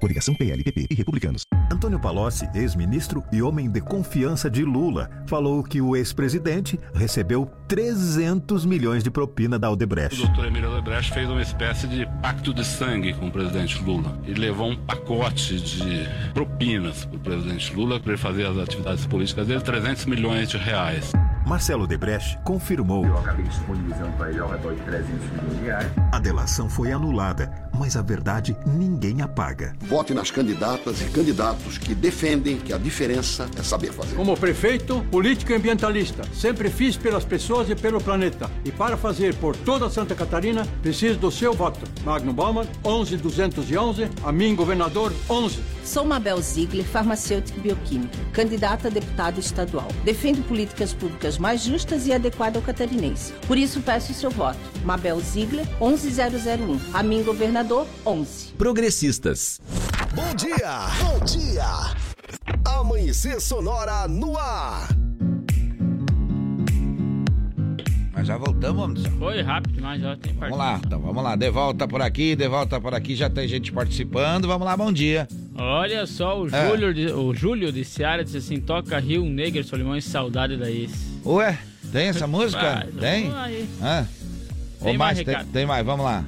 Coligação 0.00 0.34
PLPP 0.34 0.88
e 0.90 0.94
Republicanos. 0.96 1.42
Antônio 1.72 2.00
Palocci, 2.00 2.48
ex-ministro 2.52 3.22
e 3.30 3.40
homem 3.40 3.70
de 3.70 3.80
confiança 3.80 4.50
de 4.50 4.64
Lula, 4.64 5.08
falou 5.24 5.62
que 5.62 5.80
o 5.80 5.94
ex-presidente 5.94 6.78
recebeu 6.92 7.48
300 7.68 8.66
milhões 8.66 9.04
de 9.04 9.10
propina 9.10 9.56
da 9.56 9.68
O 9.68 9.70
Aldebrecht. 9.70 10.20
doutor 10.20 10.46
Emílio 10.46 10.68
Odebrecht 10.72 11.12
fez 11.14 11.30
uma 11.30 11.40
espécie 11.40 11.86
de 11.86 12.06
pacto 12.20 12.52
de 12.52 12.64
sangue 12.64 13.14
com 13.14 13.28
o 13.28 13.30
presidente 13.30 13.80
Lula. 13.80 14.18
Ele 14.24 14.40
levou 14.40 14.68
um 14.72 14.76
pacote 14.84 15.60
de 15.60 16.08
propinas 16.34 17.04
para 17.04 17.16
o 17.16 17.20
presidente 17.20 17.72
Lula 17.72 18.00
para 18.00 18.14
ele 18.14 18.20
fazer 18.20 18.46
as 18.46 18.58
atividades 18.58 19.06
políticas 19.06 19.46
dele, 19.46 19.60
300 19.60 20.06
milhões 20.06 20.48
de 20.50 20.56
reais. 20.56 21.12
Marcelo 21.46 21.84
Odebrecht 21.84 22.38
confirmou. 22.42 23.04
Eu 23.04 23.18
acabei 23.18 23.44
disponibilizando 23.44 24.12
para 24.16 24.30
ele 24.30 24.40
ao 24.40 24.48
redor 24.50 24.74
de 24.74 24.80
300 24.80 25.30
milhões 25.30 25.56
de 25.58 25.64
reais. 25.64 25.92
A 26.10 26.18
delação 26.18 26.70
foi 26.70 26.90
anulada 26.90 27.52
mas 27.78 27.96
a 27.96 28.02
verdade 28.02 28.56
ninguém 28.66 29.20
apaga. 29.20 29.74
Vote 29.82 30.14
nas 30.14 30.30
candidatas 30.30 31.00
e 31.00 31.04
candidatos 31.06 31.78
que 31.78 31.94
defendem 31.94 32.56
que 32.56 32.72
a 32.72 32.78
diferença 32.78 33.48
é 33.58 33.62
saber 33.62 33.92
fazer. 33.92 34.14
Como 34.14 34.36
prefeito, 34.36 35.04
político 35.10 35.52
e 35.52 35.54
ambientalista, 35.54 36.22
sempre 36.32 36.70
fiz 36.70 36.96
pelas 36.96 37.24
pessoas 37.24 37.68
e 37.68 37.74
pelo 37.74 38.00
planeta. 38.00 38.50
E 38.64 38.70
para 38.70 38.96
fazer 38.96 39.34
por 39.36 39.56
toda 39.56 39.90
Santa 39.90 40.14
Catarina, 40.14 40.66
preciso 40.82 41.18
do 41.18 41.30
seu 41.30 41.52
voto. 41.52 41.80
Magno 42.04 42.32
Bauman, 42.32 42.66
11211, 42.82 44.08
a 44.22 44.32
mim, 44.32 44.54
governador, 44.54 45.12
11. 45.28 45.74
Sou 45.84 46.04
Mabel 46.04 46.40
Ziegler, 46.40 46.84
farmacêutica 46.84 47.58
e 47.58 47.62
bioquímica, 47.62 48.16
candidata 48.32 48.88
a 48.88 48.90
deputada 48.90 49.38
estadual. 49.38 49.88
Defendo 50.02 50.42
políticas 50.48 50.94
públicas 50.94 51.36
mais 51.36 51.62
justas 51.62 52.06
e 52.06 52.12
adequadas 52.12 52.56
ao 52.56 52.62
catarinense. 52.62 53.34
Por 53.46 53.58
isso 53.58 53.82
peço 53.82 54.12
o 54.12 54.14
seu 54.14 54.30
voto. 54.30 54.58
Mabel 54.82 55.20
Ziegler, 55.20 55.66
11001. 55.80 56.78
A 56.94 57.02
mim, 57.02 57.22
governador, 57.22 57.63
11. 57.72 58.52
Progressistas. 58.58 59.60
Bom 60.14 60.34
dia! 60.34 60.86
Bom 61.00 61.24
dia! 61.24 61.94
Amanhecer 62.64 63.40
Sonora 63.40 64.06
no 64.06 64.36
ar. 64.36 64.88
Mas 68.12 68.26
já 68.26 68.36
voltamos, 68.36 68.84
Anderson. 68.84 69.18
Foi 69.18 69.40
rápido, 69.42 69.80
mas 69.82 70.00
já 70.00 70.16
tem 70.16 70.32
Vamos 70.34 70.58
lá, 70.58 70.80
então 70.84 71.00
vamos 71.00 71.22
lá. 71.24 71.36
De 71.36 71.50
volta 71.50 71.88
por 71.88 72.00
aqui, 72.02 72.36
de 72.36 72.48
volta 72.48 72.80
por 72.80 72.94
aqui. 72.94 73.16
Já 73.16 73.28
tem 73.30 73.48
gente 73.48 73.72
participando. 73.72 74.46
Vamos 74.46 74.66
lá, 74.66 74.76
bom 74.76 74.92
dia. 74.92 75.26
Olha 75.56 76.06
só, 76.06 76.40
o 76.40 76.48
É. 76.54 76.68
Júlio, 76.68 76.94
de, 76.94 77.06
o 77.12 77.34
Júlio 77.34 77.72
de 77.72 77.84
Seara 77.84 78.22
disse 78.24 78.36
assim: 78.36 78.60
toca 78.60 78.98
Rio 78.98 79.24
Negro, 79.24 79.64
Solimões, 79.64 80.04
saudade 80.04 80.56
da 80.56 80.70
ex. 80.70 80.92
Ué, 81.24 81.58
tem 81.90 82.08
essa 82.08 82.26
música? 82.28 82.74
Vai, 82.74 82.86
tem? 82.88 83.22
vamos 83.30 83.38
aí. 83.38 83.68
Ah. 83.82 84.04
Tem 84.80 84.92
Ou 84.92 84.98
mais 84.98 85.16
mais, 85.24 85.26
tem, 85.26 85.46
tem 85.46 85.66
mais, 85.66 85.84
vamos 85.84 86.04
lá. 86.04 86.24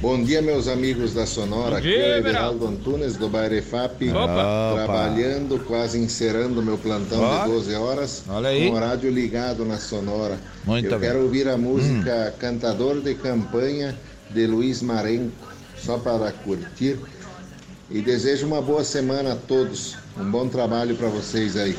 Bom 0.00 0.22
dia, 0.24 0.40
meus 0.40 0.66
amigos 0.66 1.12
da 1.12 1.26
Sonora. 1.26 1.76
Aqui 1.76 1.94
é 1.94 2.14
o 2.14 2.18
Everaldo. 2.18 2.66
Antunes, 2.66 3.16
do 3.16 3.28
Bairefap. 3.28 4.08
Opa. 4.10 4.72
Trabalhando, 4.74 5.58
quase 5.66 5.98
encerrando 5.98 6.62
meu 6.62 6.78
plantão 6.78 7.20
Olha. 7.20 7.44
de 7.44 7.50
12 7.50 7.74
horas. 7.74 8.24
Olha 8.28 8.48
aí. 8.48 8.68
Com 8.70 8.76
o 8.76 8.78
rádio 8.78 9.10
ligado 9.10 9.62
na 9.64 9.76
Sonora. 9.76 10.38
Muito 10.64 10.86
Eu 10.86 10.98
bem. 10.98 11.08
quero 11.10 11.22
ouvir 11.22 11.46
a 11.48 11.54
Hum. 11.54 11.58
música 11.58 12.34
Cantador 12.38 13.00
de 13.02 13.14
Campanha, 13.14 13.94
de 14.30 14.46
Luiz 14.46 14.80
Marenco, 14.80 15.32
só 15.76 15.98
para 15.98 16.32
curtir. 16.32 16.98
E 17.90 18.00
desejo 18.00 18.46
uma 18.46 18.62
boa 18.62 18.84
semana 18.84 19.32
a 19.32 19.36
todos. 19.36 19.96
Um 20.18 20.30
bom 20.30 20.48
trabalho 20.48 20.94
para 20.96 21.08
vocês 21.08 21.56
aí. 21.58 21.76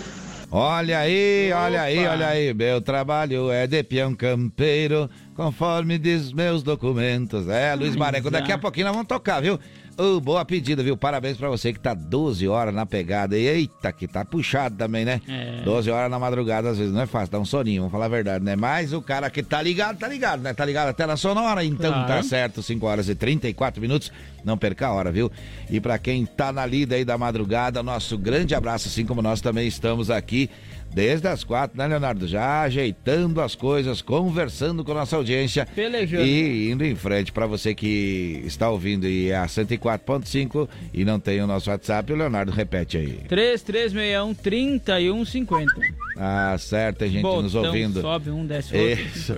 Olha 0.54 1.00
aí, 1.00 1.50
olha 1.54 1.82
aí, 1.82 2.06
olha 2.06 2.28
aí. 2.28 2.54
Meu 2.54 2.82
trabalho 2.82 3.50
é 3.50 3.66
de 3.66 3.82
peão 3.84 4.14
campeiro, 4.14 5.10
conforme 5.46 5.98
diz 5.98 6.32
meus 6.32 6.62
documentos. 6.62 7.48
É, 7.48 7.74
Luiz 7.74 7.96
Marenco, 7.96 8.30
daqui 8.30 8.52
a 8.52 8.60
pouquinho 8.60 8.86
nós 8.86 8.94
vamos 8.94 9.08
tocar, 9.08 9.42
viu? 9.42 9.60
Ô, 9.98 10.20
boa 10.22 10.46
pedida, 10.46 10.84
viu? 10.84 10.96
Parabéns 10.96 11.36
pra 11.36 11.50
você 11.50 11.74
que 11.74 11.80
tá 11.80 11.96
12 11.96 12.48
horas 12.48 12.72
na 12.74 12.86
pegada. 12.86 13.36
E 13.36 13.48
eita, 13.48 13.92
que 13.92 14.08
tá 14.08 14.24
puxado 14.24 14.76
também, 14.78 15.04
né? 15.04 15.20
É. 15.28 15.62
12 15.64 15.90
horas 15.90 16.12
na 16.12 16.20
madrugada, 16.20 16.70
às 16.70 16.78
vezes 16.78 16.94
não 16.94 17.02
é 17.02 17.08
fácil, 17.08 17.32
dá 17.32 17.40
um 17.40 17.46
soninho, 17.46 17.82
vamos 17.82 17.92
falar 17.92 18.06
a 18.06 18.10
verdade, 18.10 18.46
né? 18.46 18.56
Mas 18.56 18.94
o 18.94 19.02
cara 19.02 19.32
que 19.32 19.42
tá 19.42 19.60
ligado, 19.64 19.98
tá 19.98 20.08
ligado, 20.08 20.42
né? 20.42 20.54
Tá 20.54 20.64
ligado 20.64 20.90
até 20.90 21.08
na 21.08 21.18
sonora, 21.18 21.66
então 21.66 21.92
Claro. 21.92 22.08
tá 22.08 22.22
certo, 22.24 22.62
5 22.62 22.86
horas 22.86 23.10
e 23.10 23.16
34 23.16 23.82
minutos. 23.82 24.12
Não 24.46 24.58
perca 24.60 24.88
a 24.88 24.94
hora, 24.94 25.12
viu? 25.12 25.32
E 25.72 25.80
pra 25.80 25.98
quem 25.98 26.24
tá 26.26 26.52
na 26.52 26.66
lida 26.68 26.96
aí 26.96 27.04
da 27.04 27.18
madrugada, 27.18 27.82
nosso 27.82 28.16
grande 28.16 28.54
abraço, 28.54 28.88
assim 28.88 29.06
como 29.08 29.24
nós 29.24 29.42
também 29.42 29.68
estamos 29.68 30.12
aqui 30.12 30.50
desde 30.94 31.28
as 31.28 31.44
quatro, 31.44 31.78
né, 31.78 31.88
Leonardo? 31.88 32.28
Já 32.28 32.62
ajeitando 32.62 33.42
as 33.42 33.56
coisas, 33.56 34.02
conversando 34.02 34.84
com 34.84 34.92
a 34.92 34.96
nossa 34.96 35.16
audiência. 35.16 35.66
Pelejando. 35.66 36.24
E 36.24 36.72
indo 36.72 36.86
em 36.86 36.96
frente 36.96 37.32
para 37.32 37.46
você 37.46 37.74
que 37.74 38.42
está 38.46 38.70
ouvindo 38.70 39.08
e 39.08 39.30
é 39.30 39.38
a 39.38 39.46
104.5 39.46 40.68
e 40.94 41.06
não 41.06 41.20
tem 41.20 41.42
o 41.42 41.48
nosso 41.48 41.70
WhatsApp, 41.70 42.12
o 42.12 42.16
Leonardo 42.16 42.52
repete 42.52 42.98
aí. 42.98 43.20
3361 43.28 44.34
3150. 44.34 45.72
Ah, 46.18 46.56
certo, 46.60 47.00
tem 47.00 47.10
gente 47.12 47.22
Botão 47.22 47.44
nos 47.44 47.56
ouvindo. 47.56 48.02
sobe 48.02 48.30
um, 48.30 48.46
desce 48.46 48.76
outro. 48.76 49.04
Isso. 49.04 49.38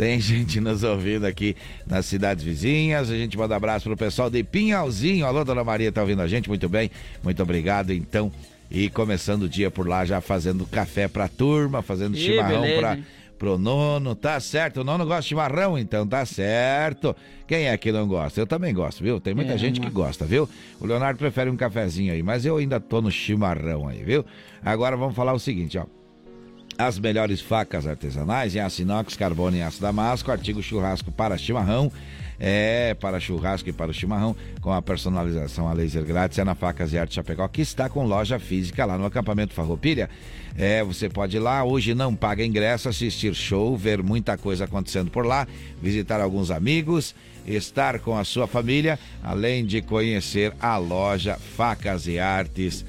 Tem 0.00 0.18
gente 0.18 0.60
nos 0.60 0.82
ouvindo 0.82 1.26
aqui 1.26 1.54
nas 1.86 2.06
cidades 2.06 2.42
vizinhas. 2.42 3.10
A 3.10 3.14
gente 3.14 3.36
manda 3.36 3.54
abraço 3.54 3.84
pro 3.84 3.96
pessoal 3.98 4.30
de 4.30 4.42
Pinhalzinho. 4.42 5.26
Alô, 5.26 5.44
dona 5.44 5.62
Maria, 5.62 5.92
tá 5.92 6.00
ouvindo 6.00 6.22
a 6.22 6.26
gente? 6.26 6.48
Muito 6.48 6.70
bem. 6.70 6.90
Muito 7.22 7.42
obrigado, 7.42 7.92
então. 7.92 8.32
E 8.70 8.88
começando 8.88 9.42
o 9.42 9.48
dia 9.48 9.70
por 9.70 9.88
lá, 9.88 10.04
já 10.04 10.20
fazendo 10.20 10.64
café 10.66 11.08
pra 11.08 11.26
turma, 11.28 11.82
fazendo 11.82 12.16
Ih, 12.16 12.20
chimarrão 12.20 12.60
beleza, 12.60 12.80
pra, 12.80 12.98
pro 13.36 13.58
nono. 13.58 14.14
Tá 14.14 14.38
certo, 14.38 14.82
o 14.82 14.84
nono 14.84 15.04
gosta 15.04 15.22
de 15.22 15.28
chimarrão, 15.28 15.76
então 15.76 16.06
tá 16.06 16.24
certo. 16.24 17.16
Quem 17.48 17.66
é 17.66 17.76
que 17.76 17.90
não 17.90 18.06
gosta? 18.06 18.40
Eu 18.40 18.46
também 18.46 18.72
gosto, 18.72 19.02
viu? 19.02 19.18
Tem 19.20 19.34
muita 19.34 19.54
É, 19.54 19.58
gente 19.58 19.80
que 19.80 19.90
gosta, 19.90 20.24
viu? 20.24 20.48
O 20.80 20.86
Leonardo 20.86 21.18
prefere 21.18 21.50
um 21.50 21.56
cafezinho 21.56 22.12
aí, 22.12 22.22
mas 22.22 22.46
eu 22.46 22.58
ainda 22.58 22.78
tô 22.78 23.00
no 23.02 23.10
chimarrão 23.10 23.88
aí, 23.88 24.04
viu? 24.04 24.24
Agora 24.64 24.96
vamos 24.96 25.16
falar 25.16 25.32
o 25.32 25.38
seguinte, 25.40 25.76
ó. 25.76 25.84
As 26.78 26.98
melhores 26.98 27.40
facas 27.40 27.86
artesanais 27.86 28.54
em 28.54 28.60
aço 28.60 28.80
inox, 28.80 29.14
carbono 29.16 29.56
e 29.56 29.62
aço 29.62 29.82
damasco, 29.82 30.30
artigo 30.30 30.62
churrasco 30.62 31.10
para 31.10 31.36
chimarrão, 31.36 31.90
é, 32.40 32.94
para 32.94 33.20
churrasco 33.20 33.68
e 33.68 33.72
para 33.72 33.90
o 33.90 33.94
chimarrão, 33.94 34.34
com 34.62 34.72
a 34.72 34.80
personalização 34.80 35.68
a 35.68 35.74
laser 35.74 36.02
grátis, 36.04 36.38
é 36.38 36.44
na 36.44 36.54
Facas 36.54 36.92
e 36.94 36.98
Arte 36.98 37.14
Chapecó, 37.14 37.46
que 37.46 37.60
está 37.60 37.88
com 37.90 38.06
loja 38.06 38.38
física 38.38 38.86
lá 38.86 38.96
no 38.96 39.04
acampamento 39.04 39.52
Farroupilha. 39.52 40.08
É, 40.56 40.82
você 40.82 41.08
pode 41.08 41.36
ir 41.36 41.40
lá, 41.40 41.62
hoje 41.62 41.94
não 41.94 42.16
paga 42.16 42.44
ingresso, 42.44 42.88
assistir 42.88 43.34
show, 43.34 43.76
ver 43.76 44.02
muita 44.02 44.38
coisa 44.38 44.64
acontecendo 44.64 45.10
por 45.10 45.26
lá, 45.26 45.46
visitar 45.82 46.20
alguns 46.20 46.50
amigos, 46.50 47.14
estar 47.46 47.98
com 47.98 48.16
a 48.16 48.24
sua 48.24 48.46
família, 48.46 48.98
além 49.22 49.64
de 49.64 49.82
conhecer 49.82 50.54
a 50.58 50.78
loja 50.78 51.36
Facas 51.36 52.06
e 52.06 52.18
Artes 52.18 52.84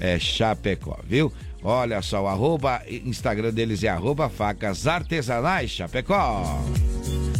é, 0.00 0.18
Chapecó, 0.18 0.98
viu? 1.06 1.32
Olha 1.62 2.02
só, 2.02 2.24
o 2.24 2.28
arroba, 2.28 2.82
Instagram 2.86 3.50
deles 3.50 3.82
é 3.82 3.88
arroba 3.88 4.28
facas 4.28 4.86
artesanais 4.86 5.70
Chapecó. 5.70 6.62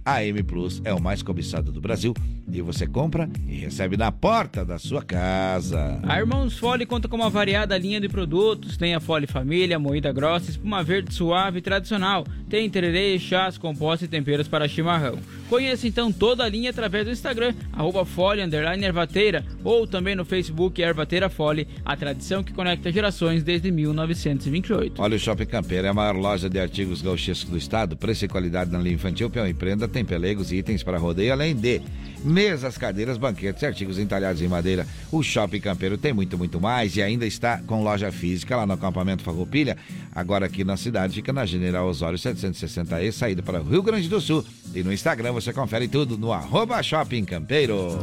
AM 0.05 0.43
Plus 0.43 0.83
é 0.85 0.93
o 0.93 1.01
mais 1.01 1.23
cobiçado 1.23 1.71
do 1.71 1.81
Brasil 1.81 2.13
e 2.51 2.63
você 2.63 2.87
compra 2.87 3.29
e 3.47 3.57
recebe 3.57 3.97
na 3.97 4.11
porta 4.11 4.65
da 4.65 4.79
sua 4.79 5.03
casa. 5.03 6.01
A 6.03 6.19
Irmãos 6.19 6.59
Fole 6.59 6.87
conta 6.87 7.09
com 7.09 7.17
uma 7.17 7.31
variada 7.31 7.77
linha 7.77 8.01
de 8.01 8.09
produtos. 8.09 8.77
Tem 8.77 8.95
a 8.95 9.01
Fole 9.01 9.27
Família, 9.27 9.79
moída 9.79 10.13
grossa, 10.13 10.51
espuma 10.51 10.83
verde 10.83 11.15
suave 11.15 11.59
e 11.59 11.63
tradicional. 11.63 12.27
Tem 12.49 12.69
tererê, 12.71 13.19
chás, 13.19 13.59
compostos 13.59 14.07
e 14.07 14.11
temperos 14.11 14.49
para 14.49 14.67
chimarrão. 14.67 15.19
Conheça 15.49 15.87
então 15.87 16.13
toda 16.13 16.45
a 16.45 16.49
linha 16.49 16.71
através 16.71 17.07
do 17.07 17.11
Instagram, 17.11 17.55
arroba 17.73 18.05
Fole, 18.05 18.43
underline 18.43 18.85
Ervateira, 18.85 19.45
ou 19.65 19.87
também 19.87 20.15
no 20.15 20.25
Facebook 20.25 20.81
Ervateira 20.81 21.29
Fole, 21.29 21.67
a 21.85 21.97
tradição 21.97 22.43
que 22.43 22.53
conecta 22.53 22.93
gerações 22.93 23.43
desde 23.43 23.71
1928. 23.71 25.01
Olha, 25.01 25.17
o 25.17 25.19
Shopping 25.19 25.47
Campeiro 25.47 25.87
é 25.87 25.91
a 25.91 25.95
maior 25.95 26.17
loja 26.17 26.51
de 26.51 26.59
artigos 26.59 27.01
gauchescos 27.01 27.51
do 27.51 27.57
estado. 27.57 27.97
Preço 27.97 28.25
e 28.25 28.29
qualidade 28.29 28.71
na 28.71 28.79
linha 28.79 28.95
infantil, 28.95 29.31
peão 29.31 29.47
e 29.47 29.55
prenda, 29.55 29.89
tem 29.89 30.05
pelegos 30.05 30.53
e 30.53 30.57
itens 30.57 30.83
para 30.83 30.99
rodeio, 30.99 31.33
além 31.33 31.55
de 31.55 31.81
mesas, 32.25 32.77
cadeiras, 32.77 33.17
banquetes 33.17 33.63
e 33.63 33.67
artigos 33.67 33.99
entalhados 33.99 34.43
em 34.43 34.49
madeira. 34.49 34.87
O 35.11 35.23
Shopping 35.23 35.61
Campeiro 35.61 35.97
tem 35.97 36.13
muito, 36.13 36.37
muito 36.37 36.61
mais 36.61 36.97
e 36.97 37.03
ainda 37.03 37.27
está 37.27 37.59
com 37.59 37.83
loja 37.83 38.11
física 38.13 38.57
lá 38.57 38.67
no 38.67 38.73
acampamento 38.73 39.23
Farroupilha. 39.23 39.77
Agora 40.15 40.47
aqui 40.47 40.65
na 40.65 40.77
cidade, 40.77 41.15
fica 41.15 41.33
na 41.33 41.47
General 41.47 41.87
Osório 41.87 42.19
760E, 42.19 43.13
saída 43.13 43.43
para 43.43 43.61
o 43.61 43.69
Rio 43.69 43.83
Grande 43.83 44.09
do 44.09 44.21
Sul. 44.21 44.45
E 44.75 44.83
no 44.83 44.93
Instagram 44.93 45.33
você 45.33 45.53
confere 45.53 45.89
tudo 45.89 46.19
no 46.19 46.33
arroba 46.33 46.83
Shopping 46.83 47.25
Campeiro. 47.25 47.99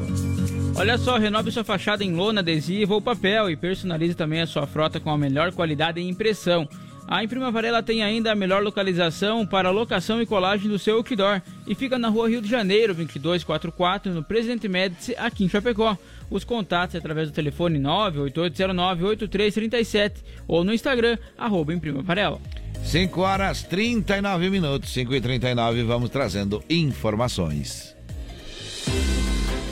Olha 0.75 0.97
só, 0.97 1.17
renove 1.17 1.51
sua 1.51 1.63
fachada 1.63 2.03
em 2.03 2.13
lona, 2.13 2.41
adesivo 2.41 2.95
ou 2.95 3.01
papel 3.01 3.49
e 3.49 3.55
personalize 3.55 4.13
também 4.13 4.41
a 4.41 4.47
sua 4.47 4.67
frota 4.67 4.99
com 4.99 5.09
a 5.09 5.17
melhor 5.17 5.53
qualidade 5.53 6.01
em 6.01 6.09
impressão. 6.09 6.67
A 7.07 7.23
Imprima 7.23 7.51
Varela 7.51 7.83
tem 7.83 8.01
ainda 8.01 8.31
a 8.31 8.35
melhor 8.35 8.63
localização 8.63 9.45
para 9.45 9.69
locação 9.69 10.19
e 10.19 10.25
colagem 10.25 10.67
do 10.67 10.79
seu 10.79 10.97
outdoor 10.97 11.39
e 11.67 11.75
fica 11.75 11.99
na 11.99 12.09
rua 12.09 12.27
Rio 12.27 12.41
de 12.41 12.49
Janeiro, 12.49 12.95
2244, 12.95 14.11
no 14.11 14.23
Presidente 14.23 14.67
Médici, 14.67 15.15
aqui 15.15 15.45
em 15.45 15.49
Chapecó. 15.49 15.95
Os 16.31 16.43
contatos 16.43 16.95
é 16.95 16.97
através 16.97 17.29
do 17.29 17.33
telefone 17.33 17.77
98809-8337 17.79 20.13
ou 20.47 20.63
no 20.63 20.73
Instagram, 20.73 21.19
arroba 21.37 21.75
Imprima 21.75 22.01
Varela. 22.01 22.41
5 22.83 23.21
horas 23.21 23.61
39 23.61 24.49
minutos, 24.49 24.91
5 24.91 25.13
e 25.13 25.21
39 25.21 25.83
vamos 25.83 26.09
trazendo 26.09 26.63
informações. 26.67 27.94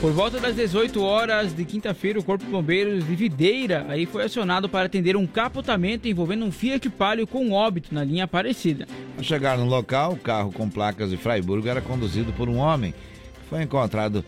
Por 0.04 0.12
volta 0.12 0.38
das 0.38 0.54
18 0.54 1.02
horas 1.02 1.54
de 1.54 1.64
quinta-feira, 1.64 2.18
o 2.18 2.22
Corpo 2.22 2.44
de 2.44 2.50
Bombeiros 2.50 3.06
de 3.06 3.16
Videira 3.16 3.86
aí 3.88 4.04
foi 4.04 4.24
acionado 4.24 4.68
para 4.68 4.84
atender 4.84 5.16
um 5.16 5.26
capotamento 5.26 6.06
envolvendo 6.06 6.44
um 6.44 6.52
Fiat 6.52 6.90
Palio 6.90 7.26
com 7.26 7.52
óbito 7.52 7.94
na 7.94 8.04
linha 8.04 8.24
Aparecida. 8.24 8.86
Ao 9.16 9.24
chegar 9.24 9.56
no 9.56 9.64
local, 9.64 10.12
o 10.12 10.18
carro 10.18 10.52
com 10.52 10.68
placas 10.68 11.08
de 11.08 11.16
Freiburg 11.16 11.66
era 11.66 11.80
conduzido 11.80 12.34
por 12.34 12.50
um 12.50 12.58
homem 12.58 12.92
que 12.92 13.48
foi 13.48 13.62
encontrado 13.62 14.22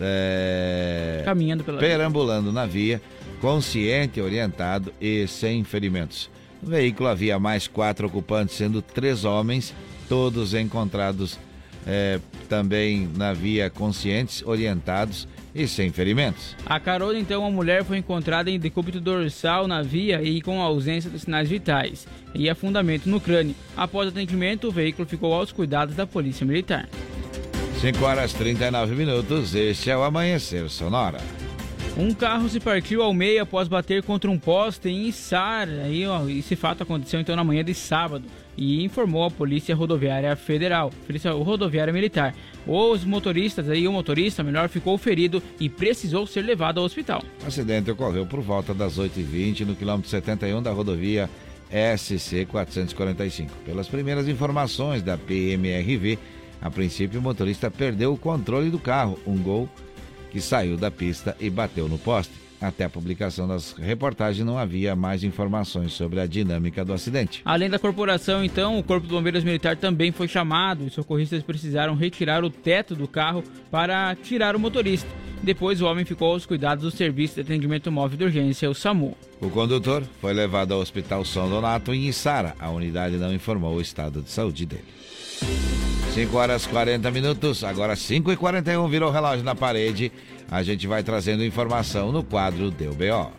é, 0.00 1.20
Caminhando 1.22 1.62
pela 1.64 1.78
perambulando 1.78 2.50
na 2.50 2.64
via, 2.64 3.02
consciente, 3.42 4.22
orientado 4.22 4.90
e 4.98 5.26
sem 5.28 5.64
ferimentos. 5.64 6.30
No 6.62 6.70
veículo 6.70 7.10
havia 7.10 7.38
mais 7.38 7.68
quatro 7.68 8.06
ocupantes, 8.06 8.56
sendo 8.56 8.80
três 8.80 9.26
homens, 9.26 9.74
todos 10.08 10.54
encontrados 10.54 11.38
é, 11.86 12.18
também 12.48 13.08
na 13.16 13.32
via 13.32 13.70
conscientes, 13.70 14.42
orientados 14.44 15.28
e 15.54 15.68
sem 15.68 15.90
ferimentos. 15.90 16.56
A 16.66 16.80
carona, 16.80 17.18
então, 17.18 17.42
uma 17.42 17.50
mulher 17.50 17.84
foi 17.84 17.98
encontrada 17.98 18.50
em 18.50 18.58
decúbito 18.58 19.00
dorsal 19.00 19.68
na 19.68 19.82
via 19.82 20.22
e 20.22 20.40
com 20.40 20.60
ausência 20.60 21.10
dos 21.10 21.22
sinais 21.22 21.48
vitais 21.48 22.06
e 22.34 22.50
afundamento 22.50 23.08
no 23.08 23.20
crânio. 23.20 23.54
Após 23.76 24.08
atendimento, 24.08 24.68
o 24.68 24.72
veículo 24.72 25.06
ficou 25.06 25.32
aos 25.32 25.52
cuidados 25.52 25.94
da 25.94 26.06
Polícia 26.06 26.44
Militar. 26.44 26.88
5 27.80 28.04
horas 28.04 28.32
39 28.32 28.94
minutos, 28.94 29.54
este 29.54 29.90
é 29.90 29.96
o 29.96 30.02
Amanhecer 30.02 30.68
Sonora. 30.70 31.18
Um 31.96 32.12
carro 32.12 32.48
se 32.48 32.58
partiu 32.58 33.02
ao 33.02 33.14
meio 33.14 33.42
após 33.42 33.68
bater 33.68 34.02
contra 34.02 34.28
um 34.28 34.38
poste 34.38 34.88
em. 34.88 35.12
Aí, 35.84 36.04
ó, 36.06 36.28
esse 36.28 36.56
fato 36.56 36.82
aconteceu 36.82 37.20
então 37.20 37.36
na 37.36 37.44
manhã 37.44 37.62
de 37.62 37.72
sábado 37.72 38.24
e 38.56 38.84
informou 38.84 39.24
a 39.24 39.30
Polícia 39.30 39.74
Rodoviária 39.74 40.34
Federal, 40.36 40.90
Polícia 41.06 41.32
Rodoviária 41.32 41.92
Militar. 41.92 42.34
Os 42.66 43.04
motoristas 43.04 43.68
aí, 43.68 43.86
o 43.86 43.92
motorista, 43.92 44.42
melhor, 44.42 44.68
ficou 44.68 44.96
ferido 44.96 45.42
e 45.60 45.68
precisou 45.68 46.26
ser 46.26 46.42
levado 46.42 46.78
ao 46.78 46.84
hospital. 46.84 47.22
O 47.42 47.46
acidente 47.46 47.90
ocorreu 47.90 48.26
por 48.26 48.40
volta 48.40 48.72
das 48.72 48.98
8h20 48.98 49.60
no 49.60 49.76
quilômetro 49.76 50.10
71 50.10 50.62
da 50.62 50.72
rodovia 50.72 51.28
SC 51.96 52.46
445. 52.46 53.52
Pelas 53.64 53.88
primeiras 53.88 54.28
informações 54.28 55.02
da 55.02 55.18
PMRV, 55.18 56.18
a 56.60 56.70
princípio 56.70 57.20
o 57.20 57.22
motorista 57.22 57.70
perdeu 57.70 58.12
o 58.12 58.18
controle 58.18 58.70
do 58.70 58.78
carro, 58.78 59.18
um 59.26 59.36
gol 59.36 59.68
que 60.30 60.40
saiu 60.40 60.76
da 60.76 60.90
pista 60.90 61.36
e 61.38 61.50
bateu 61.50 61.88
no 61.88 61.98
poste. 61.98 62.43
Até 62.64 62.84
a 62.84 62.88
publicação 62.88 63.46
das 63.46 63.72
reportagens 63.72 64.46
não 64.46 64.56
havia 64.56 64.96
mais 64.96 65.22
informações 65.22 65.92
sobre 65.92 66.18
a 66.18 66.26
dinâmica 66.26 66.82
do 66.82 66.94
acidente. 66.94 67.42
Além 67.44 67.68
da 67.68 67.78
corporação, 67.78 68.42
então, 68.42 68.78
o 68.78 68.82
Corpo 68.82 69.06
de 69.06 69.12
Bombeiros 69.12 69.44
Militar 69.44 69.76
também 69.76 70.10
foi 70.10 70.26
chamado. 70.26 70.86
Os 70.86 70.94
socorristas 70.94 71.42
precisaram 71.42 71.94
retirar 71.94 72.42
o 72.42 72.48
teto 72.48 72.94
do 72.94 73.06
carro 73.06 73.44
para 73.70 74.16
tirar 74.16 74.56
o 74.56 74.58
motorista. 74.58 75.06
Depois, 75.42 75.82
o 75.82 75.84
homem 75.84 76.06
ficou 76.06 76.32
aos 76.32 76.46
cuidados 76.46 76.84
do 76.84 76.90
Serviço 76.90 77.34
de 77.34 77.42
Atendimento 77.42 77.92
Móvel 77.92 78.16
de 78.16 78.24
Urgência, 78.24 78.70
o 78.70 78.74
SAMU. 78.74 79.14
O 79.42 79.50
condutor 79.50 80.02
foi 80.18 80.32
levado 80.32 80.72
ao 80.72 80.80
Hospital 80.80 81.22
São 81.22 81.50
Donato 81.50 81.92
em 81.92 82.08
Içara. 82.08 82.54
A 82.58 82.70
unidade 82.70 83.18
não 83.18 83.34
informou 83.34 83.74
o 83.74 83.80
estado 83.82 84.22
de 84.22 84.30
saúde 84.30 84.64
dele. 84.64 84.84
5 86.14 86.36
horas 86.36 86.64
40 86.64 87.10
minutos, 87.10 87.64
agora 87.64 87.96
5 87.96 88.30
e 88.30 88.36
41 88.36 88.88
virou 88.88 89.10
o 89.10 89.12
relógio 89.12 89.44
na 89.44 89.54
parede. 89.54 90.12
A 90.50 90.62
gente 90.62 90.86
vai 90.86 91.02
trazendo 91.02 91.44
informação 91.44 92.12
no 92.12 92.22
quadro 92.22 92.70
Deu 92.70 92.94
BO. 92.94 93.32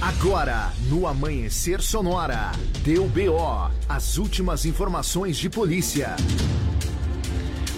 Agora, 0.00 0.72
no 0.88 1.06
Amanhecer 1.06 1.82
Sonora, 1.82 2.52
deu 2.84 3.08
BO, 3.08 3.70
as 3.88 4.16
últimas 4.16 4.64
informações 4.64 5.36
de 5.36 5.50
polícia. 5.50 6.14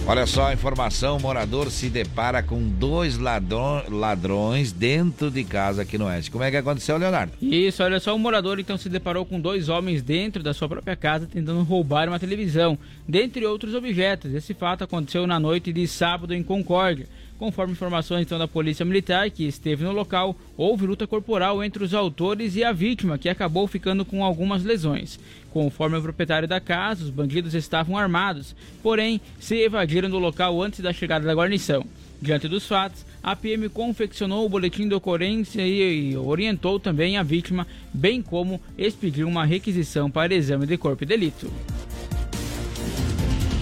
Olha 0.05 0.25
só 0.25 0.47
a 0.47 0.53
informação: 0.53 1.19
morador 1.19 1.69
se 1.71 1.89
depara 1.89 2.41
com 2.41 2.61
dois 2.61 3.17
ladrão, 3.17 3.83
ladrões 3.89 4.71
dentro 4.71 5.29
de 5.29 5.43
casa 5.43 5.83
aqui 5.83 5.97
no 5.97 6.05
Oeste. 6.05 6.31
Como 6.31 6.43
é 6.43 6.51
que 6.51 6.57
aconteceu, 6.57 6.97
Leonardo? 6.97 7.33
Isso, 7.41 7.83
olha 7.83 7.99
só, 7.99 8.15
o 8.15 8.19
morador 8.19 8.59
então 8.59 8.77
se 8.77 8.89
deparou 8.89 9.25
com 9.25 9.39
dois 9.39 9.69
homens 9.69 10.01
dentro 10.01 10.41
da 10.41 10.53
sua 10.53 10.67
própria 10.67 10.95
casa 10.95 11.27
tentando 11.31 11.61
roubar 11.63 12.07
uma 12.07 12.19
televisão, 12.19 12.77
dentre 13.07 13.45
outros 13.45 13.73
objetos. 13.73 14.33
Esse 14.33 14.53
fato 14.53 14.83
aconteceu 14.83 15.25
na 15.25 15.39
noite 15.39 15.71
de 15.71 15.87
sábado 15.87 16.33
em 16.33 16.43
Concórdia. 16.43 17.07
Conforme 17.41 17.73
informações 17.73 18.21
então 18.21 18.37
da 18.37 18.47
Polícia 18.47 18.85
Militar, 18.85 19.31
que 19.31 19.47
esteve 19.47 19.83
no 19.83 19.91
local, 19.91 20.35
houve 20.55 20.85
luta 20.85 21.07
corporal 21.07 21.63
entre 21.63 21.83
os 21.83 21.91
autores 21.91 22.55
e 22.55 22.63
a 22.63 22.71
vítima, 22.71 23.17
que 23.17 23.27
acabou 23.27 23.65
ficando 23.65 24.05
com 24.05 24.23
algumas 24.23 24.63
lesões. 24.63 25.19
Conforme 25.49 25.97
o 25.97 26.01
proprietário 26.03 26.47
da 26.47 26.59
casa, 26.59 27.03
os 27.03 27.09
bandidos 27.09 27.55
estavam 27.55 27.97
armados, 27.97 28.55
porém 28.83 29.19
se 29.39 29.55
evadiram 29.55 30.07
do 30.07 30.19
local 30.19 30.61
antes 30.61 30.81
da 30.81 30.93
chegada 30.93 31.25
da 31.25 31.33
guarnição. 31.33 31.83
Diante 32.21 32.47
dos 32.47 32.67
fatos, 32.67 33.03
a 33.23 33.35
PM 33.35 33.69
confeccionou 33.69 34.45
o 34.45 34.49
boletim 34.49 34.87
de 34.87 34.93
ocorrência 34.93 35.67
e 35.67 36.15
orientou 36.15 36.79
também 36.79 37.17
a 37.17 37.23
vítima, 37.23 37.65
bem 37.91 38.21
como 38.21 38.61
expediu 38.77 39.27
uma 39.27 39.45
requisição 39.45 40.11
para 40.11 40.35
exame 40.35 40.67
de 40.67 40.77
corpo 40.77 41.03
e 41.03 41.07
delito. 41.07 41.51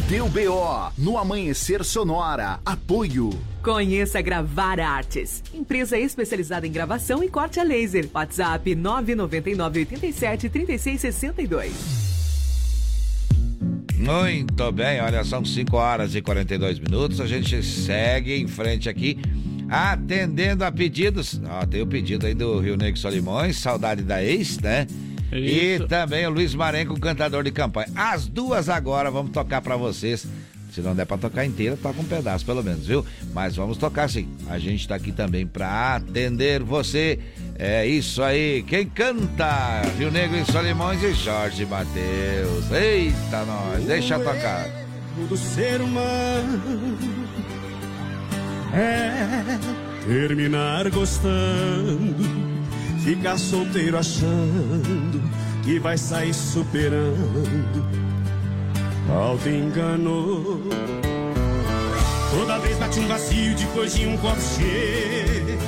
Deu 0.10 0.28
BO 0.28 0.92
no 0.98 1.18
Amanhecer 1.18 1.86
Sonora. 1.86 2.60
Apoio. 2.66 3.49
Conheça 3.64 4.22
Gravar 4.22 4.80
Artes, 4.80 5.44
empresa 5.54 5.98
especializada 5.98 6.66
em 6.66 6.72
gravação 6.72 7.24
e 7.24 7.30
corte 7.30 7.60
a 7.60 7.64
laser. 7.64 8.10
WhatsApp 8.14 8.74
999 8.74 9.80
87 9.80 10.50
36 10.50 11.02
62. 11.02 12.10
Muito 13.98 14.72
bem, 14.72 15.02
olha, 15.02 15.26
são 15.26 15.44
5 15.44 15.76
horas 15.76 16.16
e 16.16 16.22
42 16.22 16.80
minutos. 16.80 17.20
A 17.20 17.28
gente 17.28 17.62
segue 17.62 18.34
em 18.34 18.48
frente 18.48 18.88
aqui, 18.88 19.18
atendendo 19.70 20.64
a 20.64 20.72
pedidos. 20.72 21.40
Ó, 21.46 21.66
tem 21.66 21.82
o 21.82 21.88
pedido 21.88 22.26
aí 22.26 22.34
do 22.34 22.60
Rio 22.60 22.78
Negro 22.78 22.98
Solimões, 22.98 23.58
saudade 23.58 24.02
da 24.02 24.24
ex, 24.24 24.58
né? 24.60 24.88
Isso. 25.34 25.84
E 25.84 25.88
também 25.88 26.26
o 26.26 26.30
Luiz 26.30 26.56
Marenco, 26.56 27.00
cantador 27.00 27.44
de 27.44 27.52
campanha. 27.52 27.90
As 27.94 28.26
duas 28.26 28.70
agora 28.70 29.12
vamos 29.12 29.32
tocar 29.32 29.62
pra 29.62 29.76
vocês. 29.76 30.26
Se 30.74 30.82
não 30.82 30.96
der 30.96 31.06
pra 31.06 31.18
tocar 31.18 31.46
inteira, 31.46 31.78
toca 31.82 32.00
um 32.00 32.06
pedaço 32.06 32.46
pelo 32.46 32.64
menos, 32.64 32.86
viu? 32.86 33.06
Mas 33.34 33.56
vamos 33.56 33.78
tocar 33.78 34.10
sim. 34.10 34.28
A 34.48 34.60
gente 34.60 34.88
tá 34.88 34.96
aqui 34.96 35.12
também 35.12 35.46
pra 35.46 35.96
atender 35.96 36.62
você. 36.64 37.20
É 37.58 37.86
isso 37.86 38.22
aí. 38.22 38.64
Quem 38.64 38.86
canta? 38.86 39.82
Rio 39.98 40.12
Negro 40.12 40.38
e 40.38 40.46
Solimões 40.46 41.02
e 41.04 41.14
Jorge 41.14 41.66
Mateus. 41.66 42.72
Eita, 42.72 43.44
nós. 43.46 43.84
Deixa 43.86 44.20
tocar. 44.20 44.68
do 45.28 45.36
ser 45.36 45.82
humano 45.82 46.98
é 48.74 49.60
terminar 50.06 50.90
gostando, 50.90 52.16
ficar 53.04 53.38
solteiro 53.38 53.98
achando 53.98 55.22
que 55.64 55.80
vai 55.80 55.98
sair 55.98 56.34
superando. 56.34 58.09
Auto 59.14 59.50
engano. 59.50 60.62
Toda 62.32 62.60
vez 62.60 62.78
bate 62.78 63.00
um 63.00 63.08
vazio 63.08 63.56
depois 63.56 63.94
de 63.96 64.06
um 64.06 64.18
copo 64.18 64.42
cheio. 64.42 65.60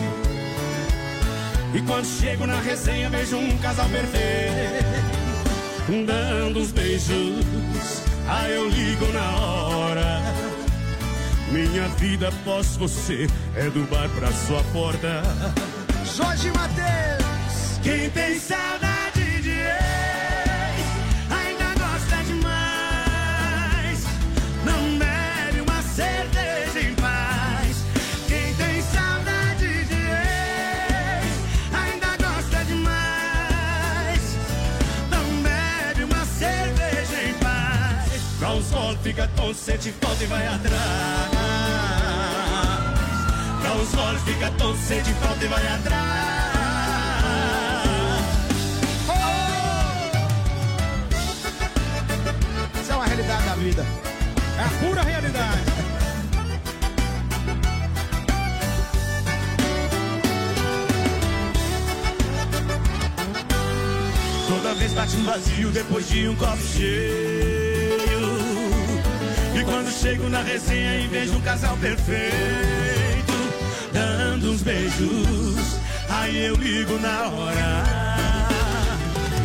E 1.73 1.81
quando 1.83 2.05
chego 2.05 2.45
na 2.45 2.59
resenha 2.59 3.09
vejo 3.09 3.37
um 3.37 3.57
casal 3.57 3.87
perfeito 3.89 5.11
dando 6.05 6.59
uns 6.59 6.71
beijos. 6.71 7.45
Aí 8.27 8.53
eu 8.53 8.69
ligo 8.69 9.05
na 9.11 9.31
hora. 9.31 10.21
Minha 11.51 11.87
vida 11.89 12.29
após 12.29 12.77
você 12.77 13.27
é 13.55 13.69
do 13.69 13.85
bar 13.89 14.09
pra 14.09 14.31
sua 14.31 14.63
porta. 14.71 15.21
Jorge 16.15 16.49
Mateus! 16.51 17.79
Quem 17.83 18.09
tem 18.11 18.39
saudade 18.39 19.00
fica 39.11 39.27
tonto, 39.35 39.53
sente 39.55 39.91
falta 39.91 40.23
e 40.23 40.27
vai 40.27 40.47
atrás. 40.47 41.31
Pra 43.61 43.73
uns 43.73 43.93
goles 43.93 44.21
fica 44.23 44.49
tonto, 44.51 44.79
sente 44.79 45.13
falta 45.15 45.43
e 45.43 45.47
vai 45.49 45.67
atrás. 45.67 46.01
Isso 52.81 52.91
é 52.91 52.95
uma 52.95 53.05
realidade 53.05 53.45
da 53.45 53.55
vida. 53.55 53.85
É 54.57 54.63
a 54.63 54.69
pura 54.79 55.01
realidade. 55.01 55.61
Toda 64.47 64.73
vez 64.75 64.93
bate 64.93 65.17
um 65.17 65.23
vazio 65.25 65.69
depois 65.71 66.07
de 66.07 66.29
um 66.29 66.35
copo 66.37 66.63
cheio. 66.63 67.70
E 69.61 69.63
quando 69.63 69.91
chego 69.91 70.27
na 70.27 70.41
resenha 70.41 70.95
e 71.01 71.07
vejo 71.07 71.35
um 71.35 71.41
casal 71.41 71.77
perfeito, 71.77 73.31
manda 73.93 74.47
uns 74.47 74.63
beijos, 74.63 75.77
aí 76.09 76.45
eu 76.47 76.55
ligo 76.55 76.97
na 76.97 77.27
hora. 77.27 77.83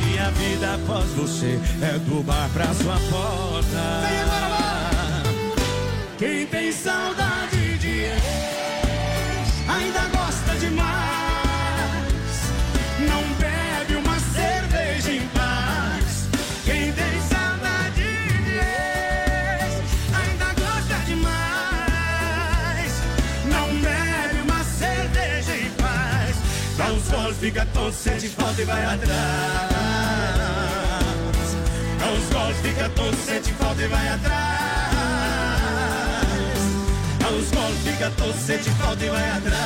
E 0.08 0.18
a 0.18 0.30
vida 0.30 0.74
após 0.76 1.04
você 1.10 1.60
é 1.82 1.98
do 1.98 2.22
bar 2.22 2.48
pra 2.54 2.64
sua 2.72 2.98
porta. 3.10 4.06
Quem 6.16 6.46
tem 6.46 6.72
saudade 6.72 7.76
de 7.76 7.98
ex 8.04 8.18
ainda 9.68 10.00
gosta 10.16 10.25
fica 27.46 27.64
todo, 27.66 27.92
sente 27.92 28.28
falta 28.28 28.60
e 28.60 28.64
vai 28.64 28.84
atrás. 28.84 29.14
Uns 32.02 32.28
goles, 32.32 32.56
fica 32.60 32.90
sente 33.24 33.52
falta 33.52 33.82
e 33.82 33.86
vai 33.86 34.08
atrás. 34.08 34.96
Uns 37.30 37.50
goles, 37.50 37.78
fica 37.84 38.10
sente 38.34 38.70
falta 38.70 39.04
e 39.04 39.08
vai 39.08 39.30
atrás. 39.30 39.60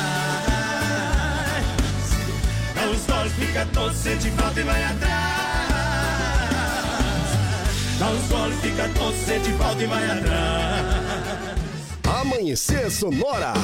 Uns 2.84 3.06
goles, 3.06 3.32
fica 3.32 3.66
sente 3.94 4.30
falta 4.30 4.60
e 4.60 4.62
vai 4.62 4.84
atrás. 4.84 5.30
Uns 8.02 8.28
goles, 8.28 8.60
fica 8.60 8.90
sente 9.24 9.52
falta 9.52 9.82
e 9.82 9.86
vai 9.86 10.04
atrás. 10.04 10.84
Amanhecer 12.20 12.90
Sonora. 12.90 13.54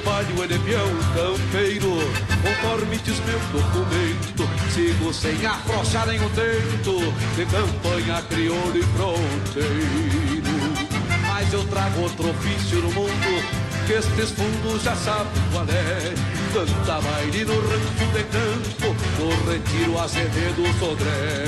Trabalho 0.00 0.44
é 0.44 0.58
peão 0.58 0.88
campeiro, 1.14 1.98
conforme 2.42 2.96
diz 2.98 3.18
meu 3.20 3.38
documento. 3.52 4.48
Sigo 4.72 5.12
sem 5.12 5.44
afrouxar 5.44 6.06
nenhum 6.06 6.28
tento, 6.30 7.00
de 7.34 7.46
campanha 7.46 8.22
crioulo 8.28 8.76
e 8.76 8.82
fronteiro. 8.82 10.48
Mas 11.26 11.52
eu 11.52 11.64
trago 11.64 12.02
outro 12.02 12.30
ofício 12.30 12.80
no 12.80 12.92
mundo, 12.92 13.44
que 13.86 13.92
estes 13.94 14.30
fundos 14.30 14.82
já 14.82 14.94
sabem 14.94 15.42
qual 15.52 15.64
é. 15.64 16.14
Canta 16.52 17.00
baile 17.00 17.44
no 17.44 17.54
rancho 17.54 18.06
de 18.12 18.24
campo, 18.24 18.96
no 19.18 19.50
retiro 19.50 19.98
Azevedo 19.98 20.78
Sodré. 20.78 21.44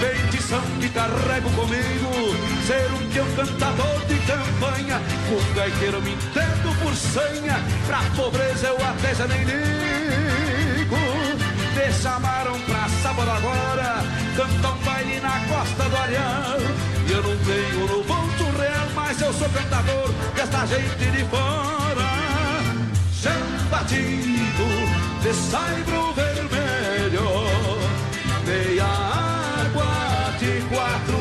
Bendição 0.00 0.62
que 0.80 0.88
carrego 0.88 1.50
comigo 1.50 2.59
Ser 2.70 2.92
um 2.92 3.10
peão 3.10 3.26
cantador 3.34 3.98
de 4.06 4.14
campanha. 4.20 5.00
Um 5.28 5.54
gaiteiro 5.54 6.00
me 6.02 6.12
entendo 6.12 6.78
por 6.80 6.94
senha. 6.94 7.58
Pra 7.88 7.98
pobreza 8.14 8.68
eu 8.68 8.76
até 8.76 9.12
já 9.12 9.26
nem 9.26 9.42
ligo. 9.42 10.96
Me 11.74 11.92
chamaram 11.92 12.60
pra 12.60 12.88
sábado 13.02 13.28
agora. 13.28 14.04
Cantar 14.36 14.72
um 14.72 14.84
baile 14.84 15.18
na 15.18 15.40
costa 15.48 15.82
do 15.82 15.96
Areal 15.96 16.60
E 17.08 17.12
eu 17.12 17.22
não 17.24 17.36
tenho 17.38 17.86
no 17.88 18.04
bolso 18.04 18.44
real 18.56 18.88
Mas 18.94 19.20
eu 19.20 19.32
sou 19.32 19.48
cantador 19.48 20.08
desta 20.36 20.64
gente 20.66 21.10
de 21.10 21.24
fora. 21.24 22.08
Chão 23.12 23.68
batido 23.68 24.68
de 25.22 25.34
saibro 25.34 26.12
vermelho. 26.12 27.26
Meia 28.46 28.84
água 28.84 30.32
de 30.38 30.62
quatro 30.72 31.19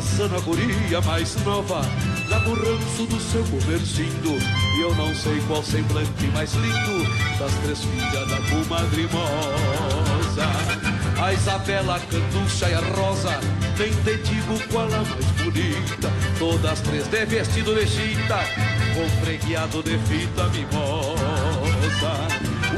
faça 0.00 0.28
na 0.28 0.40
guria 0.40 1.00
mais 1.02 1.36
nova 1.44 1.82
Lá 2.28 2.38
no 2.40 2.54
ranço 2.54 3.06
do 3.06 3.20
seu 3.20 3.42
comercindo. 3.44 4.38
E 4.76 4.80
eu 4.80 4.94
não 4.94 5.12
sei 5.14 5.40
qual 5.48 5.62
semblante 5.62 6.26
mais 6.32 6.52
lindo 6.54 7.04
Das 7.38 7.52
três 7.62 7.80
filhas 7.80 8.28
da 8.28 8.36
comadre 8.48 9.08
Mosa 9.12 10.48
A 11.20 11.32
Isabela, 11.32 11.96
a 11.96 12.00
Canducha 12.00 12.68
e 12.68 12.74
a 12.74 12.80
Rosa 12.80 13.40
Nem 13.78 13.92
te 13.92 14.16
digo 14.22 14.68
qual 14.70 14.86
a 14.86 14.90
mais 14.90 15.26
bonita. 15.42 16.10
Todas 16.38 16.80
três 16.80 17.06
de 17.08 17.26
vestido 17.26 17.74
de 17.74 17.86
chita 17.86 18.38
Com 18.94 19.24
fregueado 19.24 19.82
de 19.82 19.98
fita 19.98 20.44
mimosa. 20.48 21.20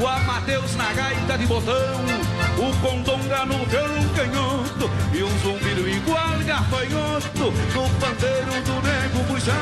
O 0.01 0.07
Amadeus 0.07 0.75
na 0.75 0.91
gaita 0.93 1.37
de 1.37 1.45
botão, 1.45 2.01
o 2.63 2.73
Condonga 2.77 3.45
no 3.45 3.65
violão 3.65 4.09
canhoto 4.15 4.89
e 5.13 5.23
um 5.23 5.39
zumbido 5.39 5.87
igual 5.87 6.39
gafanhoto 6.45 7.51
no 7.73 7.89
pandeiro 7.99 8.51
do 8.63 8.81
nego 8.81 9.23
bujão. 9.27 9.53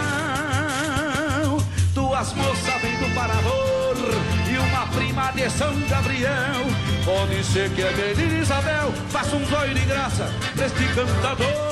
Duas 1.93 2.33
moças 2.33 2.81
vêm 2.81 2.97
do 2.97 3.13
Parador 3.15 3.95
e 4.49 4.57
uma 4.57 4.85
prima 4.87 5.31
de 5.31 5.49
São 5.49 5.73
Gabriel. 5.89 6.65
Pode 7.03 7.43
ser 7.43 7.69
que 7.71 7.81
é 7.81 7.91
Menina 7.91 8.39
Isabel, 8.39 8.93
faça 9.09 9.35
um 9.35 9.45
zóio 9.45 9.73
de 9.73 9.85
graça 9.85 10.31
pra 10.55 10.65
este 10.67 10.85
cantador. 10.93 11.70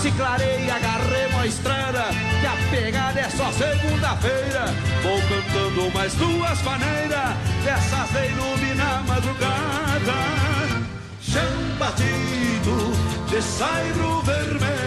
Se 0.00 0.12
clareia, 0.12 0.76
agarremos 0.76 1.40
a 1.40 1.46
estrada 1.46 2.04
Que 2.40 2.46
a 2.46 2.70
pegada 2.70 3.18
é 3.18 3.28
só 3.30 3.50
segunda-feira. 3.50 4.66
Vou 5.02 5.20
cantando 5.22 5.90
mais 5.92 6.14
duas 6.14 6.62
maneiras 6.62 7.36
Dessas 7.64 8.08
de 8.10 8.28
iluminar 8.28 8.98
a 8.98 9.02
madrugada. 9.02 10.14
Chão 11.20 11.76
batido 11.78 12.92
de 13.28 13.42
saibro 13.42 14.22
vermelho 14.22 14.77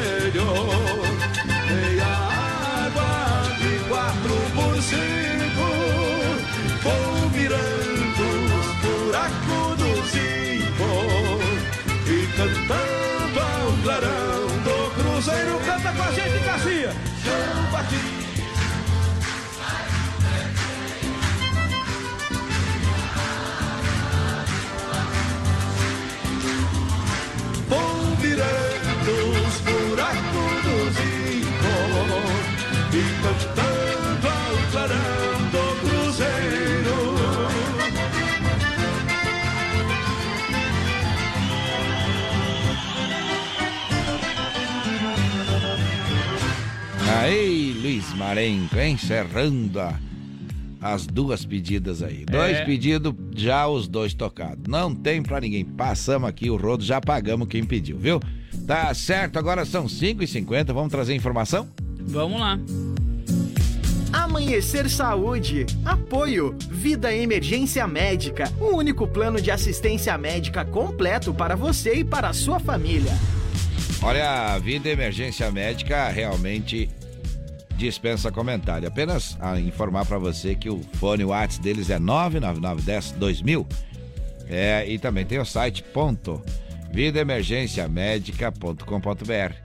Aí, 47.21 47.73
Luiz 47.81 48.13
Marenco, 48.15 48.79
encerrando 48.79 49.79
a 49.79 49.99
as 50.83 51.05
duas 51.05 51.45
pedidas 51.45 52.01
aí. 52.01 52.25
Dois 52.25 52.57
É. 52.57 52.65
pedidos, 52.65 53.13
já 53.35 53.67
os 53.67 53.87
dois 53.87 54.15
tocados. 54.15 54.63
Não 54.67 54.95
tem 54.95 55.21
pra 55.21 55.39
ninguém. 55.39 55.63
Passamos 55.63 56.27
aqui 56.27 56.49
o 56.49 56.55
rodo, 56.57 56.83
já 56.83 56.99
pagamos 56.99 57.47
quem 57.47 57.63
pediu, 57.63 57.99
viu? 57.99 58.19
Tá 58.65 58.91
certo, 58.95 59.37
agora 59.37 59.63
são 59.63 59.87
5h50. 59.87 60.73
Vamos 60.73 60.89
trazer 60.89 61.13
informação? 61.13 61.69
Vamos 61.99 62.39
lá. 62.39 62.57
Amanhecer 64.11 64.89
Saúde. 64.89 65.67
Apoio. 65.85 66.55
Vida 66.71 67.13
Emergência 67.13 67.87
Médica. 67.87 68.51
O 68.59 68.75
único 68.75 69.07
plano 69.07 69.39
de 69.39 69.51
assistência 69.51 70.17
médica 70.17 70.65
completo 70.65 71.31
para 71.33 71.55
você 71.55 71.97
e 71.97 72.03
para 72.03 72.29
a 72.29 72.33
sua 72.33 72.59
família. 72.59 73.11
Olha, 74.01 74.53
a 74.55 74.57
vida 74.59 74.89
emergência 74.89 75.51
médica 75.51 76.09
realmente 76.09 76.89
dispensa 77.81 78.31
comentário. 78.31 78.87
Apenas 78.87 79.37
a 79.39 79.59
informar 79.59 80.05
pra 80.05 80.17
você 80.17 80.55
que 80.55 80.69
o 80.69 80.81
fone 80.93 81.25
WhatsApp 81.25 81.63
deles 81.63 81.89
é 81.89 81.99
99910 81.99 83.11
2000. 83.19 83.67
É, 84.47 84.87
e 84.87 84.97
também 84.99 85.25
tem 85.25 85.39
o 85.39 85.45
site 85.45 85.81
ponto 85.81 86.41
vidaemergenciamedica.com.br. 86.91 89.55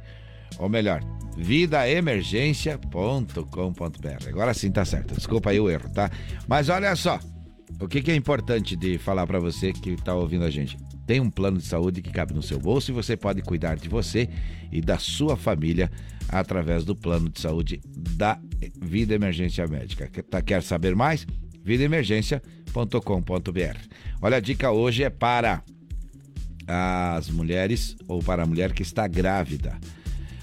Ou 0.58 0.68
melhor, 0.68 1.02
vidaemergência.com.br. 1.36 4.28
Agora 4.28 4.54
sim 4.54 4.70
tá 4.70 4.84
certo. 4.84 5.14
Desculpa 5.14 5.50
aí 5.50 5.60
o 5.60 5.68
erro, 5.68 5.90
tá? 5.90 6.10
Mas 6.46 6.68
olha 6.68 6.94
só, 6.96 7.18
o 7.80 7.88
que, 7.88 8.00
que 8.00 8.10
é 8.10 8.14
importante 8.14 8.76
de 8.76 8.96
falar 8.96 9.26
pra 9.26 9.38
você 9.38 9.72
que 9.72 9.96
tá 9.96 10.14
ouvindo 10.14 10.44
a 10.44 10.50
gente? 10.50 10.78
Tem 11.06 11.20
um 11.20 11.30
plano 11.30 11.58
de 11.58 11.64
saúde 11.64 12.02
que 12.02 12.10
cabe 12.10 12.34
no 12.34 12.42
seu 12.42 12.58
bolso 12.58 12.90
e 12.90 12.94
você 12.94 13.16
pode 13.16 13.40
cuidar 13.42 13.76
de 13.76 13.88
você 13.88 14.28
e 14.72 14.80
da 14.80 14.98
sua 14.98 15.36
família 15.36 15.90
através 16.28 16.84
do 16.84 16.96
plano 16.96 17.28
de 17.28 17.40
saúde 17.40 17.80
da 17.86 18.38
Vida 18.82 19.14
Emergência 19.14 19.66
Médica. 19.66 20.08
Quer, 20.08 20.22
tá- 20.22 20.60
saber 20.60 20.96
mais? 20.96 21.26
vidaemergência.com.br. 21.62 23.78
Olha, 24.22 24.36
a 24.36 24.40
dica 24.40 24.70
hoje 24.70 25.02
é 25.02 25.10
para 25.10 25.62
as 26.66 27.28
mulheres 27.28 27.96
ou 28.06 28.22
para 28.22 28.44
a 28.44 28.46
mulher 28.46 28.72
que 28.72 28.82
está 28.82 29.08
grávida. 29.08 29.76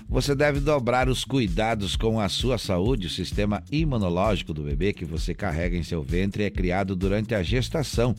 Você 0.10 0.36
deve 0.36 0.60
dobrar 0.60 1.10
os 1.10 1.26
cuidados 1.26 1.96
com 1.96 2.20
a 2.20 2.30
sua 2.30 2.58
saúde. 2.58 3.08
O 3.08 3.10
sistema 3.10 3.64
imunológico 3.72 4.54
do 4.54 4.64
bebê 4.64 4.94
que 4.94 5.06
você 5.06 5.34
carrega 5.34 5.76
em 5.76 5.84
seu 5.84 6.04
ventre 6.04 6.44
é 6.44 6.50
criado 6.50 6.96
durante 6.96 7.34
a 7.34 7.42
gestação 7.42 8.14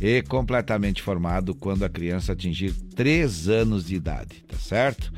e 0.00 0.22
completamente 0.22 1.02
formado 1.02 1.54
quando 1.54 1.84
a 1.84 1.88
criança 1.88 2.32
atingir 2.32 2.72
3 2.94 3.48
anos 3.48 3.86
de 3.86 3.96
idade, 3.96 4.44
tá 4.46 4.56
certo? 4.56 5.12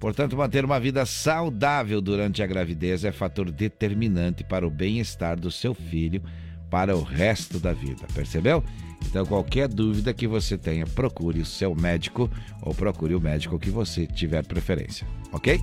Portanto, 0.00 0.36
manter 0.36 0.64
uma 0.64 0.80
vida 0.80 1.06
saudável 1.06 2.00
durante 2.00 2.42
a 2.42 2.46
gravidez 2.46 3.04
é 3.04 3.12
fator 3.12 3.50
determinante 3.50 4.42
para 4.42 4.66
o 4.66 4.70
bem-estar 4.70 5.38
do 5.38 5.50
seu 5.50 5.74
filho 5.74 6.22
para 6.68 6.96
o 6.96 7.02
resto 7.02 7.60
da 7.60 7.72
vida, 7.72 8.06
percebeu? 8.14 8.64
Então, 9.06 9.26
qualquer 9.26 9.68
dúvida 9.68 10.14
que 10.14 10.26
você 10.26 10.56
tenha, 10.56 10.86
procure 10.86 11.40
o 11.40 11.46
seu 11.46 11.74
médico 11.74 12.30
ou 12.62 12.74
procure 12.74 13.14
o 13.14 13.20
médico 13.20 13.58
que 13.58 13.70
você 13.70 14.06
tiver 14.06 14.44
preferência, 14.46 15.06
ok? 15.32 15.60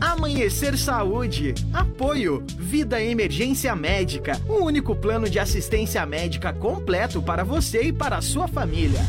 Amanhecer 0.00 0.76
Saúde. 0.76 1.54
Apoio. 1.72 2.42
Vida 2.58 3.02
Emergência 3.02 3.74
Médica. 3.74 4.40
O 4.48 4.64
único 4.64 4.94
plano 4.94 5.28
de 5.28 5.38
assistência 5.38 6.04
médica 6.04 6.52
completo 6.52 7.22
para 7.22 7.44
você 7.44 7.82
e 7.82 7.92
para 7.92 8.16
a 8.16 8.22
sua 8.22 8.46
família. 8.46 9.00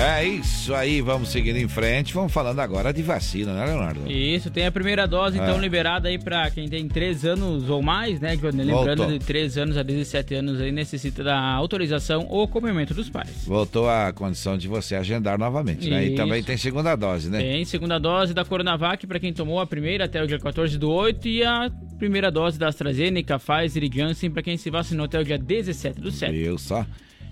É 0.00 0.24
isso 0.24 0.72
aí, 0.74 1.00
vamos 1.00 1.28
seguindo 1.30 1.56
em 1.56 1.66
frente. 1.66 2.14
Vamos 2.14 2.32
falando 2.32 2.60
agora 2.60 2.92
de 2.92 3.02
vacina, 3.02 3.52
né, 3.52 3.66
Leonardo? 3.66 4.08
Isso, 4.10 4.48
tem 4.48 4.64
a 4.64 4.70
primeira 4.70 5.06
dose, 5.08 5.36
então, 5.36 5.56
É. 5.56 5.60
liberada 5.60 6.08
aí 6.08 6.16
pra 6.18 6.48
quem 6.52 6.68
tem 6.68 6.86
3 6.86 7.24
anos 7.24 7.68
ou 7.68 7.82
mais, 7.82 8.20
né, 8.20 8.36
Johnny? 8.36 8.62
Lembrando, 8.62 8.98
Voltou. 8.98 9.18
de 9.18 9.24
3 9.24 9.58
anos 9.58 9.76
a 9.76 9.82
17 9.82 10.34
anos 10.36 10.60
aí 10.60 10.70
necessita 10.70 11.24
da 11.24 11.36
autorização 11.36 12.26
ou 12.28 12.44
acompanhamento 12.44 12.94
dos 12.94 13.10
pais. 13.10 13.28
Voltou 13.44 13.90
a 13.90 14.12
condição 14.12 14.56
de 14.56 14.68
você 14.68 14.94
agendar 14.94 15.36
novamente, 15.36 15.90
né? 15.90 16.04
E 16.04 16.08
Isso. 16.08 16.16
também 16.16 16.44
tem 16.44 16.56
segunda 16.56 16.94
dose, 16.94 17.28
né? 17.28 17.38
Tem 17.40 17.64
segunda 17.64 17.98
dose 17.98 18.32
da 18.32 18.44
Coronavac 18.44 19.04
para 19.04 19.18
quem 19.18 19.32
tomou 19.32 19.58
a 19.60 19.66
primeira 19.66 20.04
até 20.04 20.22
o 20.22 20.28
dia 20.28 20.38
14 20.38 20.78
do 20.78 20.90
8 20.90 21.26
e 21.26 21.42
a 21.42 21.70
primeira 21.98 22.30
dose 22.30 22.56
da 22.56 22.68
AstraZeneca, 22.68 23.36
Pfizer 23.38 23.82
e 23.82 23.90
Janssen 23.92 24.30
para 24.30 24.42
quem 24.44 24.56
se 24.56 24.70
vacinou 24.70 25.06
até 25.06 25.18
o 25.18 25.24
dia 25.24 25.36
17 25.38 26.00
do 26.00 26.12
7. 26.12 26.32
Viu 26.32 26.56
só? 26.56 26.86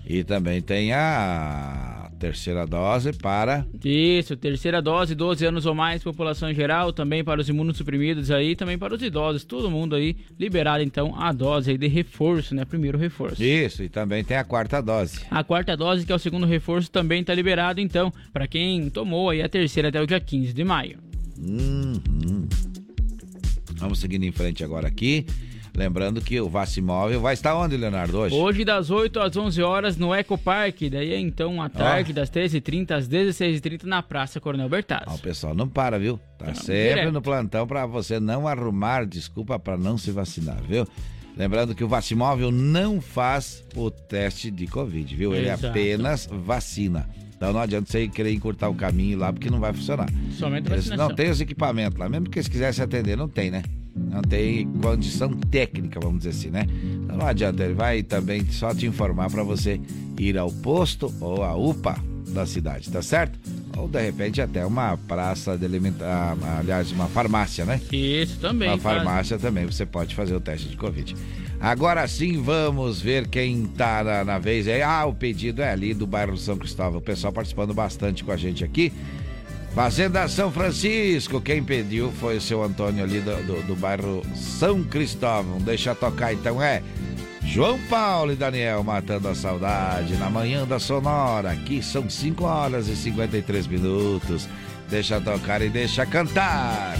E 0.09 0.23
também 0.23 0.61
tem 0.61 0.93
a 0.93 2.09
terceira 2.17 2.65
dose 2.65 3.13
para. 3.13 3.65
Isso, 3.83 4.35
terceira 4.35 4.81
dose, 4.81 5.13
12 5.13 5.45
anos 5.45 5.65
ou 5.65 5.75
mais, 5.75 6.03
população 6.03 6.49
em 6.49 6.55
geral, 6.55 6.91
também 6.91 7.23
para 7.23 7.41
os 7.41 7.49
imunossuprimidos 7.49 8.31
aí, 8.31 8.55
também 8.55 8.77
para 8.77 8.95
os 8.95 9.01
idosos, 9.01 9.43
todo 9.43 9.69
mundo 9.69 9.95
aí 9.95 10.15
liberado 10.39 10.83
então 10.83 11.13
a 11.19 11.31
dose 11.31 11.71
aí 11.71 11.77
de 11.77 11.87
reforço, 11.87 12.55
né? 12.55 12.65
Primeiro 12.65 12.97
reforço. 12.97 13.43
Isso, 13.43 13.83
e 13.83 13.89
também 13.89 14.23
tem 14.23 14.37
a 14.37 14.43
quarta 14.43 14.81
dose. 14.81 15.19
A 15.29 15.43
quarta 15.43 15.75
dose, 15.75 16.05
que 16.05 16.11
é 16.11 16.15
o 16.15 16.19
segundo 16.19 16.45
reforço, 16.45 16.89
também 16.89 17.21
está 17.21 17.33
liberado 17.33 17.79
então 17.79 18.11
para 18.31 18.47
quem 18.47 18.89
tomou 18.89 19.29
aí 19.29 19.41
a 19.41 19.49
terceira 19.49 19.89
até 19.89 20.01
o 20.01 20.07
dia 20.07 20.19
15 20.19 20.53
de 20.53 20.63
maio. 20.63 20.99
Uhum. 21.37 22.47
Vamos 23.75 23.99
seguindo 23.99 24.23
em 24.23 24.31
frente 24.31 24.63
agora 24.63 24.87
aqui. 24.87 25.25
Lembrando 25.77 26.19
que 26.21 26.41
o 26.41 26.49
Vacimóvel 26.49 27.21
vai 27.21 27.35
estar 27.35 27.55
onde, 27.55 27.77
Leonardo, 27.77 28.17
hoje? 28.17 28.33
Hoje 28.33 28.65
das 28.65 28.89
8 28.89 29.19
às 29.19 29.37
11 29.37 29.61
horas 29.61 29.95
no 29.95 30.13
Ecopark, 30.13 30.89
daí 30.89 31.13
é 31.13 31.19
então 31.19 31.61
à 31.61 31.69
tarde 31.69 32.11
das 32.11 32.31
13h30 32.31 32.91
às 32.93 33.07
16h30 33.07 33.83
na 33.83 34.01
Praça 34.01 34.39
Coronel 34.39 34.67
Bertazzi. 34.67 35.15
O 35.15 35.19
pessoal 35.19 35.53
não 35.53 35.67
para, 35.67 35.99
viu? 35.99 36.19
Tá 36.39 36.51
sempre 36.55 36.95
direto. 36.95 37.11
no 37.13 37.21
plantão 37.21 37.67
para 37.67 37.85
você 37.85 38.19
não 38.19 38.47
arrumar 38.47 39.05
desculpa 39.05 39.59
para 39.59 39.77
não 39.77 39.99
se 39.99 40.09
vacinar, 40.09 40.57
viu? 40.67 40.83
Lembrando 41.37 41.75
que 41.75 41.83
o 41.83 41.87
Vacimóvel 41.87 42.51
não 42.51 42.99
faz 42.99 43.63
o 43.75 43.91
teste 43.91 44.49
de 44.49 44.65
Covid, 44.65 45.15
viu? 45.15 45.35
Ele 45.35 45.47
Exato. 45.47 45.67
apenas 45.67 46.27
vacina. 46.31 47.07
Então 47.35 47.53
não 47.53 47.59
adianta 47.59 47.91
você 47.91 48.07
querer 48.07 48.33
encurtar 48.33 48.67
o 48.67 48.73
caminho 48.73 49.19
lá, 49.19 49.31
porque 49.31 49.47
não 49.47 49.59
vai 49.59 49.71
funcionar. 49.73 50.09
Somente 50.31 50.65
Eles 50.65 50.85
vacinação. 50.85 51.09
não 51.09 51.15
tem 51.15 51.29
os 51.29 51.39
equipamentos 51.39 51.99
lá, 51.99 52.09
mesmo 52.09 52.27
que 52.31 52.39
eles 52.39 52.47
quisessem 52.47 52.83
atender, 52.83 53.15
não 53.15 53.29
tem, 53.29 53.51
né? 53.51 53.61
Não 54.09 54.21
tem 54.21 54.67
condição 54.81 55.31
técnica, 55.33 55.99
vamos 55.99 56.19
dizer 56.19 56.29
assim, 56.29 56.49
né? 56.49 56.65
Então 57.03 57.17
não 57.17 57.27
adianta, 57.27 57.63
ele 57.63 57.73
vai 57.73 58.03
também 58.03 58.45
só 58.49 58.73
te 58.73 58.85
informar 58.85 59.29
para 59.29 59.43
você 59.43 59.79
ir 60.17 60.37
ao 60.37 60.51
posto 60.51 61.13
ou 61.19 61.43
à 61.43 61.55
UPA 61.55 61.97
da 62.29 62.45
cidade, 62.45 62.89
tá 62.89 63.01
certo? 63.01 63.39
Ou 63.77 63.87
de 63.87 64.01
repente 64.01 64.41
até 64.41 64.65
uma 64.65 64.97
praça 64.97 65.57
de 65.57 65.65
alimentar, 65.65 66.35
aliás, 66.59 66.91
uma 66.91 67.07
farmácia, 67.07 67.63
né? 67.63 67.79
Isso 67.91 68.39
também. 68.39 68.69
Uma 68.69 68.77
faz. 68.77 68.95
farmácia 68.97 69.37
também 69.37 69.65
você 69.65 69.85
pode 69.85 70.15
fazer 70.15 70.35
o 70.35 70.39
teste 70.39 70.69
de 70.69 70.77
Covid. 70.77 71.15
Agora 71.59 72.07
sim, 72.07 72.41
vamos 72.41 73.01
ver 73.01 73.27
quem 73.27 73.65
tá 73.65 74.03
na, 74.03 74.23
na 74.23 74.39
vez 74.39 74.67
aí. 74.67 74.81
Ah, 74.81 75.05
o 75.05 75.13
pedido 75.13 75.61
é 75.61 75.71
ali 75.71 75.93
do 75.93 76.05
bairro 76.05 76.37
São 76.37 76.57
Cristóvão. 76.57 76.99
O 76.99 77.01
pessoal 77.01 77.33
participando 77.33 77.73
bastante 77.73 78.23
com 78.23 78.31
a 78.31 78.37
gente 78.37 78.63
aqui. 78.63 78.91
Fazenda 79.77 80.27
São 80.27 80.51
Francisco, 80.51 81.39
quem 81.39 81.63
pediu 81.63 82.11
foi 82.13 82.37
o 82.37 82.41
seu 82.41 82.63
Antônio 82.63 83.03
ali 83.03 83.21
do, 83.21 83.35
do, 83.43 83.61
do 83.61 83.75
bairro 83.75 84.23
São 84.33 84.83
Cristóvão. 84.83 85.59
Deixa 85.59 85.93
tocar 85.93 86.33
então, 86.33 86.59
é 86.59 86.81
João 87.43 87.79
Paulo 87.87 88.31
e 88.31 88.35
Daniel 88.35 88.83
matando 88.83 89.27
a 89.27 89.35
saudade 89.35 90.15
na 90.15 90.31
manhã 90.31 90.65
da 90.65 90.79
Sonora. 90.79 91.51
Aqui 91.51 91.83
são 91.83 92.09
5 92.09 92.43
horas 92.43 92.87
e 92.87 92.95
53 92.95 93.67
minutos. 93.67 94.49
Deixa 94.89 95.21
tocar 95.21 95.61
e 95.61 95.69
deixa 95.69 96.07
cantar. 96.07 96.95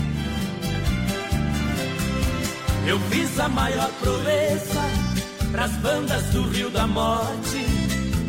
Eu 2.85 2.99
fiz 3.09 3.39
a 3.39 3.49
maior 3.49 3.89
proeza 3.93 4.81
pras 5.51 5.71
bandas 5.77 6.25
do 6.25 6.43
Rio 6.43 6.69
da 6.69 6.85
Morte, 6.85 7.65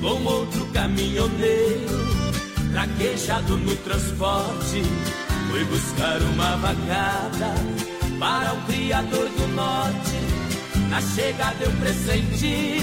com 0.01 0.25
outro 0.25 0.65
caminhoneiro, 0.73 2.28
traquejado 2.73 3.57
no 3.57 3.77
transporte. 3.77 4.83
Fui 5.51 5.65
buscar 5.65 6.21
uma 6.23 6.57
vacada 6.57 7.55
para 8.19 8.55
o 8.55 8.63
Criador 8.67 9.29
do 9.29 9.49
Norte. 9.49 10.19
Na 10.91 11.01
chegada 11.01 11.57
eu 11.61 11.71
pressenti 11.73 12.81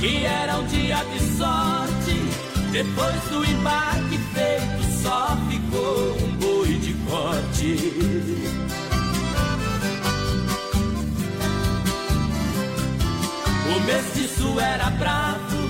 que 0.00 0.24
era 0.24 0.58
um 0.58 0.66
dia 0.66 0.96
de 0.96 1.36
sorte. 1.36 2.44
Depois 2.72 3.22
do 3.30 3.44
embarque 3.44 4.18
feito, 4.34 5.02
só 5.02 5.36
ficou 5.48 6.16
um 6.22 6.36
boi 6.36 6.74
de 6.78 6.92
corte. 7.08 7.76
O 13.66 13.80
mestiço 13.86 14.60
era 14.60 14.90
bravo, 14.90 15.68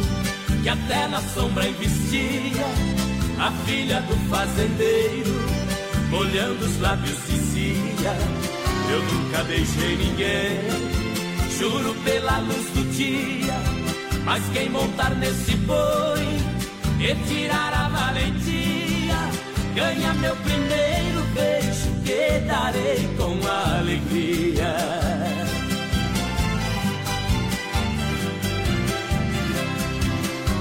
que 0.62 0.68
até 0.68 1.08
na 1.08 1.20
sombra 1.20 1.68
investia 1.68 3.13
a 3.38 3.50
filha 3.66 4.00
do 4.02 4.16
fazendeiro, 4.28 5.34
molhando 6.10 6.64
os 6.64 6.80
lábios 6.80 7.18
dizia: 7.28 8.16
Eu 8.90 9.02
nunca 9.02 9.44
beijei 9.44 9.96
ninguém, 9.96 10.60
juro 11.58 11.94
pela 12.04 12.38
luz 12.38 12.66
do 12.74 12.90
dia. 12.92 13.54
Mas 14.24 14.42
quem 14.52 14.70
montar 14.70 15.10
nesse 15.16 15.54
boi 15.56 16.38
e 16.98 17.14
tirar 17.26 17.74
a 17.74 17.88
valentia, 17.88 19.16
ganha 19.74 20.14
meu 20.14 20.34
primeiro 20.36 21.22
beijo 21.34 21.90
que 22.04 22.40
darei 22.46 23.08
com 23.18 23.38
alegria. 23.46 24.76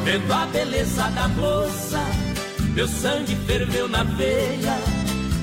Vendo 0.04 0.34
a 0.34 0.46
beleza 0.48 1.04
da 1.12 1.30
moça 1.30 2.13
meu 2.74 2.88
sangue 2.88 3.36
ferveu 3.48 3.88
na 3.88 4.04
veia. 4.04 4.78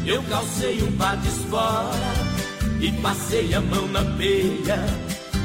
Eu 0.04 0.22
calcei 0.24 0.82
um 0.82 0.92
par 0.92 1.16
de 1.18 1.28
espora 1.28 2.12
e 2.80 2.90
passei 3.00 3.54
a 3.54 3.60
mão 3.60 3.86
na 3.88 4.04
peia. 4.16 4.78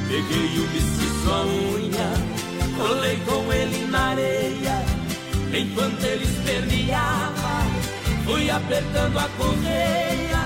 Peguei 0.07 0.59
o 0.59 0.67
mestiço 0.73 1.31
a 1.31 1.45
unha, 1.45 2.77
colei 2.77 3.17
com 3.25 3.53
ele 3.53 3.87
na 3.87 3.99
areia. 4.09 4.85
Enquanto 5.53 6.03
ele 6.03 6.25
esperneava, 6.25 7.65
fui 8.25 8.49
apertando 8.49 9.17
a 9.19 9.29
correia. 9.37 10.39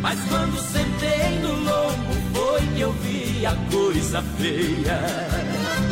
Mas 0.00 0.18
quando 0.28 0.58
sentei 0.60 1.38
no 1.40 1.54
lombo, 1.54 2.12
foi 2.34 2.66
que 2.74 2.80
eu 2.80 2.92
vi 2.92 3.46
a 3.46 3.54
coisa 3.70 4.22
feia. 4.36 5.91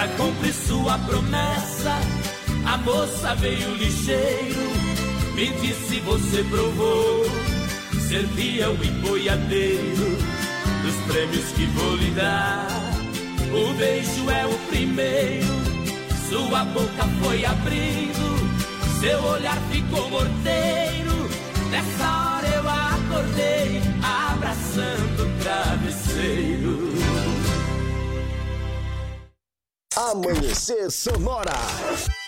Pra 0.00 0.08
cumprir 0.16 0.54
sua 0.54 0.96
promessa, 1.00 1.94
a 2.64 2.78
moça 2.78 3.34
veio 3.34 3.74
ligeiro. 3.74 4.70
Me 5.34 5.48
disse: 5.60 6.00
Você 6.00 6.42
provou 6.44 7.26
ser 8.08 8.26
fiel 8.28 8.78
e 8.82 8.90
boiadeiro 9.06 10.16
dos 10.82 10.94
prêmios 11.06 11.52
que 11.52 11.66
vou 11.66 11.96
lhe 11.96 12.12
dar. 12.12 12.66
O 13.52 13.74
beijo 13.74 14.30
é 14.30 14.46
o 14.46 14.58
primeiro, 14.70 15.54
sua 16.30 16.64
boca 16.64 17.04
foi 17.22 17.44
abrindo, 17.44 19.00
seu 19.00 19.22
olhar 19.22 19.58
ficou 19.70 20.08
morteiro. 20.08 21.28
Nessa 21.70 22.10
hora 22.10 22.48
eu 22.48 22.66
acordei, 22.66 23.82
abraçando 24.32 25.24
o 25.24 25.42
travesseiro. 25.42 26.69
Amanhecer 30.00 30.90
Sonora. 30.90 32.19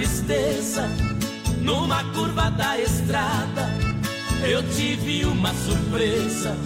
Tristeza, 0.00 0.88
numa 1.60 2.02
curva 2.14 2.50
da 2.52 2.78
estrada, 2.80 3.68
eu 4.48 4.62
tive 4.70 5.26
uma 5.26 5.52
surpresa. 5.52 6.56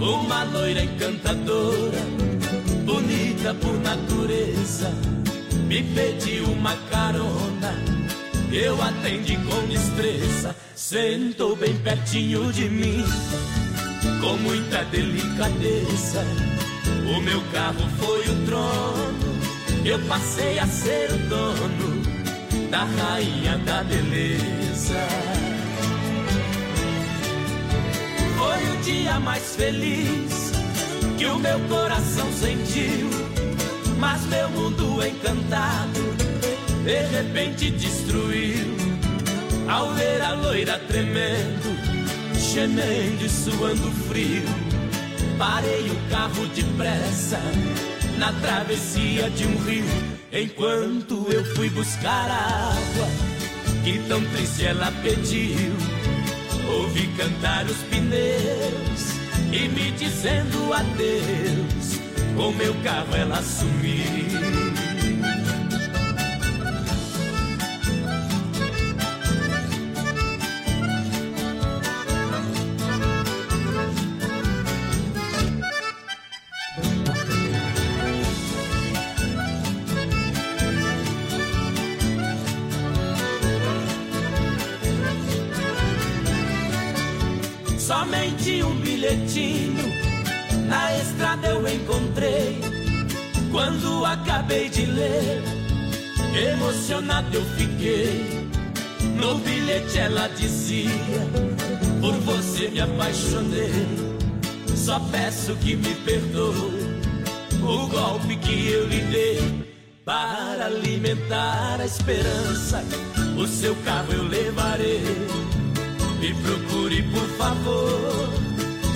Uma 0.00 0.42
loira 0.44 0.82
encantadora, 0.82 2.00
bonita 2.84 3.54
por 3.54 3.78
natureza, 3.80 4.90
me 5.66 5.82
pediu 5.82 6.44
uma 6.46 6.74
carona. 6.90 7.74
Eu 8.50 8.82
atendi 8.82 9.36
com 9.36 9.66
destreza, 9.68 10.56
sentou 10.74 11.54
bem 11.54 11.76
pertinho 11.76 12.52
de 12.52 12.68
mim, 12.68 13.04
com 14.20 14.36
muita 14.38 14.82
delicadeza. 14.86 16.24
O 17.14 17.20
meu 17.20 17.40
carro 17.52 17.86
foi 18.00 18.20
o 18.28 18.46
trono, 18.46 19.84
eu 19.84 19.98
passei 20.08 20.58
a 20.58 20.66
ser 20.66 21.12
o 21.12 21.18
dono 21.28 21.91
da 22.72 22.84
rainha 22.84 23.58
da 23.66 23.84
beleza. 23.84 25.06
Foi 28.38 28.72
o 28.72 28.76
dia 28.82 29.20
mais 29.20 29.54
feliz 29.54 30.52
que 31.18 31.26
o 31.26 31.38
meu 31.38 31.60
coração 31.68 32.32
sentiu, 32.32 33.10
mas 33.98 34.24
meu 34.24 34.48
mundo 34.48 35.06
encantado 35.06 36.00
de 36.82 37.02
repente 37.14 37.70
destruiu. 37.72 38.74
Ao 39.68 39.92
ver 39.92 40.22
a 40.22 40.32
loira 40.32 40.78
tremendo, 40.88 41.76
gemendo 42.34 43.22
e 43.22 43.28
suando 43.28 43.92
frio, 44.08 44.44
parei 45.38 45.90
o 45.90 46.10
carro 46.10 46.46
depressa 46.46 47.38
na 48.16 48.32
travessia 48.40 49.28
de 49.28 49.46
um 49.46 49.56
rio, 49.58 50.11
enquanto 50.32 51.26
eu 51.30 51.44
fui 51.54 51.68
buscar 51.70 52.30
água 52.30 53.32
que 53.84 53.98
tão 54.08 54.24
triste 54.30 54.64
ela 54.64 54.90
pediu. 55.02 55.72
Ouvi 56.68 57.06
cantar 57.16 57.66
os 57.66 57.76
pneus 57.84 59.12
e 59.52 59.68
me 59.68 59.90
dizendo 59.92 60.72
adeus. 60.72 62.00
Com 62.36 62.52
meu 62.52 62.74
carro 62.82 63.14
ela 63.14 63.42
sumiu. 63.42 64.51
Acabei 94.12 94.68
de 94.68 94.86
ler, 94.86 95.42
emocionado 96.52 97.36
eu 97.36 97.44
fiquei. 97.56 98.48
No 99.16 99.38
bilhete 99.38 99.98
ela 99.98 100.28
dizia: 100.28 100.90
Por 102.00 102.14
você 102.20 102.68
me 102.68 102.80
apaixonei. 102.80 104.12
Só 104.76 104.98
peço 105.10 105.54
que 105.56 105.76
me 105.76 105.94
perdoe 105.94 107.00
o 107.62 107.86
golpe 107.86 108.36
que 108.36 108.68
eu 108.68 108.86
lhe 108.88 109.00
dei. 109.00 109.72
Para 110.04 110.66
alimentar 110.66 111.80
a 111.80 111.86
esperança, 111.86 112.82
o 113.38 113.46
seu 113.46 113.74
carro 113.84 114.12
eu 114.12 114.24
levarei. 114.24 115.00
Me 116.18 116.34
procure, 116.34 117.02
por 117.04 117.28
favor, 117.38 118.28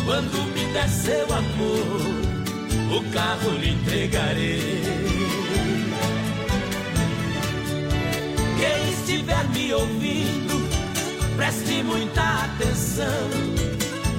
quando 0.05 0.43
me 0.53 0.73
der 0.73 0.89
seu 0.89 1.25
amor, 1.33 2.26
o 2.97 3.05
carro 3.11 3.51
lhe 3.59 3.73
entregarei. 3.73 4.83
Quem 8.59 8.91
estiver 8.91 9.45
me 9.51 9.75
ouvindo, 9.75 10.69
preste 11.37 11.83
muita 11.83 12.23
atenção. 12.23 13.31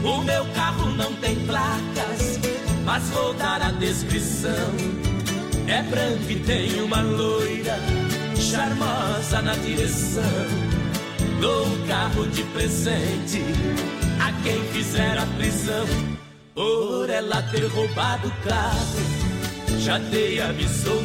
O 0.03 0.21
meu 0.23 0.45
carro 0.53 0.91
não 0.91 1.11
tem 1.15 1.35
placas, 1.47 2.39
mas 2.85 3.03
vou 3.09 3.33
dar 3.33 3.61
a 3.63 3.71
descrição. 3.71 4.71
É 5.67 5.81
branco 5.81 6.29
e 6.29 6.39
tem 6.39 6.81
uma 6.81 7.01
loira, 7.01 7.79
charmosa 8.35 9.41
na 9.41 9.55
direção. 9.55 10.23
Dou 11.41 11.65
o 11.65 11.87
carro 11.87 12.27
de 12.27 12.43
presente 12.43 13.41
a 14.19 14.31
quem 14.43 14.61
fizer 14.71 15.17
a 15.17 15.25
prisão 15.37 16.16
por 16.57 17.07
ela 17.07 17.43
ter 17.43 17.67
roubado 17.67 18.27
o 18.27 18.31
carro. 18.49 19.77
Já 19.77 19.99
dei 19.99 20.41
a 20.41 20.51
missão, 20.51 20.99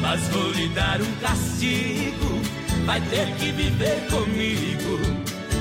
mas 0.00 0.20
vou 0.28 0.52
lhe 0.52 0.68
dar 0.68 1.02
um 1.02 1.12
castigo. 1.16 2.40
Vai 2.86 3.00
ter 3.00 3.26
que 3.34 3.50
viver 3.50 4.06
comigo 4.08 4.98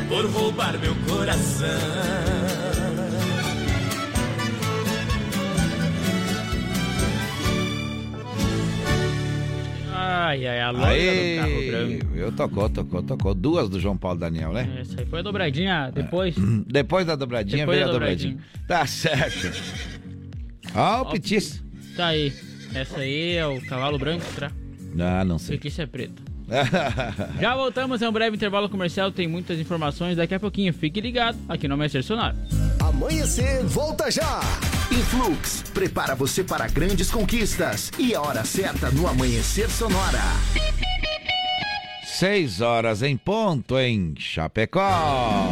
por 0.07 0.25
roubar 0.30 0.77
meu 0.77 0.95
coração. 1.07 2.38
Ai, 10.30 10.45
ai, 10.45 10.61
a 10.61 10.69
loja 10.69 10.86
do 10.86 11.41
carro 11.41 11.67
branco. 11.67 12.15
eu 12.15 12.32
tocou, 12.32 12.69
tocou, 12.69 13.01
tocou. 13.01 13.34
Duas 13.34 13.67
do 13.67 13.80
João 13.80 13.97
Paulo 13.97 14.19
Daniel, 14.19 14.53
né? 14.53 14.77
Essa 14.80 15.01
aí 15.01 15.05
foi 15.07 15.19
a 15.19 15.21
dobradinha 15.23 15.91
depois. 15.91 16.36
Depois 16.67 17.05
da 17.07 17.15
dobradinha 17.15 17.59
Depois 17.59 17.77
veio 17.77 17.89
a 17.89 17.91
dobradinha. 17.91 18.38
Tá 18.67 18.86
certo. 18.86 19.51
Ó, 20.75 21.01
o 21.01 21.05
Pitis. 21.07 21.63
Tá 21.95 22.07
aí. 22.07 22.32
Essa 22.75 22.99
aí 22.99 23.36
é 23.38 23.47
o 23.47 23.59
cavalo 23.65 23.97
branco, 23.97 24.23
será? 24.23 24.51
Ah, 24.99 25.25
não 25.25 25.39
sei. 25.39 25.59
Isso 25.63 25.82
é 25.82 25.88
preto. 25.88 26.21
Já 27.41 27.55
voltamos, 27.55 28.01
é 28.01 28.09
um 28.09 28.11
breve 28.11 28.36
intervalo 28.36 28.69
comercial, 28.69 29.11
tem 29.11 29.27
muitas 29.27 29.59
informações 29.59 30.17
daqui 30.17 30.36
a 30.36 30.39
pouquinho. 30.39 30.71
Fique 30.73 31.01
ligado 31.01 31.38
aqui 31.47 31.67
no 31.67 31.73
Amanhecer 31.73 32.03
Sonora. 32.03 32.36
Amanhecer, 32.99 33.63
volta 33.63 34.11
já! 34.11 34.41
Influx, 34.91 35.63
prepara 35.73 36.13
você 36.15 36.43
para 36.43 36.67
grandes 36.67 37.09
conquistas. 37.09 37.89
E 37.97 38.13
a 38.13 38.21
hora 38.21 38.43
certa 38.43 38.91
no 38.91 39.07
Amanhecer 39.07 39.69
Sonora. 39.69 40.19
Seis 42.05 42.59
horas 42.59 43.01
em 43.01 43.15
ponto 43.15 43.79
em 43.79 44.13
Chapecó. 44.17 45.47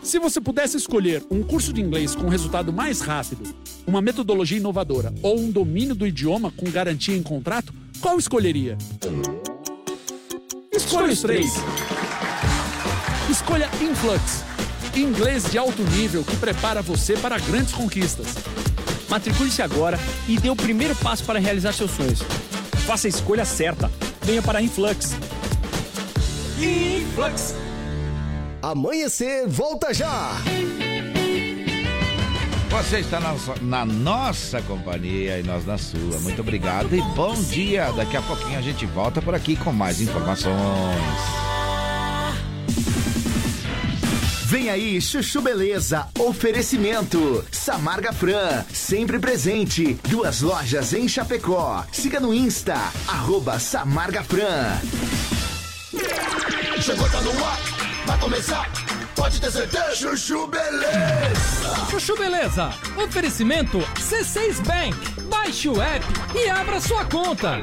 Se 0.00 0.20
você 0.20 0.40
pudesse 0.40 0.76
escolher 0.76 1.24
um 1.28 1.42
curso 1.42 1.72
de 1.72 1.80
inglês 1.80 2.14
com 2.14 2.28
resultado 2.28 2.72
mais 2.72 3.00
rápido, 3.00 3.52
uma 3.84 4.00
metodologia 4.00 4.58
inovadora 4.58 5.12
ou 5.22 5.40
um 5.40 5.50
domínio 5.50 5.96
do 5.96 6.06
idioma 6.06 6.52
com 6.52 6.70
garantia 6.70 7.16
em 7.16 7.22
contrato, 7.22 7.74
qual 8.00 8.16
escolheria? 8.16 8.78
Escolha 10.72 11.12
os 11.12 11.20
três. 11.20 11.52
Escolha 13.28 13.68
Influx. 13.82 14.55
Inglês 14.96 15.50
de 15.50 15.58
alto 15.58 15.82
nível 15.82 16.24
que 16.24 16.36
prepara 16.36 16.80
você 16.82 17.14
para 17.16 17.38
grandes 17.38 17.72
conquistas. 17.72 18.26
Matricule-se 19.08 19.62
agora 19.62 19.98
e 20.28 20.38
dê 20.38 20.50
o 20.50 20.56
primeiro 20.56 20.94
passo 20.96 21.24
para 21.24 21.38
realizar 21.38 21.72
seus 21.72 21.90
sonhos. 21.92 22.20
Faça 22.86 23.06
a 23.06 23.10
escolha 23.10 23.44
certa. 23.44 23.90
Venha 24.22 24.42
para 24.42 24.58
a 24.58 24.62
Influx. 24.62 25.14
Influx. 26.58 27.54
Amanhecer, 28.62 29.46
volta 29.46 29.92
já! 29.94 30.36
Você 32.70 32.98
está 32.98 33.20
na, 33.20 33.32
nossa- 33.32 33.54
na 33.62 33.84
nossa 33.86 34.60
companhia 34.62 35.38
e 35.38 35.42
nós 35.42 35.64
na 35.64 35.78
sua. 35.78 36.18
Muito 36.20 36.40
obrigado 36.40 36.94
e 36.94 37.00
bom 37.14 37.34
dia. 37.34 37.90
Daqui 37.92 38.16
a 38.16 38.22
pouquinho 38.22 38.58
a 38.58 38.62
gente 38.62 38.84
volta 38.86 39.22
por 39.22 39.34
aqui 39.34 39.56
com 39.56 39.72
mais 39.72 40.00
informações. 40.00 40.56
Vem 44.56 44.70
aí, 44.70 45.02
Chuchu 45.02 45.42
Beleza, 45.42 46.08
oferecimento. 46.18 47.44
Samarga 47.52 48.10
Fran, 48.10 48.64
sempre 48.72 49.18
presente. 49.18 50.00
Duas 50.08 50.40
lojas 50.40 50.94
em 50.94 51.06
Chapecó. 51.06 51.84
Siga 51.92 52.18
no 52.18 52.32
Insta, 52.32 52.74
arroba 53.06 53.58
Samarga 53.58 54.24
Fran. 54.24 54.80
Chegou, 56.80 57.06
tá 57.10 57.20
no 57.20 57.44
ar, 57.44 57.60
vai 58.06 58.18
começar. 58.18 58.72
Pode 59.14 59.38
ter 59.42 59.50
certeza, 59.50 59.94
Chuchu 59.94 60.46
Beleza. 60.46 61.86
Chuchu 61.90 62.16
Beleza, 62.16 62.70
oferecimento 62.96 63.78
C6 64.00 64.64
Bank. 64.64 64.96
Baixe 65.28 65.68
o 65.68 65.82
app 65.82 66.06
e 66.34 66.48
abra 66.48 66.80
sua 66.80 67.04
conta. 67.04 67.62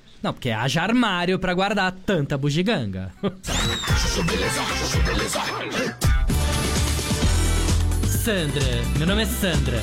Não, 0.21 0.33
porque 0.33 0.51
haja 0.51 0.81
armário 0.83 1.39
pra 1.39 1.53
guardar 1.53 1.91
tanta 2.05 2.37
bugiganga. 2.37 3.11
Sandra, 8.07 8.63
meu 8.99 9.07
nome 9.07 9.23
é 9.23 9.25
Sandra. 9.25 9.81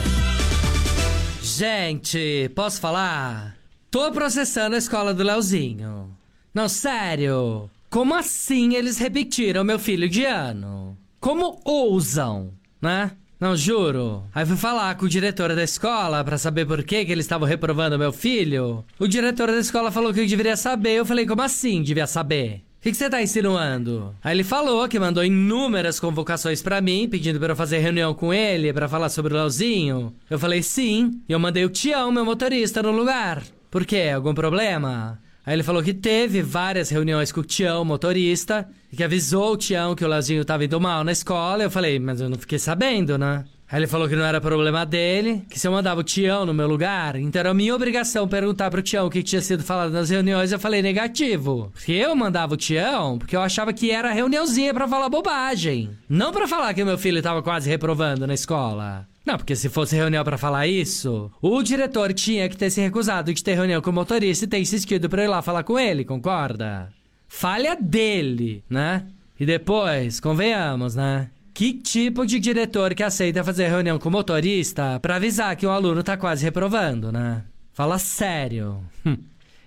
Gente, 1.43 2.51
posso 2.55 2.81
falar? 2.81 3.57
Tô 3.91 4.13
processando 4.13 4.77
a 4.77 4.79
escola 4.79 5.13
do 5.13 5.25
Leozinho. 5.25 6.17
Não, 6.55 6.69
sério. 6.69 7.69
Como 7.91 8.15
assim 8.15 8.75
eles 8.75 8.99
repetiram 8.99 9.65
meu 9.65 9.79
filho 9.79 10.09
de 10.09 10.25
ano? 10.25 10.97
Como 11.19 11.61
ousam, 11.65 12.53
né? 12.81 13.11
Não, 13.41 13.57
juro. 13.57 14.25
Aí 14.35 14.45
fui 14.45 14.57
falar 14.57 14.97
com 14.97 15.07
o 15.07 15.09
diretor 15.09 15.55
da 15.55 15.63
escola 15.63 16.25
pra 16.25 16.37
saber 16.37 16.67
por 16.67 16.83
que, 16.83 17.05
que 17.05 17.13
eles 17.13 17.25
estavam 17.25 17.47
reprovando 17.47 17.99
meu 17.99 18.13
filho. 18.13 18.85
O 18.99 19.07
diretor 19.07 19.47
da 19.47 19.59
escola 19.59 19.93
falou 19.93 20.13
que 20.13 20.21
eu 20.21 20.27
deveria 20.27 20.57
saber. 20.57 20.95
Eu 20.95 21.07
falei, 21.07 21.25
como 21.25 21.43
assim 21.43 21.83
devia 21.83 22.07
saber? 22.07 22.65
O 22.79 22.83
que 22.83 22.91
que 22.91 22.97
você 22.97 23.09
tá 23.09 23.23
insinuando? 23.23 24.15
Aí 24.23 24.35
ele 24.35 24.45
falou 24.45 24.89
que 24.89 24.99
mandou 24.99 25.25
inúmeras 25.25 26.01
convocações 26.01 26.63
pra 26.63 26.81
mim, 26.81 27.09
pedindo 27.09 27.39
pra 27.39 27.53
eu 27.53 27.57
fazer 27.57 27.79
reunião 27.79 28.13
com 28.15 28.33
ele 28.33 28.73
pra 28.73 28.89
falar 28.89 29.09
sobre 29.09 29.35
o 29.35 29.37
Leozinho. 29.37 30.15
Eu 30.29 30.39
falei 30.39 30.63
sim, 30.63 31.21
e 31.29 31.33
eu 31.33 31.39
mandei 31.39 31.65
o 31.65 31.71
Tião, 31.71 32.11
meu 32.11 32.25
motorista, 32.25 32.83
no 32.83 32.93
lugar. 32.93 33.43
Por 33.71 33.85
quê? 33.85 34.11
Algum 34.15 34.33
problema? 34.35 35.21
Aí 35.49 35.55
ele 35.55 35.63
falou 35.63 35.83
que 35.83 35.95
teve 35.95 36.43
várias 36.43 36.91
reuniões 36.91 37.33
com 37.33 37.41
o 37.41 37.43
Tião, 37.43 37.83
motorista, 37.83 38.69
que 38.95 39.03
avisou 39.03 39.55
o 39.55 39.57
Tião 39.57 39.95
que 39.95 40.05
o 40.05 40.07
Leozinho 40.07 40.45
tava 40.45 40.67
indo 40.67 40.79
mal 40.79 41.03
na 41.03 41.11
escola. 41.11 41.63
Eu 41.63 41.71
falei, 41.71 41.99
mas 41.99 42.21
eu 42.21 42.29
não 42.29 42.37
fiquei 42.37 42.59
sabendo, 42.59 43.17
né? 43.17 43.47
Aí 43.71 43.81
ele 43.81 43.87
falou 43.87 44.09
que 44.09 44.17
não 44.17 44.25
era 44.25 44.41
problema 44.41 44.87
dele, 44.87 45.43
que 45.51 45.61
se 45.61 45.69
eu 45.69 45.73
mandava 45.73 46.01
o 46.01 46.05
Tião 46.05 46.47
no 46.47 46.55
meu 46.55 46.67
lugar, 46.67 47.17
então 47.17 47.39
era 47.39 47.53
minha 47.53 47.75
obrigação 47.75 48.27
perguntar 48.27 48.71
pro 48.71 48.81
Tião 48.81 49.07
o 49.07 49.11
que 49.11 49.23
tinha 49.23 49.43
sido 49.43 49.63
falado 49.63 49.93
nas 49.93 50.09
reuniões. 50.09 50.51
Eu 50.51 50.59
falei 50.59 50.81
negativo. 50.81 51.71
Porque 51.75 51.93
eu 51.93 52.17
mandava 52.17 52.55
o 52.55 52.57
Tião 52.57 53.19
porque 53.19 53.37
eu 53.37 53.43
achava 53.43 53.73
que 53.73 53.91
era 53.91 54.11
reuniãozinha 54.11 54.73
pra 54.73 54.89
falar 54.89 55.11
bobagem. 55.11 55.91
Não 56.09 56.33
pra 56.33 56.49
falar 56.49 56.73
que 56.73 56.83
meu 56.83 56.97
filho 56.97 57.21
tava 57.21 57.43
quase 57.43 57.69
reprovando 57.69 58.27
na 58.27 58.33
escola. 58.33 59.07
Não, 59.27 59.37
porque 59.37 59.55
se 59.55 59.69
fosse 59.69 59.95
reunião 59.95 60.25
pra 60.25 60.39
falar 60.39 60.67
isso, 60.67 61.31
o 61.43 61.63
diretor 61.63 62.15
tinha 62.15 62.49
que 62.49 62.57
ter 62.57 62.71
se 62.71 62.81
recusado 62.81 63.35
de 63.35 63.45
ter 63.45 63.53
reunião 63.53 63.83
com 63.83 63.91
o 63.91 63.93
motorista 63.93 64.47
e 64.47 64.49
ter 64.49 64.59
insistido 64.59 65.11
pra 65.11 65.21
eu 65.21 65.27
ir 65.27 65.29
lá 65.29 65.43
falar 65.43 65.65
com 65.65 65.79
ele, 65.79 66.07
concorda? 66.07 66.91
Falha 67.29 67.77
dele, 67.79 68.65
né? 68.71 69.05
E 69.39 69.45
depois, 69.45 70.19
convenhamos, 70.19 70.95
né? 70.95 71.29
Que 71.59 71.73
tipo 71.73 72.25
de 72.25 72.39
diretor 72.39 72.95
que 72.95 73.03
aceita 73.03 73.43
fazer 73.43 73.67
reunião 73.67 73.99
com 73.99 74.09
o 74.09 74.13
motorista 74.13 75.01
pra 75.01 75.17
avisar 75.17 75.57
que 75.57 75.67
um 75.67 75.73
aluno 75.73 76.05
tá 76.05 76.17
quase 76.17 76.45
reprovando, 76.45 77.11
né? 77.11 77.43
Fala 77.73 77.99
sério. 77.99 78.81
Hum. 79.05 79.17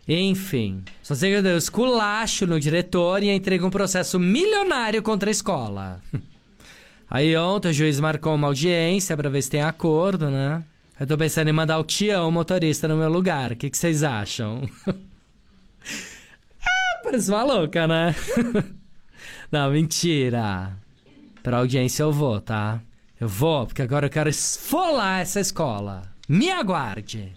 Enfim, 0.07 0.85
só 1.03 1.13
sei 1.13 1.31
que 1.31 1.37
eu 1.39 1.43
dei 1.43 1.53
um 1.53 1.57
esculacho 1.57 2.47
no 2.47 2.61
diretor 2.61 3.21
e 3.21 3.29
entrei 3.29 3.59
com 3.59 3.67
um 3.67 3.69
processo 3.69 4.17
milionário 4.17 5.03
contra 5.03 5.29
a 5.29 5.31
escola. 5.31 6.01
Aí 7.09 7.35
ontem 7.35 7.71
o 7.71 7.73
juiz 7.73 7.99
marcou 7.99 8.35
uma 8.35 8.47
audiência 8.47 9.17
pra 9.17 9.29
ver 9.29 9.41
se 9.41 9.49
tem 9.49 9.61
acordo, 9.61 10.29
né? 10.29 10.63
Eu 10.97 11.05
tô 11.05 11.17
pensando 11.17 11.49
em 11.49 11.53
mandar 11.53 11.77
o 11.77 11.83
Tião, 11.83 12.25
o 12.25 12.31
motorista, 12.31 12.87
no 12.87 12.95
meu 12.95 13.09
lugar. 13.09 13.51
O 13.51 13.55
que, 13.57 13.69
que 13.69 13.77
vocês 13.77 14.01
acham? 14.01 14.61
ah, 14.87 14.93
parece 17.03 17.29
uma 17.29 17.43
louca, 17.43 17.85
né? 17.85 18.15
Não, 19.51 19.69
mentira. 19.71 20.71
Pra 21.43 21.57
audiência 21.57 22.03
eu 22.03 22.11
vou, 22.11 22.39
tá? 22.39 22.79
Eu 23.19 23.27
vou, 23.27 23.65
porque 23.65 23.81
agora 23.81 24.05
eu 24.05 24.09
quero 24.09 24.29
esfolar 24.29 25.21
essa 25.21 25.39
escola. 25.39 26.03
Me 26.27 26.51
aguarde. 26.51 27.33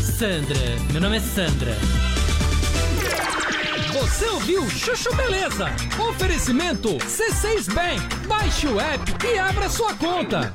Sandra, 0.00 0.56
meu 0.92 1.00
nome 1.00 1.16
é 1.16 1.20
Sandra. 1.20 1.72
Você 3.92 4.26
ouviu 4.26 4.68
Chuchu 4.68 5.14
Beleza? 5.16 5.66
Oferecimento 6.10 6.90
C6 6.98 7.72
Bank. 7.72 8.26
Baixe 8.26 8.66
o 8.66 8.78
app 8.78 9.26
e 9.26 9.38
abra 9.38 9.68
sua 9.68 9.94
conta. 9.94 10.54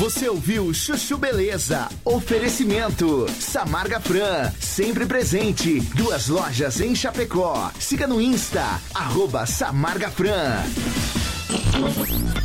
Você 0.00 0.30
ouviu 0.30 0.72
Chuchu 0.72 1.18
Beleza? 1.18 1.86
Oferecimento. 2.06 3.26
Samarga 3.38 4.00
Fran, 4.00 4.50
sempre 4.58 5.04
presente. 5.04 5.78
Duas 5.94 6.26
lojas 6.26 6.80
em 6.80 6.94
Chapecó. 6.94 7.70
Siga 7.78 8.06
no 8.06 8.18
Insta, 8.18 8.80
arroba 8.94 9.44
Samarga 9.44 10.10
Fran. 10.10 10.64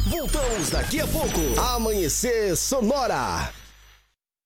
Voltamos 0.10 0.70
daqui 0.70 0.99
a 0.99 1.08
pouco. 1.08 1.58
Amanhecer 1.58 2.58
Sonora. 2.58 3.49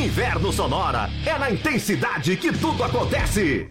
Inverno 0.00 0.50
Sonora 0.50 1.10
é 1.26 1.38
na 1.38 1.50
intensidade 1.50 2.34
que 2.34 2.50
tudo 2.50 2.82
acontece. 2.82 3.70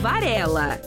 Varela. 0.00 0.80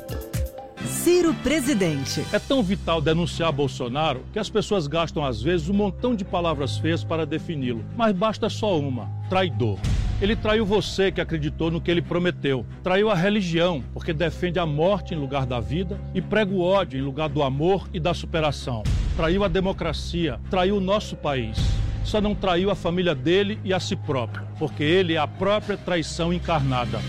Ciro 0.86 1.34
Presidente. 1.34 2.26
É 2.32 2.40
tão 2.40 2.64
vital 2.64 3.02
denunciar 3.02 3.52
Bolsonaro 3.52 4.24
que 4.32 4.40
as 4.40 4.50
pessoas 4.50 4.88
gastam 4.88 5.26
às 5.26 5.42
vezes 5.42 5.68
um 5.68 5.74
montão 5.74 6.16
de 6.16 6.24
palavras 6.24 6.78
feias 6.78 7.04
para 7.04 7.26
defini-lo. 7.26 7.84
Mas 7.98 8.16
basta 8.16 8.50
só 8.50 8.80
uma: 8.80 9.10
traidor. 9.30 9.78
Ele 10.22 10.34
traiu 10.34 10.66
você 10.66 11.12
que 11.12 11.20
acreditou 11.20 11.70
no 11.70 11.82
que 11.82 11.92
ele 11.92 12.02
prometeu. 12.02 12.66
Traiu 12.84 13.10
a 13.10 13.16
religião, 13.16 13.84
porque 13.94 14.14
defende 14.14 14.60
a 14.60 14.66
morte 14.66 15.14
em 15.14 15.18
lugar 15.18 15.46
da 15.46 15.60
vida 15.60 16.00
e 16.14 16.22
prega 16.22 16.54
o 16.54 16.62
ódio 16.62 16.98
em 16.98 17.04
lugar 17.04 17.28
do 17.28 17.44
amor 17.44 17.90
e 17.94 18.00
da 18.00 18.14
superação. 18.14 18.84
Traiu 19.18 19.44
a 19.44 19.50
democracia, 19.50 20.40
traiu 20.50 20.78
o 20.78 20.82
nosso 20.82 21.18
país. 21.18 21.58
Só 22.06 22.22
não 22.22 22.34
traiu 22.34 22.72
a 22.72 22.76
família 22.76 23.14
dele 23.14 23.60
e 23.64 23.74
a 23.74 23.80
si 23.80 23.96
próprio, 23.96 24.48
porque 24.58 24.84
ele 24.84 25.16
é 25.16 25.18
a 25.18 25.28
própria 25.28 25.76
traição 25.76 26.32
encarnada. 26.32 27.00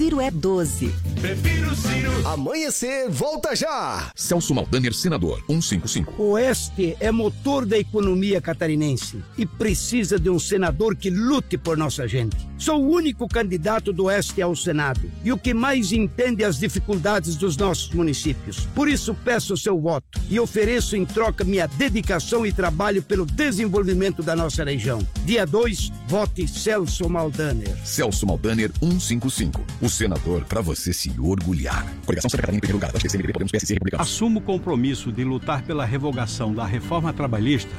Ciro 0.00 0.18
é 0.18 0.30
12. 0.30 0.94
Prefiro 1.20 1.76
Ciro. 1.76 2.26
Amanhecer 2.26 3.10
volta 3.10 3.54
já! 3.54 4.10
Celso 4.14 4.54
Maldaner, 4.54 4.94
senador, 4.94 5.42
155. 5.46 6.14
O 6.16 6.30
Oeste 6.30 6.96
é 6.98 7.10
motor 7.10 7.66
da 7.66 7.78
economia 7.78 8.40
catarinense 8.40 9.22
e 9.36 9.44
precisa 9.44 10.18
de 10.18 10.30
um 10.30 10.38
senador 10.38 10.96
que 10.96 11.10
lute 11.10 11.58
por 11.58 11.76
nossa 11.76 12.08
gente. 12.08 12.48
Sou 12.56 12.82
o 12.82 12.90
único 12.90 13.28
candidato 13.28 13.92
do 13.92 14.04
Oeste 14.04 14.40
ao 14.40 14.56
Senado 14.56 15.10
e 15.22 15.32
o 15.32 15.38
que 15.38 15.52
mais 15.52 15.92
entende 15.92 16.44
as 16.44 16.58
dificuldades 16.58 17.36
dos 17.36 17.56
nossos 17.56 17.92
municípios. 17.92 18.66
Por 18.74 18.88
isso 18.88 19.14
peço 19.24 19.52
o 19.52 19.58
seu 19.58 19.78
voto 19.78 20.18
e 20.30 20.40
ofereço 20.40 20.96
em 20.96 21.04
troca 21.04 21.44
minha 21.44 21.66
dedicação 21.66 22.46
e 22.46 22.52
trabalho 22.52 23.02
pelo 23.02 23.26
desenvolvimento 23.26 24.22
da 24.22 24.34
nossa 24.34 24.64
região. 24.64 25.06
Dia 25.24 25.46
2, 25.46 25.92
vote 26.06 26.46
Celso 26.48 27.08
Maldaner. 27.08 27.76
Celso 27.84 28.26
Maldaner, 28.26 28.70
155. 28.80 29.62
O 29.80 29.89
senador 29.90 30.44
para 30.44 30.60
você 30.60 30.92
se 30.92 31.12
orgulhar. 31.18 31.84
Coligação 32.06 32.30
Santa 32.30 32.42
Catarina 32.42 32.60
primeiro 32.60 32.78
lugar. 32.78 32.92
PSC, 32.92 33.18
MDB, 33.18 33.32
Podemos, 33.32 33.52
PSC, 33.52 33.74
Republicanos. 33.74 34.06
Assumo 34.06 34.38
o 34.38 34.42
compromisso 34.42 35.12
de 35.12 35.24
lutar 35.24 35.62
pela 35.62 35.84
revogação 35.84 36.54
da 36.54 36.64
reforma 36.64 37.12
trabalhista 37.12 37.72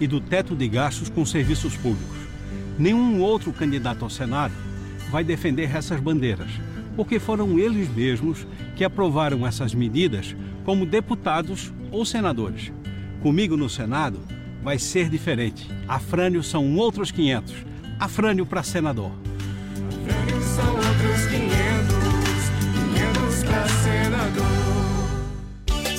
e 0.00 0.06
do 0.06 0.20
teto 0.20 0.54
de 0.54 0.68
gastos 0.68 1.08
com 1.08 1.24
serviços 1.24 1.76
públicos. 1.76 2.16
Nenhum 2.78 3.20
outro 3.20 3.52
candidato 3.52 4.04
ao 4.04 4.10
Senado 4.10 4.54
vai 5.10 5.22
defender 5.22 5.74
essas 5.74 6.00
bandeiras, 6.00 6.50
porque 6.96 7.18
foram 7.18 7.58
eles 7.58 7.88
mesmos 7.88 8.46
que 8.76 8.84
aprovaram 8.84 9.46
essas 9.46 9.74
medidas 9.74 10.34
como 10.64 10.86
deputados 10.86 11.72
ou 11.90 12.04
senadores. 12.04 12.72
Comigo 13.22 13.56
no 13.56 13.70
Senado 13.70 14.20
vai 14.62 14.78
ser 14.78 15.08
diferente. 15.08 15.70
Afrânio 15.86 16.42
são 16.42 16.76
outros 16.76 17.10
500. 17.10 17.54
Afrânio 17.98 18.44
para 18.44 18.62
senador. 18.62 19.12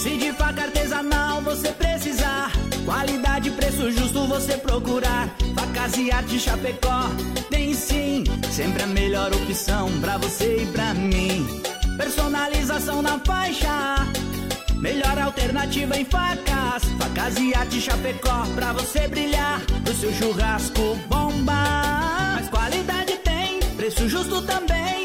Se 0.06 0.18
de 0.18 0.32
faca 0.34 0.66
artesanal 0.66 1.42
você 1.42 1.72
precisar, 1.72 2.52
qualidade 2.86 3.50
e 3.50 3.52
preço 3.52 3.92
justo 3.92 4.28
você 4.28 4.56
procurar. 4.56 5.28
Facas 5.56 5.98
e 5.98 6.12
arte 6.12 6.40
Chapecó, 6.40 7.10
tem 7.50 7.74
sim, 7.74 8.24
sempre 8.52 8.84
a 8.84 8.86
melhor 8.86 9.34
opção 9.34 9.90
pra 10.02 10.20
você 10.20 10.58
e 10.62 10.66
pra 10.68 10.94
mim. 10.94 11.48
Personalização 11.98 13.02
na 13.02 13.18
faixa, 13.18 14.08
melhor 14.76 15.18
alternativa 15.18 15.98
em 15.98 16.06
facas. 16.06 16.84
Facas 17.00 17.40
e 17.40 17.56
arte 17.56 17.82
Chapecó, 17.82 18.46
pra 18.54 18.74
você 18.74 19.08
brilhar, 19.08 19.60
pro 19.84 19.96
seu 19.96 20.14
churrasco 20.14 21.00
bomba. 21.08 22.36
Mas 22.36 22.48
qualidade 22.50 23.18
tem, 23.24 23.60
preço 23.76 24.08
justo 24.08 24.44
também, 24.44 25.05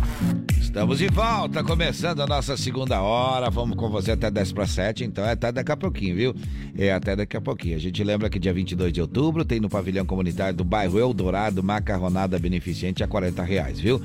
Estamos 0.71 0.99
de 0.99 1.09
volta, 1.09 1.61
começando 1.65 2.21
a 2.21 2.25
nossa 2.25 2.55
segunda 2.55 3.01
hora. 3.01 3.49
Vamos 3.49 3.75
com 3.75 3.89
você 3.89 4.11
até 4.11 4.31
10 4.31 4.53
para 4.53 4.65
7, 4.65 5.03
então 5.03 5.25
é 5.25 5.33
até 5.33 5.51
daqui 5.51 5.69
a 5.69 5.75
pouquinho, 5.75 6.15
viu? 6.15 6.35
É 6.77 6.93
até 6.93 7.13
daqui 7.13 7.35
a 7.35 7.41
pouquinho. 7.41 7.75
A 7.75 7.79
gente 7.79 8.01
lembra 8.01 8.29
que 8.29 8.39
dia 8.39 8.53
22 8.53 8.93
de 8.93 9.01
outubro 9.01 9.43
tem 9.43 9.59
no 9.59 9.67
pavilhão 9.67 10.05
comunitário 10.05 10.55
do 10.55 10.63
bairro 10.63 10.97
Eldorado 10.97 11.61
macarronada 11.61 12.39
beneficente 12.39 13.03
a 13.03 13.07
40 13.07 13.43
reais, 13.43 13.81
viu? 13.81 14.01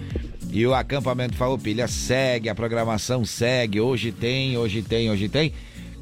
E 0.51 0.67
o 0.67 0.75
acampamento 0.75 1.37
Farroupilha 1.37 1.87
segue, 1.87 2.49
a 2.49 2.55
programação 2.55 3.25
segue. 3.25 3.81
Hoje 3.81 4.11
tem, 4.11 4.59
hoje 4.59 4.83
tem, 4.83 5.09
hoje 5.09 5.29
tem. 5.29 5.53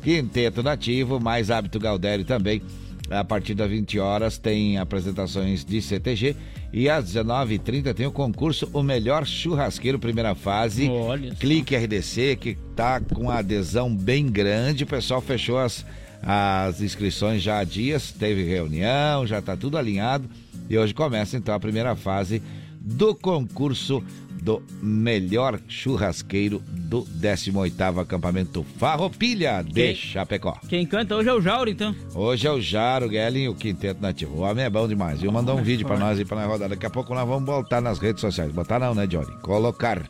Quinteto 0.03 0.63
Nativo, 0.63 1.21
mais 1.21 1.51
Hábito 1.51 1.79
Galdério 1.79 2.25
também. 2.25 2.63
A 3.11 3.23
partir 3.23 3.55
das 3.55 3.69
20 3.69 3.99
horas 3.99 4.39
tem 4.39 4.79
apresentações 4.79 5.65
de 5.65 5.81
CTG 5.83 6.35
e 6.73 6.89
às 6.89 7.05
19h30 7.13 7.93
tem 7.93 8.07
o 8.07 8.13
concurso 8.13 8.69
O 8.73 8.83
Melhor 8.83 9.27
Churrasqueiro, 9.27 9.99
primeira 9.99 10.35
fase. 10.35 10.89
Olha. 10.89 11.35
Clique 11.35 11.77
RDC, 11.77 12.37
que 12.37 12.57
tá 12.75 13.01
com 13.01 13.31
adesão 13.31 13.95
bem 13.95 14.27
grande. 14.27 14.85
O 14.85 14.87
pessoal 14.87 15.21
fechou 15.21 15.59
as, 15.59 15.85
as 16.23 16.81
inscrições 16.81 17.43
já 17.43 17.59
há 17.59 17.65
dias, 17.65 18.11
teve 18.11 18.43
reunião, 18.43 19.27
já 19.27 19.43
tá 19.43 19.55
tudo 19.55 19.77
alinhado. 19.77 20.29
E 20.69 20.79
hoje 20.79 20.95
começa 20.95 21.37
então 21.37 21.55
a 21.55 21.61
primeira 21.61 21.95
fase 21.95 22.43
do 22.81 23.15
concurso 23.15 24.03
do 24.45 24.63
melhor 24.83 25.59
churrasqueiro 25.67 26.63
do 26.69 27.03
18º 27.19 27.99
acampamento 28.03 28.63
Farroupilha 28.79 29.63
de 29.63 29.73
Quem- 29.73 29.95
Chapecó. 29.95 30.59
Quem 30.69 30.85
canta 30.85 31.17
hoje 31.17 31.31
é 31.31 31.33
o 31.33 31.41
Jauro, 31.41 31.71
então. 31.71 31.95
Hoje 32.15 32.47
é 32.47 32.51
o 32.51 32.61
Jaro, 32.61 33.07
o 33.07 33.09
Guelin 33.09 33.45
e 33.45 33.49
o 33.49 33.55
Quinteto 33.55 34.03
Nativo. 34.03 34.35
O 34.37 34.41
homem 34.41 34.65
é 34.67 34.69
bom 34.71 34.87
demais. 34.87 35.21
Viu? 35.23 35.33
Mandou 35.33 35.59
um 35.59 35.63
vídeo 35.63 35.87
pra 35.87 35.99
nós 35.99 36.19
aí 36.19 36.25
pra 36.27 36.37
nós 36.37 36.47
rodar. 36.47 36.69
Daqui 36.69 36.85
a 36.85 36.91
pouco 36.91 37.15
nós 37.15 37.27
vamos 37.27 37.45
botar 37.45 37.81
nas 37.81 37.99
redes 37.99 38.21
sociais. 38.21 38.53
Botar 38.53 38.79
não, 38.79 38.95
né, 38.95 39.07
Johnny? 39.07 39.35
Colocar. 39.41 40.03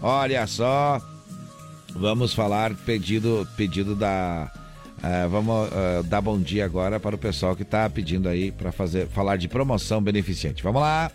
Olha 0.00 0.46
só. 0.46 1.00
Vamos 1.94 2.32
falar 2.32 2.72
pedido, 2.86 3.46
pedido 3.56 3.94
da. 3.96 4.50
eh, 5.02 5.26
vamos 5.28 5.68
eh, 5.72 6.02
dar 6.04 6.20
bom 6.20 6.38
dia 6.40 6.64
agora 6.64 6.98
para 7.00 7.16
o 7.16 7.18
pessoal 7.18 7.54
que 7.56 7.64
tá 7.64 7.90
pedindo 7.90 8.28
aí 8.28 8.50
para 8.52 8.70
fazer 8.72 9.08
falar 9.08 9.36
de 9.36 9.48
promoção 9.48 10.00
beneficente. 10.00 10.62
Vamos 10.62 10.80
lá. 10.80 11.10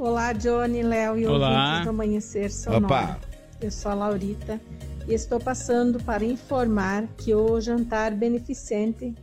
Olá, 0.00 0.32
Johnny, 0.32 0.82
Léo 0.82 1.18
e 1.18 1.26
Olá. 1.26 1.50
ouvintes 1.50 1.84
do 1.84 1.90
Amanhecer 1.90 2.50
Sonora. 2.50 2.84
Opa. 2.86 3.20
Eu 3.60 3.70
sou 3.70 3.90
a 3.92 3.94
Laurita 3.94 4.58
e 5.06 5.12
estou 5.12 5.38
passando 5.38 6.02
para 6.02 6.24
informar 6.24 7.06
que 7.18 7.34
o 7.34 7.60
jantar 7.60 8.14
beneficente 8.14 9.14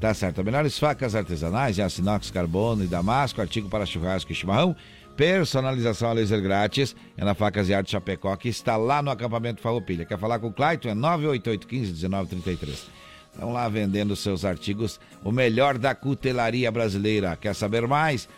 Tá 0.00 0.14
certo. 0.14 0.44
Melhores 0.44 0.78
facas 0.78 1.14
artesanais 1.14 1.78
aço 1.80 2.00
inox, 2.00 2.30
carbono 2.30 2.84
e 2.84 2.86
damasco, 2.86 3.40
artigo 3.40 3.68
para 3.68 3.86
churrasco 3.86 4.30
e 4.30 4.34
chimarrão. 4.34 4.76
Personalização 5.16 6.10
a 6.10 6.12
laser 6.12 6.42
grátis. 6.42 6.94
É 7.16 7.24
na 7.24 7.34
Facas 7.34 7.68
e 7.68 7.74
Arte 7.74 7.90
Chapecó, 7.90 8.36
que 8.36 8.50
está 8.50 8.76
lá 8.76 9.02
no 9.02 9.10
acampamento 9.10 9.62
Farroupilha. 9.62 10.04
Quer 10.04 10.18
falar 10.18 10.38
com 10.38 10.48
o 10.48 10.52
Clayton? 10.52 10.90
É 10.90 10.94
988151933. 10.94 12.84
Estão 13.32 13.52
lá 13.52 13.68
vendendo 13.68 14.16
seus 14.16 14.44
artigos, 14.44 15.00
o 15.22 15.32
melhor 15.32 15.78
da 15.78 15.94
cutelaria 15.94 16.70
brasileira. 16.70 17.36
Quer 17.36 17.54
saber 17.54 17.86
mais? 17.86 18.28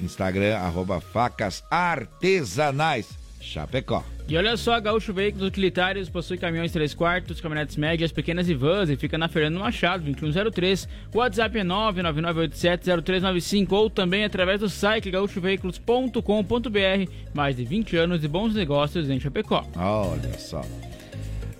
Instagram, 0.00 0.56
arroba 0.56 1.00
facas 1.00 1.62
artesanais 1.70 3.21
Chapecó. 3.42 4.04
E 4.28 4.36
olha 4.36 4.56
só, 4.56 4.80
Gaúcho 4.80 5.12
Veículos 5.12 5.48
Utilitários 5.48 6.08
possui 6.08 6.38
caminhões 6.38 6.70
3 6.72 6.94
quartos, 6.94 7.40
caminhonetes 7.40 7.76
médias, 7.76 8.12
pequenas 8.12 8.48
e 8.48 8.54
vans 8.54 8.88
e 8.88 8.96
fica 8.96 9.18
na 9.18 9.26
Fernando 9.28 9.58
Machado, 9.58 10.04
2103. 10.04 10.88
O 11.12 11.18
WhatsApp 11.18 11.58
é 11.58 11.64
999870395 11.64 13.72
ou 13.72 13.90
também 13.90 14.24
através 14.24 14.60
do 14.60 14.68
site 14.68 15.10
gaúchoveículos.com.br. 15.10 17.10
Mais 17.34 17.56
de 17.56 17.64
20 17.64 17.96
anos 17.96 18.20
de 18.20 18.28
bons 18.28 18.54
negócios 18.54 19.10
em 19.10 19.18
Chapecó. 19.20 19.66
Olha 19.76 20.38
só. 20.38 20.62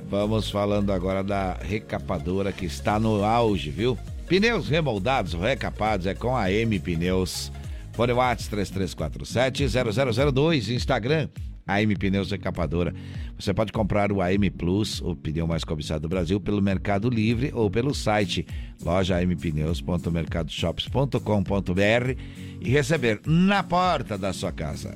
Vamos 0.09 0.49
falando 0.51 0.93
agora 0.93 1.25
da 1.25 1.55
recapadora 1.55 2.53
que 2.53 2.67
está 2.67 3.01
no 3.01 3.25
auge, 3.25 3.71
viu? 3.71 3.99
Pneus 4.29 4.69
remoldados, 4.69 5.33
recapados 5.35 6.07
é 6.07 6.15
com 6.15 6.37
a 6.37 6.49
M 6.51 6.79
Pneus. 6.79 7.51
Fone 7.93 8.13
Whats 8.13 8.49
3347-0002, 8.49 10.75
Instagram, 10.75 11.29
AM 11.73 11.97
Pneus 11.97 12.31
Recapadora. 12.31 12.95
Você 13.39 13.53
pode 13.53 13.73
comprar 13.73 14.13
o 14.13 14.21
AM 14.21 14.49
Plus, 14.51 15.01
o 15.01 15.17
pneu 15.17 15.47
mais 15.47 15.65
cobiçado 15.65 16.03
do 16.03 16.09
Brasil, 16.09 16.39
pelo 16.41 16.63
Mercado 16.63 17.11
Livre 17.11 17.51
ou 17.55 17.71
pelo 17.71 17.95
site 17.95 18.47
loja 18.83 19.19
ampneus.mercadoshops.com.br 19.19 22.17
e 22.61 22.71
receber 22.71 23.21
na 23.27 23.63
porta 23.63 24.19
da 24.19 24.33
sua 24.33 24.51
casa. 24.53 24.95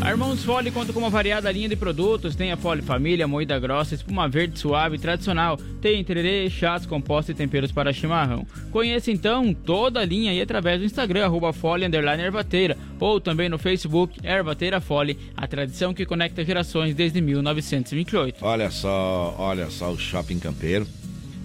A 0.00 0.10
Irmãos 0.10 0.44
Fole 0.44 0.70
conta 0.70 0.92
com 0.92 0.98
uma 0.98 1.08
variada 1.08 1.50
linha 1.50 1.68
de 1.68 1.76
produtos. 1.76 2.36
Tem 2.36 2.52
a 2.52 2.56
Fole 2.56 2.82
Família, 2.82 3.26
moída 3.26 3.58
grossa, 3.58 3.94
espuma 3.94 4.28
verde 4.28 4.58
suave 4.58 4.96
e 4.96 4.98
tradicional. 4.98 5.56
Tem 5.80 6.04
tererê, 6.04 6.50
chás, 6.50 6.84
compostos 6.84 7.34
e 7.34 7.34
temperos 7.34 7.72
para 7.72 7.92
chimarrão. 7.92 8.46
Conheça 8.70 9.10
então 9.10 9.54
toda 9.54 10.00
a 10.00 10.04
linha 10.04 10.30
aí 10.30 10.40
através 10.40 10.80
do 10.80 10.84
Instagram, 10.84 11.24
arroba 11.24 11.52
Fole 11.52 11.84
Ervateira. 11.84 12.76
Ou 13.00 13.20
também 13.20 13.48
no 13.48 13.58
Facebook, 13.58 14.18
Ervateira 14.22 14.80
Fole, 14.80 15.18
a 15.36 15.46
tradição 15.46 15.94
que 15.94 16.04
conecta 16.04 16.44
gerações 16.44 16.94
desde 16.94 17.20
1928. 17.20 18.44
Olha 18.44 18.70
só, 18.70 19.34
olha 19.38 19.70
só 19.70 19.90
o 19.90 19.98
Shopping 19.98 20.38
Campeiro. 20.38 20.86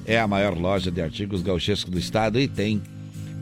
É 0.06 0.20
a 0.20 0.28
maior 0.28 0.58
loja 0.58 0.92
de 0.92 1.02
artigos 1.02 1.42
gauchescos 1.42 1.92
do 1.92 2.00
estado 2.00 2.40
e 2.40 2.48
tem 2.48 2.82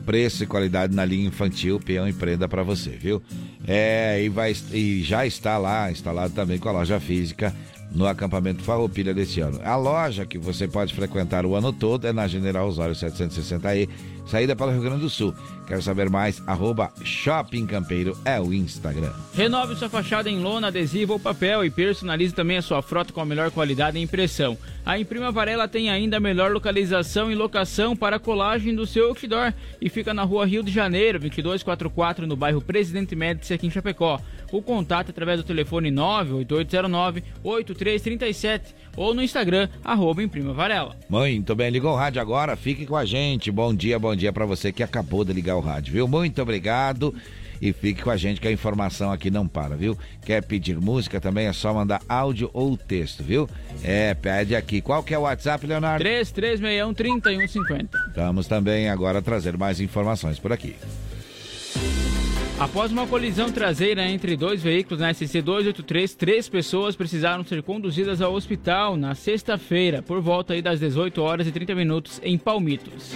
preço 0.08 0.42
e 0.42 0.46
qualidade 0.46 0.96
na 0.96 1.04
linha 1.04 1.28
infantil, 1.28 1.78
peão 1.78 2.08
e 2.08 2.14
prenda 2.14 2.48
para 2.48 2.62
você, 2.62 2.88
viu? 2.88 3.22
É, 3.66 4.22
e, 4.22 4.30
vai, 4.30 4.56
e 4.72 5.02
já 5.02 5.26
está 5.26 5.58
lá, 5.58 5.92
instalado 5.92 6.32
também 6.32 6.58
com 6.58 6.66
a 6.66 6.72
loja 6.72 6.98
física 6.98 7.54
no 7.92 8.06
acampamento 8.06 8.62
Farroupilha 8.62 9.12
desse 9.12 9.40
ano. 9.40 9.60
A 9.62 9.76
loja 9.76 10.24
que 10.24 10.38
você 10.38 10.66
pode 10.66 10.94
frequentar 10.94 11.44
o 11.44 11.54
ano 11.54 11.74
todo 11.74 12.06
é 12.06 12.12
na 12.12 12.26
General 12.26 12.66
Osório 12.66 12.94
760E, 12.94 13.86
saída 14.28 14.54
para 14.54 14.68
o 14.68 14.72
Rio 14.72 14.82
Grande 14.82 15.00
do 15.00 15.10
Sul. 15.10 15.34
Quer 15.66 15.82
saber 15.82 16.08
mais? 16.08 16.40
Arroba 16.46 16.92
Shopping 17.02 17.66
Campeiro 17.66 18.16
é 18.24 18.40
o 18.40 18.54
Instagram. 18.54 19.12
Renove 19.34 19.74
sua 19.76 19.88
fachada 19.88 20.30
em 20.30 20.40
lona, 20.40 20.68
adesivo 20.68 21.14
ou 21.14 21.20
papel 21.20 21.64
e 21.64 21.70
personalize 21.70 22.34
também 22.34 22.56
a 22.56 22.62
sua 22.62 22.80
frota 22.80 23.12
com 23.12 23.20
a 23.20 23.26
melhor 23.26 23.50
qualidade 23.50 23.98
e 23.98 24.02
impressão. 24.02 24.56
A 24.84 24.98
Imprima 24.98 25.30
Varela 25.30 25.68
tem 25.68 25.90
ainda 25.90 26.16
a 26.16 26.20
melhor 26.20 26.50
localização 26.52 27.30
e 27.30 27.34
locação 27.34 27.94
para 27.94 28.16
a 28.16 28.20
colagem 28.20 28.74
do 28.74 28.86
seu 28.86 29.08
outdoor 29.08 29.52
e 29.80 29.88
fica 29.90 30.14
na 30.14 30.22
rua 30.22 30.46
Rio 30.46 30.62
de 30.62 30.72
Janeiro, 30.72 31.18
2244, 31.18 32.26
no 32.26 32.36
bairro 32.36 32.62
Presidente 32.62 33.14
Médici, 33.14 33.52
aqui 33.52 33.66
em 33.66 33.70
Chapecó. 33.70 34.18
O 34.50 34.62
contato 34.62 35.08
é 35.08 35.10
através 35.10 35.40
do 35.40 35.46
telefone 35.46 35.90
98809-8337 35.90 38.62
ou 38.98 39.14
no 39.14 39.22
Instagram, 39.22 39.68
arroba 39.84 40.22
Imprima 40.22 40.52
Varela. 40.52 40.96
Muito 41.08 41.54
bem, 41.54 41.70
ligou 41.70 41.92
o 41.92 41.96
rádio 41.96 42.20
agora, 42.20 42.56
fique 42.56 42.84
com 42.84 42.96
a 42.96 43.04
gente. 43.04 43.50
Bom 43.50 43.72
dia, 43.72 43.98
bom 43.98 44.14
dia 44.14 44.32
para 44.32 44.44
você 44.44 44.72
que 44.72 44.82
acabou 44.82 45.24
de 45.24 45.32
ligar 45.32 45.56
o 45.56 45.60
rádio, 45.60 45.92
viu? 45.92 46.08
Muito 46.08 46.42
obrigado 46.42 47.14
e 47.60 47.72
fique 47.72 48.02
com 48.02 48.10
a 48.10 48.16
gente 48.16 48.40
que 48.40 48.48
a 48.48 48.52
informação 48.52 49.12
aqui 49.12 49.30
não 49.30 49.46
para, 49.46 49.76
viu? 49.76 49.96
Quer 50.24 50.42
pedir 50.42 50.76
música 50.80 51.20
também 51.20 51.46
é 51.46 51.52
só 51.52 51.72
mandar 51.74 52.00
áudio 52.08 52.50
ou 52.52 52.76
texto, 52.76 53.22
viu? 53.22 53.48
É, 53.82 54.14
pede 54.14 54.56
aqui. 54.56 54.80
Qual 54.80 55.02
que 55.02 55.14
é 55.14 55.18
o 55.18 55.22
WhatsApp, 55.22 55.66
Leonardo? 55.66 56.04
3361-3150. 56.04 57.88
Vamos 58.14 58.46
também 58.46 58.88
agora 58.88 59.22
trazer 59.22 59.56
mais 59.56 59.80
informações 59.80 60.38
por 60.38 60.52
aqui. 60.52 60.76
Após 62.60 62.90
uma 62.90 63.06
colisão 63.06 63.52
traseira 63.52 64.04
entre 64.10 64.36
dois 64.36 64.60
veículos 64.60 65.00
na 65.00 65.14
SC 65.14 65.40
283, 65.40 66.14
três 66.14 66.48
pessoas 66.48 66.96
precisaram 66.96 67.44
ser 67.44 67.62
conduzidas 67.62 68.20
ao 68.20 68.34
hospital 68.34 68.96
na 68.96 69.14
sexta-feira, 69.14 70.02
por 70.02 70.20
volta 70.20 70.60
das 70.60 70.80
18 70.80 71.22
horas 71.22 71.46
e 71.46 71.52
30 71.52 71.72
minutos, 71.76 72.20
em 72.20 72.36
Palmitos. 72.36 73.12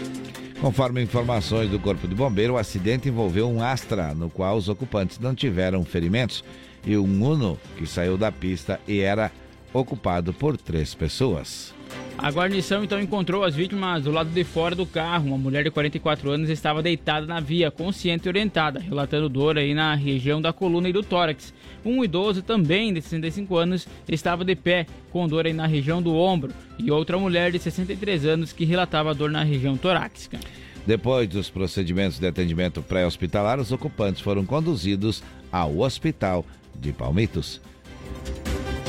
Conforme 0.60 1.02
informações 1.02 1.68
do 1.68 1.80
Corpo 1.80 2.06
de 2.06 2.14
Bombeiro, 2.14 2.52
o 2.52 2.56
acidente 2.56 3.08
envolveu 3.08 3.48
um 3.48 3.60
Astra, 3.60 4.14
no 4.14 4.30
qual 4.30 4.56
os 4.56 4.68
ocupantes 4.68 5.18
não 5.18 5.34
tiveram 5.34 5.84
ferimentos, 5.84 6.44
e 6.86 6.96
um 6.96 7.24
Uno 7.24 7.58
que 7.76 7.84
saiu 7.84 8.16
da 8.16 8.30
pista 8.30 8.78
e 8.86 9.00
era 9.00 9.32
ocupado 9.72 10.32
por 10.32 10.56
três 10.56 10.94
pessoas. 10.94 11.74
A 12.22 12.30
guarnição 12.30 12.84
então 12.84 13.00
encontrou 13.00 13.42
as 13.42 13.54
vítimas 13.54 14.04
do 14.04 14.12
lado 14.12 14.30
de 14.30 14.44
fora 14.44 14.76
do 14.76 14.86
carro. 14.86 15.26
Uma 15.26 15.38
mulher 15.38 15.64
de 15.64 15.72
44 15.72 16.30
anos 16.30 16.50
estava 16.50 16.80
deitada 16.80 17.26
na 17.26 17.40
via, 17.40 17.68
consciente 17.68 18.26
e 18.26 18.28
orientada, 18.28 18.78
relatando 18.78 19.28
dor 19.28 19.58
aí 19.58 19.74
na 19.74 19.94
região 19.96 20.40
da 20.40 20.52
coluna 20.52 20.88
e 20.88 20.92
do 20.92 21.02
tórax. 21.02 21.52
Um 21.84 22.04
idoso 22.04 22.40
também 22.40 22.94
de 22.94 23.02
65 23.02 23.56
anos 23.56 23.88
estava 24.08 24.44
de 24.44 24.54
pé, 24.54 24.86
com 25.10 25.26
dor 25.26 25.46
aí 25.46 25.52
na 25.52 25.66
região 25.66 26.00
do 26.00 26.14
ombro, 26.14 26.52
e 26.78 26.92
outra 26.92 27.18
mulher 27.18 27.50
de 27.50 27.58
63 27.58 28.24
anos 28.24 28.52
que 28.52 28.64
relatava 28.64 29.12
dor 29.12 29.30
na 29.30 29.42
região 29.42 29.76
torácica. 29.76 30.38
Depois 30.86 31.28
dos 31.28 31.50
procedimentos 31.50 32.20
de 32.20 32.26
atendimento 32.28 32.82
pré-hospitalar, 32.82 33.58
os 33.58 33.72
ocupantes 33.72 34.20
foram 34.20 34.44
conduzidos 34.44 35.24
ao 35.50 35.80
hospital 35.80 36.46
de 36.74 36.92
Palmitos. 36.92 37.60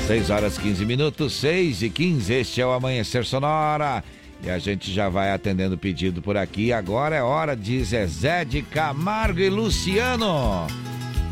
6 0.07 0.29
horas 0.29 0.57
15 0.57 0.85
minutos, 0.85 1.33
6 1.33 1.81
e 1.83 1.89
15. 1.89 2.33
Este 2.33 2.61
é 2.61 2.65
o 2.65 2.71
Amanhecer 2.71 3.25
Sonora. 3.25 4.03
E 4.43 4.49
a 4.49 4.59
gente 4.59 4.91
já 4.91 5.07
vai 5.07 5.31
atendendo 5.31 5.75
o 5.75 5.77
pedido 5.77 6.21
por 6.21 6.35
aqui. 6.35 6.73
Agora 6.73 7.15
é 7.15 7.23
hora 7.23 7.55
de 7.55 7.81
Zezé 7.83 8.43
de 8.43 8.61
Camargo 8.61 9.39
e 9.39 9.49
Luciano. 9.49 10.67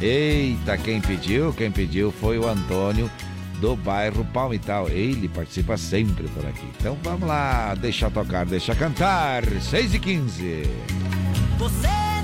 Eita, 0.02 0.78
quem 0.78 1.02
pediu? 1.02 1.54
Quem 1.54 1.70
pediu 1.70 2.12
foi 2.12 2.40
o 2.40 2.48
Antônio 2.48 3.12
do 3.60 3.76
bairro 3.76 4.24
Palmital. 4.26 4.88
Ele 4.88 5.28
participa 5.28 5.76
sempre 5.76 6.30
por 6.30 6.46
aqui. 6.46 6.66
Então 6.80 6.98
vamos 7.04 7.28
lá, 7.28 7.76
deixa 7.76 8.10
tocar, 8.10 8.46
deixa 8.46 8.74
cantar. 8.74 9.44
6 9.46 9.96
e 9.96 10.00
15. 10.00 10.64
Você 11.60 12.21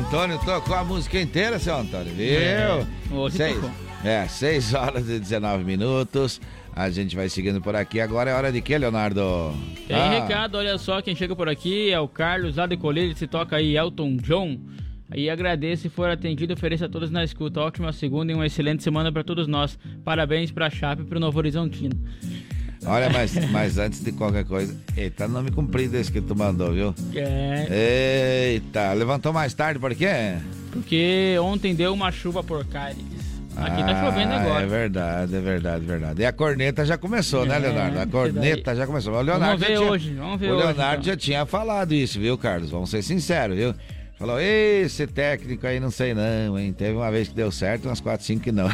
Antônio 0.00 0.38
tocou 0.44 0.74
a 0.74 0.84
música 0.84 1.20
inteira, 1.20 1.58
seu 1.58 1.76
Antônio, 1.76 2.12
viu? 2.14 2.26
É, 2.38 2.86
hoje 3.10 3.36
seis, 3.36 3.54
tocou. 3.56 3.70
é, 4.04 4.26
6 4.26 4.74
horas 4.74 5.08
e 5.08 5.18
19 5.18 5.64
minutos. 5.64 6.40
A 6.74 6.88
gente 6.88 7.14
vai 7.16 7.28
seguindo 7.28 7.60
por 7.60 7.74
aqui. 7.74 8.00
Agora 8.00 8.30
é 8.30 8.34
hora 8.34 8.50
de 8.52 8.60
quê, 8.62 8.78
Leonardo? 8.78 9.20
Tem 9.86 9.96
Ah, 9.96 10.22
recado, 10.22 10.56
olha 10.56 10.78
só, 10.78 11.02
quem 11.02 11.14
chega 11.16 11.34
por 11.36 11.48
aqui 11.48 11.90
é 11.90 11.98
o 12.00 12.08
Carlos 12.08 12.56
lá 12.56 12.66
de 12.66 12.76
Colheira, 12.76 13.14
se 13.14 13.26
toca 13.26 13.56
aí 13.56 13.76
Elton 13.76 14.16
John. 14.16 14.58
Aí 15.10 15.28
agradeço 15.28 15.88
e 15.88 15.90
for 15.90 16.08
atendido, 16.08 16.54
ofereço 16.54 16.84
a 16.84 16.88
todos 16.88 17.10
na 17.10 17.24
escuta. 17.24 17.60
Ótima 17.60 17.92
segunda 17.92 18.30
e 18.30 18.34
uma 18.34 18.46
excelente 18.46 18.82
semana 18.84 19.10
para 19.10 19.24
todos 19.24 19.48
nós. 19.48 19.76
Parabéns 20.04 20.52
pra 20.52 20.70
Chape 20.70 21.02
e 21.02 21.04
pro 21.04 21.18
Novo 21.18 21.36
Horizontino. 21.38 22.00
Olha, 22.86 23.10
mas, 23.10 23.34
mas 23.50 23.76
antes 23.78 24.02
de 24.02 24.10
qualquer 24.12 24.44
coisa. 24.44 24.74
Eita, 24.96 25.28
nome 25.28 25.50
comprido 25.50 25.96
esse 25.96 26.10
que 26.10 26.20
tu 26.20 26.34
mandou, 26.34 26.72
viu? 26.72 26.94
É, 27.14 28.52
Eita, 28.54 28.92
levantou 28.94 29.32
mais 29.32 29.52
tarde 29.54 29.78
por 29.78 29.94
quê? 29.94 30.36
porque 30.72 31.36
ontem 31.42 31.74
deu 31.74 31.92
uma 31.92 32.12
chuva 32.12 32.42
porcaria. 32.44 32.94
Aqui 33.56 33.82
tá 33.82 33.90
Ah, 34.00 34.04
chovendo 34.06 34.32
agora. 34.32 34.62
É 34.62 34.66
verdade, 34.66 35.34
é 35.36 35.40
verdade, 35.40 35.84
é 35.84 35.86
verdade. 35.86 36.22
E 36.22 36.24
a 36.24 36.32
corneta 36.32 36.84
já 36.86 36.96
começou, 36.96 37.44
né, 37.44 37.56
É, 37.56 37.58
Leonardo? 37.58 37.98
A 37.98 38.06
corneta 38.06 38.74
já 38.76 38.86
começou. 38.86 39.12
O 39.12 39.20
Leonardo 39.20 39.44
Vamos 39.58 39.60
ver 39.60 39.76
tinha- 39.76 39.90
hoje, 39.90 40.14
vamos 40.14 40.40
ver 40.40 40.46
O 40.50 40.54
hoje, 40.54 40.66
Leonardo 40.66 41.02
então. 41.02 41.12
já 41.12 41.16
tinha 41.16 41.44
falado 41.44 41.92
isso, 41.92 42.20
viu, 42.20 42.38
Carlos? 42.38 42.70
Vamos 42.70 42.88
ser 42.88 43.02
sinceros, 43.02 43.56
viu? 43.56 43.74
Falou, 44.20 44.38
esse 44.38 45.06
técnico 45.06 45.66
aí 45.66 45.80
não 45.80 45.90
sei 45.90 46.12
não, 46.12 46.58
hein? 46.58 46.74
Teve 46.74 46.92
uma 46.92 47.10
vez 47.10 47.28
que 47.28 47.34
deu 47.34 47.50
certo, 47.50 47.86
umas 47.86 48.00
4, 48.00 48.26
5 48.26 48.42
que 48.44 48.52
não. 48.52 48.68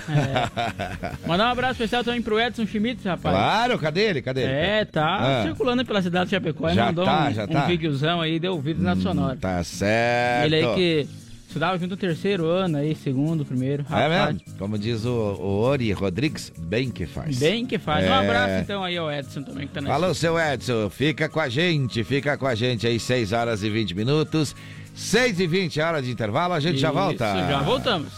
Mandar 1.24 1.46
um 1.46 1.52
abraço 1.52 1.74
especial 1.74 2.02
também 2.02 2.20
pro 2.20 2.40
Edson 2.40 2.66
Schmitz, 2.66 3.04
rapaz. 3.04 3.32
claro, 3.36 3.78
cadê 3.78 4.00
ele? 4.08 4.22
Cadê 4.22 4.42
ele? 4.42 4.52
É, 4.52 4.84
tá 4.84 5.04
Ah. 5.20 5.42
circulando 5.44 5.84
pela 5.84 6.02
cidade 6.02 6.24
de 6.26 6.30
Chapecó. 6.32 6.68
e 6.68 6.74
Já 6.74 6.86
mandou 6.86 7.04
tá, 7.04 7.28
um, 7.30 7.32
já 7.34 7.44
um 7.44 7.46
tá. 7.46 7.64
videozão 7.66 8.20
aí, 8.20 8.40
deu 8.40 8.60
vídeos 8.60 8.84
na 8.84 8.96
sonora. 8.96 9.36
Tá 9.40 9.62
certo. 9.62 10.46
Ele 10.46 10.56
aí 10.56 10.74
que 10.74 11.08
estudava 11.46 11.78
junto 11.78 11.90
no 11.90 11.96
terceiro 11.96 12.46
ano 12.46 12.78
aí, 12.78 12.96
segundo, 12.96 13.44
primeiro. 13.44 13.84
É 13.88 13.92
rapaz. 13.92 14.34
mesmo? 14.34 14.58
Como 14.58 14.76
diz 14.76 15.04
o, 15.04 15.12
o 15.12 15.60
Ori 15.60 15.92
Rodrigues, 15.92 16.52
bem 16.58 16.90
que 16.90 17.06
faz. 17.06 17.38
Bem 17.38 17.64
que 17.64 17.78
faz. 17.78 18.04
Um 18.04 18.08
É. 18.08 18.18
abraço 18.18 18.54
então 18.64 18.82
aí 18.82 18.96
ao 18.96 19.12
Edson 19.12 19.42
também 19.42 19.68
que 19.68 19.74
tá 19.74 19.80
na 19.80 19.90
Falou, 19.90 20.12
seu 20.12 20.36
Edson. 20.38 20.90
Fica 20.90 21.28
com 21.28 21.38
a 21.38 21.48
gente, 21.48 22.02
fica 22.02 22.36
com 22.36 22.48
a 22.48 22.54
gente 22.56 22.84
aí, 22.84 22.98
6 22.98 23.30
horas 23.32 23.62
e 23.62 23.70
20 23.70 23.94
minutos. 23.94 24.56
6 24.96 25.40
e 25.40 25.46
20, 25.46 25.80
hora 25.80 26.00
de 26.02 26.10
intervalo, 26.10 26.54
a 26.54 26.60
gente 26.60 26.78
já 26.78 26.88
Isso, 26.88 26.96
volta. 26.98 27.24
já 27.48 27.62
voltamos. 27.62 28.12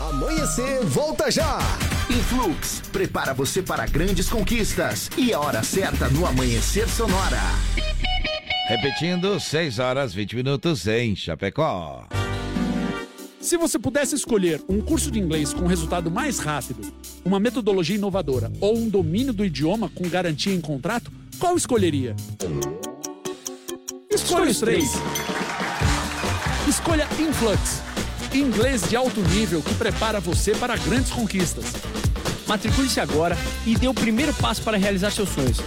Amanhecer, 0.00 0.82
volta 0.86 1.30
já! 1.30 1.58
Influx 2.10 2.82
prepara 2.90 3.32
você 3.32 3.62
para 3.62 3.86
grandes 3.86 4.28
conquistas 4.28 5.08
e 5.16 5.32
a 5.32 5.38
hora 5.38 5.62
certa 5.62 6.08
no 6.08 6.26
Amanhecer 6.26 6.88
Sonora. 6.88 7.38
Repetindo, 8.66 9.38
6 9.38 9.78
horas 9.78 10.14
20 10.14 10.34
minutos 10.36 10.86
em 10.86 11.14
Chapecó. 11.14 12.06
Se 13.40 13.56
você 13.56 13.78
pudesse 13.78 14.14
escolher 14.14 14.62
um 14.68 14.80
curso 14.80 15.10
de 15.10 15.18
inglês 15.18 15.52
com 15.52 15.66
resultado 15.66 16.10
mais 16.10 16.38
rápido, 16.38 16.80
uma 17.24 17.38
metodologia 17.38 17.96
inovadora 17.96 18.50
ou 18.60 18.76
um 18.78 18.88
domínio 18.88 19.32
do 19.32 19.44
idioma 19.44 19.90
com 19.94 20.08
garantia 20.08 20.54
em 20.54 20.60
contrato, 20.60 21.12
qual 21.38 21.56
escolheria? 21.56 22.16
Escolha 24.10 24.50
os 24.50 24.60
três. 24.60 24.90
Escolha 26.72 27.06
Influx. 27.20 27.82
Inglês 28.32 28.88
de 28.88 28.96
alto 28.96 29.20
nível 29.20 29.60
que 29.62 29.74
prepara 29.74 30.18
você 30.20 30.52
para 30.54 30.74
grandes 30.74 31.10
conquistas. 31.10 31.66
Matricule-se 32.46 32.98
agora 32.98 33.36
e 33.66 33.76
dê 33.76 33.88
o 33.88 33.92
primeiro 33.92 34.32
passo 34.32 34.62
para 34.62 34.78
realizar 34.78 35.10
seus 35.10 35.28
sonhos. 35.28 35.60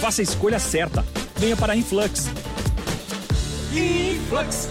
Faça 0.00 0.22
a 0.22 0.24
escolha 0.24 0.58
certa. 0.58 1.04
Venha 1.36 1.54
para 1.54 1.76
Influx. 1.76 2.30
Influx. 3.74 4.70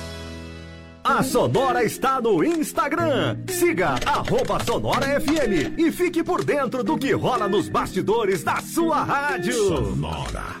A 1.03 1.23
Sonora 1.23 1.83
está 1.83 2.21
no 2.21 2.43
Instagram. 2.43 3.37
Siga 3.47 3.95
arroba 4.05 4.63
Sonora 4.63 5.19
FM 5.19 5.73
e 5.77 5.91
fique 5.91 6.23
por 6.23 6.43
dentro 6.43 6.83
do 6.83 6.95
que 6.97 7.11
rola 7.13 7.47
nos 7.47 7.67
bastidores 7.69 8.43
da 8.43 8.61
sua 8.61 9.03
rádio. 9.03 9.53
Sonora. 9.53 10.60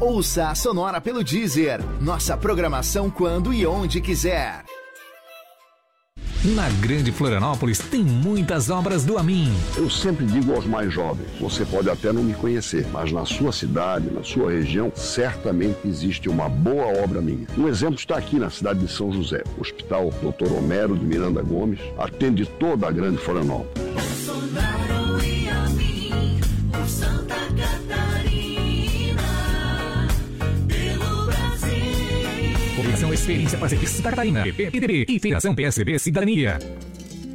Ouça 0.00 0.48
a 0.48 0.54
Sonora 0.54 1.00
pelo 1.00 1.22
Deezer. 1.22 1.80
Nossa 2.00 2.36
programação 2.36 3.08
quando 3.08 3.54
e 3.54 3.64
onde 3.64 4.00
quiser. 4.00 4.64
Na 6.44 6.68
Grande 6.80 7.10
Florianópolis 7.10 7.78
tem 7.78 8.02
muitas 8.02 8.68
obras 8.68 9.04
do 9.04 9.16
Amin. 9.16 9.50
Eu 9.76 9.88
sempre 9.88 10.26
digo 10.26 10.52
aos 10.52 10.66
mais 10.66 10.92
jovens: 10.92 11.28
você 11.40 11.64
pode 11.64 11.88
até 11.88 12.12
não 12.12 12.22
me 12.22 12.34
conhecer, 12.34 12.86
mas 12.92 13.12
na 13.12 13.24
sua 13.24 13.52
cidade, 13.52 14.10
na 14.10 14.22
sua 14.22 14.50
região, 14.50 14.92
certamente 14.94 15.78
existe 15.86 16.28
uma 16.28 16.48
boa 16.48 17.02
obra 17.02 17.22
minha. 17.22 17.46
Um 17.56 17.68
exemplo 17.68 17.94
está 17.94 18.18
aqui 18.18 18.38
na 18.38 18.50
cidade 18.50 18.80
de 18.80 18.92
São 18.92 19.12
José. 19.12 19.42
O 19.56 19.62
Hospital 19.62 20.10
Dr. 20.10 20.52
Homero 20.52 20.98
de 20.98 21.04
Miranda 21.06 21.40
Gomes 21.40 21.80
atende 21.96 22.44
toda 22.44 22.88
a 22.88 22.90
Grande 22.90 23.18
Florianópolis. 23.18 23.84
Bolsonaro 23.94 25.03
Experiência 33.24 33.56
Parceria 33.56 33.88
Santa 33.88 34.10
Catarina. 34.10 34.42
PP, 34.42 34.70
PTB 34.70 35.06
e 35.08 35.18
Federação 35.18 35.54
PSB 35.54 35.98
Cidadania. 35.98 36.58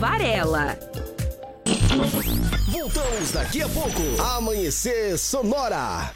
Varela. 0.00 0.78
Voltamos 2.72 3.32
daqui 3.32 3.60
a 3.60 3.68
pouco. 3.68 4.00
Amanhecer 4.36 5.18
Sonora. 5.18 6.10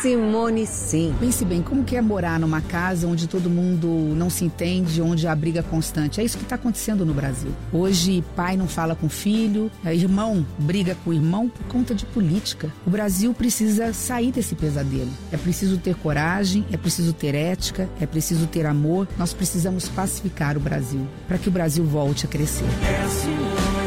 Simone 0.00 0.64
sim. 0.64 1.12
Pense 1.18 1.44
bem, 1.44 1.60
como 1.60 1.82
que 1.82 1.96
é 1.96 2.00
morar 2.00 2.38
numa 2.38 2.60
casa 2.60 3.06
onde 3.06 3.26
todo 3.26 3.50
mundo 3.50 3.88
não 4.14 4.30
se 4.30 4.44
entende, 4.44 5.02
onde 5.02 5.26
há 5.26 5.34
briga 5.34 5.62
constante? 5.62 6.20
É 6.20 6.24
isso 6.24 6.38
que 6.38 6.44
está 6.44 6.54
acontecendo 6.54 7.04
no 7.04 7.12
Brasil. 7.12 7.52
Hoje, 7.72 8.22
pai 8.36 8.56
não 8.56 8.68
fala 8.68 8.94
com 8.94 9.08
filho, 9.08 9.70
é, 9.84 9.94
irmão 9.94 10.46
briga 10.58 10.96
com 11.04 11.12
irmão 11.12 11.48
por 11.48 11.66
conta 11.66 11.94
de 11.94 12.06
política. 12.06 12.72
O 12.86 12.90
Brasil 12.90 13.34
precisa 13.34 13.92
sair 13.92 14.30
desse 14.30 14.54
pesadelo. 14.54 15.10
É 15.32 15.36
preciso 15.36 15.78
ter 15.78 15.96
coragem, 15.96 16.64
é 16.70 16.76
preciso 16.76 17.12
ter 17.12 17.34
ética, 17.34 17.88
é 18.00 18.06
preciso 18.06 18.46
ter 18.46 18.66
amor. 18.66 19.08
Nós 19.18 19.32
precisamos 19.32 19.88
pacificar 19.88 20.56
o 20.56 20.60
Brasil 20.60 21.06
para 21.26 21.38
que 21.38 21.48
o 21.48 21.52
Brasil 21.52 21.84
volte 21.84 22.24
a 22.24 22.28
crescer. 22.28 22.66
É 22.86 23.02
a 23.02 23.08
Simone, 23.08 23.77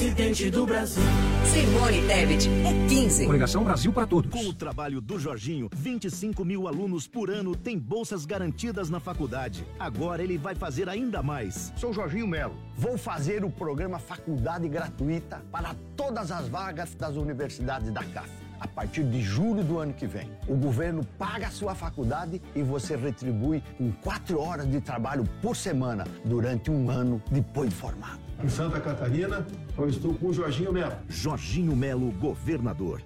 presidente 0.00 0.50
do 0.50 0.64
Brasil. 0.64 1.02
Simone 1.44 2.00
Tebet 2.06 2.48
é 2.48 2.88
15. 2.88 3.26
Coligação 3.26 3.62
Brasil 3.62 3.92
para 3.92 4.06
todos. 4.06 4.30
Com 4.32 4.48
o 4.48 4.54
trabalho 4.54 4.98
do 4.98 5.18
Jorginho, 5.18 5.68
25 5.76 6.42
mil 6.42 6.66
alunos 6.66 7.06
por 7.06 7.30
ano 7.30 7.54
têm 7.54 7.78
bolsas 7.78 8.24
garantidas 8.24 8.88
na 8.88 8.98
faculdade. 8.98 9.62
Agora 9.78 10.22
ele 10.22 10.38
vai 10.38 10.54
fazer 10.54 10.88
ainda 10.88 11.22
mais. 11.22 11.70
Sou 11.76 11.92
Jorginho 11.92 12.26
Melo. 12.26 12.56
Vou 12.78 12.96
fazer 12.96 13.44
o 13.44 13.50
programa 13.50 13.98
Faculdade 13.98 14.66
Gratuita 14.70 15.42
para 15.52 15.76
todas 15.94 16.32
as 16.32 16.48
vagas 16.48 16.94
das 16.94 17.16
universidades 17.16 17.92
da 17.92 18.02
CAF. 18.02 18.30
A 18.58 18.66
partir 18.66 19.04
de 19.04 19.20
julho 19.20 19.62
do 19.62 19.78
ano 19.78 19.92
que 19.92 20.06
vem, 20.06 20.30
o 20.48 20.54
governo 20.54 21.04
paga 21.18 21.48
a 21.48 21.50
sua 21.50 21.74
faculdade 21.74 22.40
e 22.56 22.62
você 22.62 22.96
retribui 22.96 23.62
com 23.76 23.92
quatro 23.92 24.40
horas 24.40 24.70
de 24.70 24.80
trabalho 24.80 25.28
por 25.42 25.54
semana 25.54 26.06
durante 26.24 26.70
um 26.70 26.88
ano 26.88 27.22
depois 27.30 27.68
de 27.68 27.76
formado. 27.76 28.29
Em 28.42 28.48
Santa 28.48 28.80
Catarina, 28.80 29.46
eu 29.76 29.88
estou 29.88 30.14
com 30.14 30.28
o 30.28 30.32
Jorginho 30.32 30.72
Melo. 30.72 30.94
Jorginho 31.08 31.76
Melo, 31.76 32.10
governador. 32.12 33.02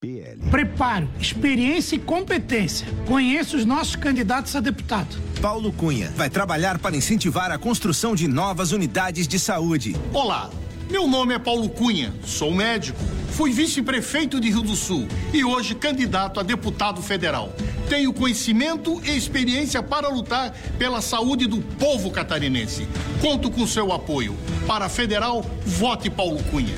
PL. 0.00 0.40
Preparo, 0.50 1.08
experiência 1.20 1.94
e 1.94 1.98
competência. 1.98 2.88
Conheço 3.06 3.56
os 3.56 3.64
nossos 3.64 3.94
candidatos 3.94 4.56
a 4.56 4.60
deputado. 4.60 5.16
Paulo 5.40 5.72
Cunha 5.72 6.10
vai 6.16 6.28
trabalhar 6.28 6.78
para 6.80 6.96
incentivar 6.96 7.52
a 7.52 7.58
construção 7.58 8.12
de 8.12 8.26
novas 8.26 8.72
unidades 8.72 9.28
de 9.28 9.38
saúde. 9.38 9.94
Olá, 10.12 10.50
meu 10.90 11.06
nome 11.06 11.34
é 11.34 11.38
Paulo 11.38 11.68
Cunha, 11.68 12.12
sou 12.24 12.52
médico, 12.52 12.98
fui 13.30 13.52
vice-prefeito 13.52 14.40
de 14.40 14.50
Rio 14.50 14.62
do 14.62 14.76
Sul 14.76 15.06
e 15.32 15.44
hoje 15.44 15.74
candidato 15.74 16.40
a 16.40 16.42
deputado 16.42 17.02
federal. 17.02 17.52
Tenho 17.88 18.12
conhecimento 18.12 19.00
e 19.04 19.16
experiência 19.16 19.82
para 19.82 20.08
lutar 20.08 20.54
pela 20.78 21.00
saúde 21.00 21.46
do 21.46 21.60
povo 21.60 22.10
catarinense. 22.10 22.86
Conto 23.20 23.50
com 23.50 23.66
seu 23.66 23.92
apoio. 23.92 24.36
Para 24.66 24.88
federal, 24.88 25.44
vote 25.64 26.08
Paulo 26.08 26.42
Cunha. 26.44 26.74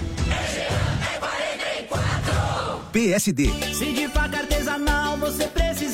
PSD. 2.93 3.51
Se 3.72 3.93
de 3.93 4.06
faca 4.06 4.39
artesanal 4.39 5.16
você 5.16 5.48
precisar, 5.48 5.94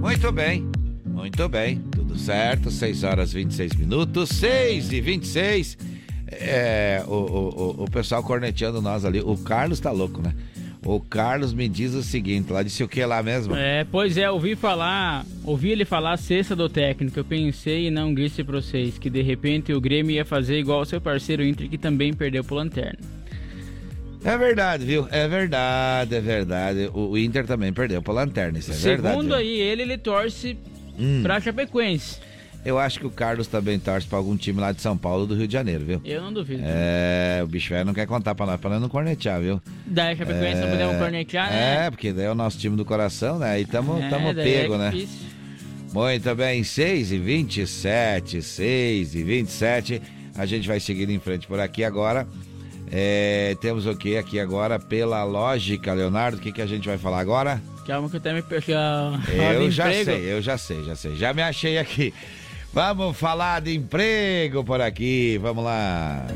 Muito 0.00 0.30
bem, 0.32 0.66
muito 1.04 1.48
bem, 1.48 1.78
tudo 1.90 2.16
certo, 2.18 2.70
6 2.70 3.02
horas 3.04 3.32
26 3.32 3.74
minutos, 3.74 4.28
6 4.30 4.92
e 4.92 5.00
26. 5.00 5.76
É, 6.28 7.02
o, 7.06 7.10
o, 7.12 7.76
o- 7.80 7.84
o 7.84 7.90
pessoal 7.90 8.22
corneteando 8.22 8.80
nós 8.82 9.04
ali, 9.04 9.20
o 9.20 9.36
Carlos 9.36 9.80
tá 9.80 9.90
louco, 9.90 10.20
né? 10.22 10.34
O 10.88 11.00
Carlos 11.00 11.52
me 11.52 11.68
diz 11.68 11.94
o 11.94 12.02
seguinte, 12.02 12.52
lá 12.52 12.62
disse 12.62 12.84
o 12.84 12.88
que 12.88 13.04
lá 13.04 13.20
mesmo? 13.22 13.56
É, 13.56 13.84
pois 13.84 14.16
é, 14.16 14.30
ouvi 14.30 14.54
falar, 14.54 15.26
ouvi 15.44 15.70
ele 15.72 15.84
falar 15.84 16.12
a 16.12 16.16
cesta 16.16 16.54
do 16.54 16.68
técnico. 16.68 17.18
Eu 17.18 17.24
pensei 17.24 17.88
e 17.88 17.90
não 17.90 18.14
disse 18.14 18.44
pra 18.44 18.60
vocês 18.60 18.96
que 18.96 19.10
de 19.10 19.20
repente 19.20 19.72
o 19.72 19.80
Grêmio 19.80 20.12
ia 20.14 20.24
fazer 20.24 20.58
igual 20.60 20.78
ao 20.78 20.84
seu 20.84 21.00
parceiro 21.00 21.42
Inter, 21.44 21.68
que 21.68 21.76
também 21.76 22.12
perdeu 22.12 22.44
pro 22.44 22.54
Lanterna. 22.54 22.98
É 24.24 24.38
verdade, 24.38 24.84
viu? 24.84 25.06
É 25.10 25.26
verdade, 25.26 26.14
é 26.14 26.20
verdade. 26.20 26.90
O, 26.94 27.10
o 27.10 27.18
Inter 27.18 27.46
também 27.46 27.72
perdeu 27.72 28.00
pra 28.00 28.12
Lanterna, 28.14 28.58
isso 28.58 28.70
é 28.72 28.74
verdade. 28.76 29.16
Segundo 29.16 29.34
aí, 29.34 29.60
ele, 29.60 29.82
ele 29.82 29.98
torce 29.98 30.56
Hum. 30.98 31.20
pra 31.22 31.40
Chapecoense. 31.40 32.18
Eu 32.66 32.80
acho 32.80 32.98
que 32.98 33.06
o 33.06 33.10
Carlos 33.10 33.46
também 33.46 33.78
torce 33.78 34.08
pra 34.08 34.18
algum 34.18 34.36
time 34.36 34.60
lá 34.60 34.72
de 34.72 34.80
São 34.82 34.98
Paulo 34.98 35.20
ou 35.20 35.26
do 35.28 35.36
Rio 35.36 35.46
de 35.46 35.52
Janeiro, 35.52 35.84
viu? 35.84 36.00
Eu 36.04 36.20
não 36.20 36.32
duvido. 36.32 36.64
É, 36.66 37.40
o 37.40 37.46
bicho 37.46 37.70
velho 37.72 37.84
não 37.84 37.94
quer 37.94 38.08
contar 38.08 38.34
pra 38.34 38.44
nós, 38.44 38.60
pra 38.60 38.70
nós 38.70 38.80
não 38.80 38.88
cornetear, 38.88 39.40
viu? 39.40 39.62
Da 39.86 40.14
Chapecoense 40.16 40.60
não 40.60 40.70
podemos 40.70 40.96
cornetear, 40.96 41.48
né? 41.48 41.86
É, 41.86 41.90
porque 41.92 42.12
daí 42.12 42.24
é 42.26 42.30
o 42.30 42.34
nosso 42.34 42.58
time 42.58 42.76
do 42.76 42.84
coração, 42.84 43.38
né? 43.38 43.50
Aí 43.50 43.64
tamo, 43.64 44.02
É, 44.02 44.08
tamo 44.08 44.34
daí 44.34 44.52
é 44.52 44.62
pego, 44.62 44.76
né? 44.76 44.90
difícil. 44.90 45.26
Muito 45.92 46.34
bem, 46.34 46.64
6 46.64 47.12
e 47.12 47.18
27, 47.18 48.42
6 48.42 49.14
e 49.14 49.22
27. 49.22 50.02
A 50.36 50.44
gente 50.44 50.66
vai 50.66 50.80
seguindo 50.80 51.10
em 51.10 51.20
frente 51.20 51.46
por 51.46 51.60
aqui 51.60 51.84
agora. 51.84 52.26
É, 52.90 53.56
temos 53.60 53.86
o 53.86 53.94
que 53.96 54.16
aqui 54.16 54.40
agora? 54.40 54.78
Pela 54.80 55.22
lógica, 55.22 55.92
Leonardo, 55.92 56.38
o 56.38 56.40
que, 56.40 56.50
que 56.50 56.60
a 56.60 56.66
gente 56.66 56.88
vai 56.88 56.98
falar 56.98 57.20
agora? 57.20 57.62
Calma 57.86 58.10
que 58.10 58.16
eu 58.16 58.18
até 58.18 58.32
me 58.32 58.42
perdi 58.42 58.74
a 58.74 59.12
Eu 59.32 59.70
já 59.70 59.84
sei, 59.92 60.32
eu 60.32 60.42
já 60.42 60.58
sei, 60.58 60.82
já 60.84 60.96
sei. 60.96 61.14
Já 61.14 61.32
me 61.32 61.42
achei 61.42 61.78
aqui. 61.78 62.12
Vamos 62.76 63.16
falar 63.16 63.62
de 63.62 63.74
emprego 63.74 64.62
por 64.62 64.82
aqui. 64.82 65.38
Vamos 65.40 65.64
lá. 65.64 66.26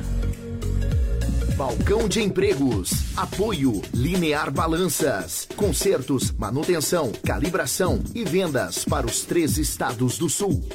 Balcão 1.54 2.08
de 2.08 2.22
Empregos. 2.22 3.14
Apoio 3.14 3.82
Linear 3.92 4.50
Balanças. 4.50 5.46
Consertos, 5.54 6.32
manutenção, 6.32 7.12
calibração 7.26 8.02
e 8.14 8.24
vendas 8.24 8.86
para 8.86 9.04
os 9.06 9.20
três 9.20 9.58
estados 9.58 10.16
do 10.16 10.30
sul. 10.30 10.66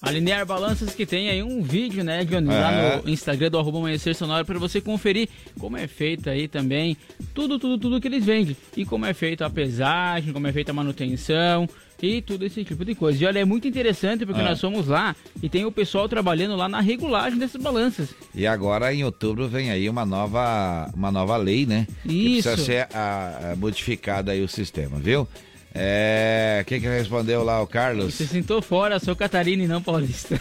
A 0.00 0.12
Linear 0.12 0.46
Balanças 0.46 0.94
que 0.94 1.04
tem 1.04 1.28
aí 1.28 1.42
um 1.42 1.60
vídeo, 1.60 2.04
né, 2.04 2.24
Johnny, 2.24 2.46
lá 2.46 2.72
É. 2.72 3.02
no 3.02 3.10
Instagram 3.10 3.50
do 3.50 3.58
arroba 3.58 3.78
Amanhecer 3.78 4.14
Sonora 4.14 4.44
para 4.44 4.60
você 4.60 4.80
conferir 4.80 5.28
como 5.58 5.76
é 5.76 5.88
feito 5.88 6.30
aí 6.30 6.46
também 6.46 6.96
tudo, 7.34 7.58
tudo, 7.58 7.76
tudo 7.76 8.00
que 8.00 8.06
eles 8.06 8.24
vendem. 8.24 8.56
E 8.76 8.84
como 8.86 9.06
é 9.06 9.12
feita 9.12 9.44
a 9.44 9.50
pesagem, 9.50 10.32
como 10.32 10.46
é 10.46 10.52
feita 10.52 10.70
a 10.70 10.74
manutenção 10.74 11.68
e 12.02 12.22
tudo 12.22 12.44
esse 12.46 12.64
tipo 12.64 12.84
de 12.84 12.94
coisa. 12.94 13.22
E 13.22 13.26
olha, 13.26 13.38
é 13.40 13.44
muito 13.44 13.66
interessante 13.68 14.24
porque 14.24 14.40
É. 14.40 14.44
nós 14.44 14.60
fomos 14.60 14.86
lá 14.86 15.14
e 15.42 15.48
tem 15.48 15.64
o 15.64 15.72
pessoal 15.72 16.08
trabalhando 16.08 16.56
lá 16.56 16.68
na 16.68 16.80
regulagem 16.80 17.38
dessas 17.38 17.60
balanças. 17.60 18.10
E 18.34 18.46
agora 18.46 18.92
em 18.94 19.04
outubro 19.04 19.48
vem 19.48 19.70
aí 19.70 19.88
uma 19.88 20.04
nova, 20.06 20.90
uma 20.94 21.10
nova 21.12 21.36
lei, 21.36 21.66
né? 21.66 21.86
Que 22.02 22.38
Isso. 22.38 22.48
precisa 22.48 22.56
ser 22.56 22.88
a, 22.96 23.52
a- 23.52 23.56
modificado 23.56 24.30
aí 24.30 24.42
o 24.42 24.48
sistema, 24.48 24.98
viu? 24.98 25.26
É. 25.74 26.64
Quem 26.66 26.80
que 26.80 26.88
respondeu 26.88 27.44
lá, 27.44 27.62
o 27.62 27.66
Carlos? 27.66 28.14
Você 28.14 28.26
sentou 28.26 28.60
fora, 28.60 28.98
sou 28.98 29.14
Catarina 29.14 29.62
e 29.62 29.68
não 29.68 29.80
paulista. 29.80 30.40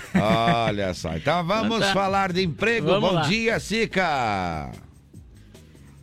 Olha 0.67 0.91
só. 0.95 1.15
Então 1.15 1.45
vamos 1.45 1.77
Então 1.77 1.79
tá. 1.87 1.93
falar 1.93 2.31
de 2.33 2.43
emprego. 2.43 2.87
Vamos 2.87 3.09
Bom 3.09 3.15
lá. 3.15 3.21
dia, 3.21 3.59
Sica. 3.59 4.71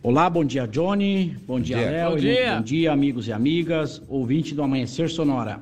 Olá, 0.03 0.29
bom 0.29 0.45
dia, 0.45 0.67
Johnny. 0.67 1.35
Bom 1.47 1.59
dia, 1.59 1.77
dia. 1.77 1.89
Léo. 1.89 2.11
Bom 2.11 2.17
dia. 2.17 2.55
Bom 2.55 2.61
dia, 2.61 2.91
amigos 2.91 3.27
e 3.27 3.33
amigas, 3.33 4.01
ouvinte 4.07 4.53
do 4.53 4.61
Amanhecer 4.61 5.09
Sonora. 5.09 5.59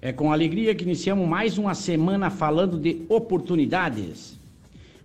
É 0.00 0.12
com 0.12 0.32
alegria 0.32 0.74
que 0.74 0.82
iniciamos 0.82 1.28
mais 1.28 1.58
uma 1.58 1.74
semana 1.74 2.30
falando 2.30 2.78
de 2.78 3.02
oportunidades. 3.06 4.40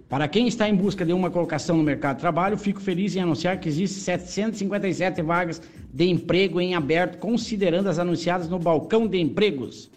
Para 0.07 0.25
quem 0.27 0.47
está 0.47 0.69
em 0.69 0.75
busca 0.75 1.05
de 1.05 1.11
uma 1.11 1.29
colocação 1.29 1.75
no 1.75 1.83
mercado 1.83 2.15
de 2.15 2.21
trabalho, 2.21 2.57
fico 2.57 2.79
feliz 2.79 3.13
em 3.13 3.19
anunciar 3.19 3.59
que 3.59 3.67
existem 3.67 4.01
757 4.01 5.21
vagas 5.21 5.61
de 5.93 6.05
emprego 6.05 6.59
em 6.61 6.73
aberto, 6.73 7.17
considerando 7.17 7.87
as 7.87 7.99
anunciadas 7.99 8.49
no 8.49 8.57
balcão 8.57 9.05
de 9.05 9.19
empregos. 9.19 9.91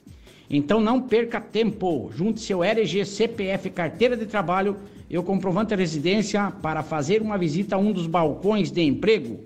Então 0.48 0.80
não 0.80 1.00
perca 1.00 1.40
tempo. 1.40 2.10
Junte 2.14 2.40
seu 2.40 2.62
RG, 2.62 3.04
CPF, 3.04 3.70
carteira 3.70 4.16
de 4.16 4.26
trabalho 4.26 4.76
e 5.08 5.16
o 5.16 5.22
comprovante 5.22 5.70
de 5.70 5.76
residência 5.76 6.52
para 6.62 6.82
fazer 6.82 7.22
uma 7.22 7.38
visita 7.38 7.76
a 7.76 7.78
um 7.78 7.92
dos 7.92 8.06
balcões 8.06 8.70
de 8.70 8.82
emprego, 8.82 9.40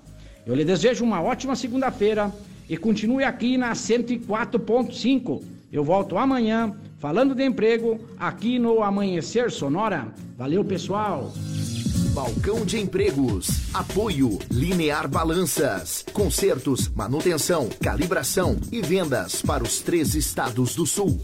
Eu 0.45 0.55
lhe 0.55 0.65
desejo 0.65 1.03
uma 1.03 1.21
ótima 1.21 1.55
segunda-feira 1.55 2.31
e 2.69 2.75
continue 2.77 3.23
aqui 3.23 3.57
na 3.57 3.73
104.5. 3.73 5.41
Eu 5.71 5.83
volto 5.83 6.17
amanhã 6.17 6.75
falando 6.99 7.33
de 7.33 7.43
emprego 7.45 7.99
aqui 8.19 8.59
no 8.59 8.83
Amanhecer 8.83 9.51
Sonora. 9.51 10.07
Valeu, 10.37 10.63
pessoal! 10.63 11.33
Balcão 12.13 12.63
de 12.63 12.79
Empregos. 12.79 13.73
Apoio 13.73 14.37
Linear 14.51 15.07
Balanças. 15.07 16.05
Consertos, 16.13 16.87
manutenção, 16.89 17.67
calibração 17.81 18.59
e 18.71 18.81
vendas 18.81 19.41
para 19.41 19.63
os 19.63 19.81
três 19.81 20.13
estados 20.13 20.75
do 20.75 20.85
sul. 20.85 21.19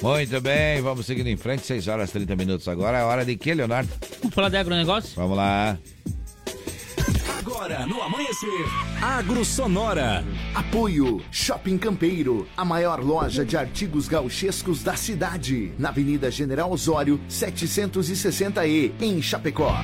Muito 0.00 0.40
bem, 0.40 0.80
vamos 0.82 1.06
seguindo 1.06 1.28
em 1.28 1.36
frente, 1.36 1.66
6 1.66 1.88
horas 1.88 2.10
e 2.10 2.12
30 2.12 2.36
minutos 2.36 2.68
agora. 2.68 2.98
É 2.98 3.02
hora 3.02 3.24
de 3.24 3.36
quê, 3.36 3.54
Leonardo? 3.54 3.90
Vamos 4.20 4.34
falar 4.34 4.50
de 4.50 4.56
agronegócio? 4.56 5.16
Vamos 5.16 5.36
lá. 5.36 5.78
Agora 7.46 7.86
no 7.86 8.00
Amanhecer, 8.00 8.48
Agro 9.02 9.44
Sonora. 9.44 10.24
Apoio 10.54 11.20
Shopping 11.30 11.76
Campeiro, 11.76 12.48
a 12.56 12.64
maior 12.64 13.04
loja 13.04 13.44
de 13.44 13.54
artigos 13.54 14.08
gauchescos 14.08 14.82
da 14.82 14.96
cidade, 14.96 15.70
na 15.78 15.90
Avenida 15.90 16.30
General 16.30 16.72
Osório, 16.72 17.20
760E, 17.28 18.92
em 18.98 19.20
Chapecó. 19.20 19.76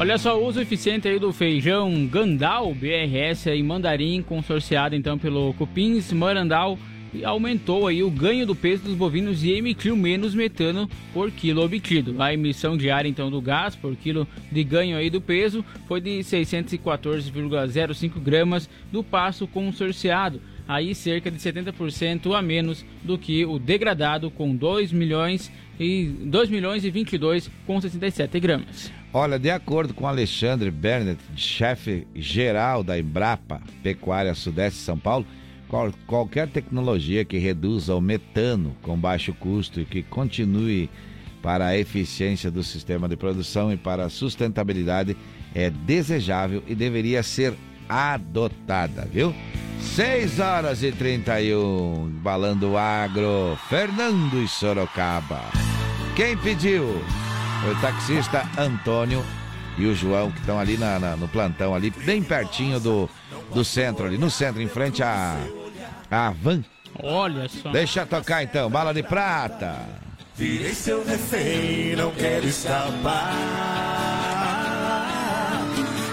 Olha 0.00 0.16
só, 0.16 0.40
o 0.40 0.46
uso 0.46 0.58
eficiente 0.58 1.06
aí 1.06 1.18
do 1.18 1.34
feijão 1.34 2.06
Gandal 2.06 2.74
BRS 2.74 3.46
em 3.48 3.62
mandarim, 3.62 4.22
consorciado 4.22 4.94
então 4.96 5.18
pelo 5.18 5.52
Cupins 5.52 6.10
Marandal, 6.14 6.78
aumentou 7.24 7.86
aí 7.86 8.02
o 8.02 8.10
ganho 8.10 8.46
do 8.46 8.54
peso 8.54 8.84
dos 8.84 8.94
bovinos 8.94 9.44
e 9.44 9.52
emitiu 9.52 9.96
menos 9.96 10.34
metano 10.34 10.88
por 11.12 11.30
quilo 11.30 11.62
obtido. 11.62 12.20
A 12.22 12.32
emissão 12.32 12.76
diária 12.76 13.08
então 13.08 13.30
do 13.30 13.40
gás 13.40 13.74
por 13.74 13.94
quilo 13.96 14.26
de 14.50 14.64
ganho 14.64 14.96
aí 14.96 15.10
do 15.10 15.20
peso 15.20 15.64
foi 15.86 16.00
de 16.00 16.18
614,05 16.20 18.20
gramas 18.20 18.68
do 18.92 19.02
passo 19.02 19.46
consorciado, 19.46 20.40
aí 20.66 20.94
cerca 20.94 21.30
de 21.30 21.38
70% 21.38 22.36
a 22.36 22.42
menos 22.42 22.84
do 23.02 23.18
que 23.18 23.44
o 23.44 23.58
degradado 23.58 24.30
com 24.30 24.54
2 24.54 24.92
milhões 24.92 25.50
e 25.78 26.06
2 26.06 26.50
milhões 26.50 26.84
e 26.84 26.90
22 26.90 27.50
com 27.66 27.80
67 27.80 28.40
gramas. 28.40 28.92
Olha, 29.12 29.38
de 29.38 29.50
acordo 29.50 29.94
com 29.94 30.06
Alexandre 30.06 30.70
Bernett, 30.70 31.20
chefe 31.34 32.06
geral 32.14 32.84
da 32.84 32.98
Embrapa 32.98 33.62
Pecuária 33.82 34.34
Sudeste 34.34 34.80
de 34.80 34.84
São 34.84 34.98
Paulo, 34.98 35.26
qual- 35.68 35.92
qualquer 36.06 36.48
tecnologia 36.48 37.24
que 37.24 37.38
reduza 37.38 37.94
o 37.94 38.00
metano 38.00 38.74
com 38.82 38.96
baixo 38.96 39.32
custo 39.34 39.80
e 39.80 39.84
que 39.84 40.02
continue 40.02 40.88
para 41.42 41.66
a 41.66 41.78
eficiência 41.78 42.50
do 42.50 42.62
sistema 42.64 43.08
de 43.08 43.16
produção 43.16 43.72
e 43.72 43.76
para 43.76 44.04
a 44.06 44.08
sustentabilidade 44.08 45.16
é 45.54 45.70
desejável 45.70 46.62
e 46.66 46.74
deveria 46.74 47.22
ser 47.22 47.54
adotada, 47.88 49.08
viu? 49.12 49.34
6 49.80 50.40
horas 50.40 50.82
e 50.82 50.90
31, 50.90 52.10
balando 52.22 52.76
agro, 52.76 53.56
Fernando 53.68 54.42
e 54.42 54.48
Sorocaba. 54.48 55.40
Quem 56.16 56.36
pediu? 56.36 57.00
Foi 57.62 57.72
o 57.74 57.80
taxista 57.80 58.42
Antônio 58.58 59.24
e 59.78 59.86
o 59.86 59.94
João, 59.94 60.30
que 60.32 60.40
estão 60.40 60.58
ali 60.58 60.76
na- 60.76 60.98
na- 60.98 61.16
no 61.16 61.28
plantão, 61.28 61.74
ali, 61.74 61.90
bem 62.04 62.22
pertinho 62.22 62.80
do, 62.80 63.08
do 63.54 63.64
centro, 63.64 64.04
ali, 64.06 64.18
no 64.18 64.28
centro, 64.30 64.60
em 64.60 64.68
frente 64.68 65.02
à, 65.02 65.36
à 66.10 66.30
van. 66.30 66.62
Olha 67.02 67.48
só. 67.48 67.70
Deixa 67.70 68.06
tocar 68.06 68.42
então, 68.42 68.70
bala 68.70 68.92
de 68.92 69.02
prata. 69.02 69.76
Virei 70.34 70.72
seu 70.72 71.04
refém, 71.04 71.96
não 71.96 72.10
quero 72.12 72.46
escapar. 72.46 73.34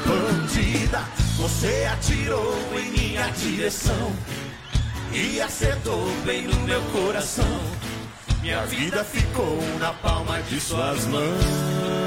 Bandida, 0.05 1.01
você 1.37 1.87
atirou 1.91 2.55
em 2.77 2.91
minha 2.91 3.27
direção 3.29 4.11
e 5.13 5.39
acertou 5.39 6.05
bem 6.25 6.43
no 6.47 6.59
meu 6.61 6.81
coração. 6.91 7.61
Minha 8.41 8.65
vida 8.65 9.03
ficou 9.03 9.59
na 9.79 9.93
palma 9.93 10.41
de 10.43 10.59
suas 10.59 11.05
mãos. 11.05 12.04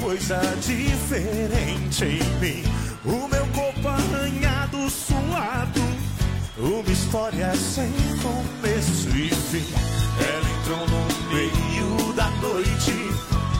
Coisa 0.00 0.40
diferente 0.60 2.04
em 2.04 2.40
mim. 2.40 2.64
O 3.04 3.28
meu 3.28 3.46
corpo 3.48 3.88
arranhado, 3.88 4.90
suado, 4.90 5.80
uma 6.58 6.90
história 6.90 7.54
sem 7.54 7.92
começo 8.22 9.08
e 9.10 9.28
fim. 9.28 9.66
Ela 10.18 10.50
entrou 10.58 10.86
no 10.88 11.34
meio 11.34 12.12
da 12.14 12.30
noite, 12.42 12.92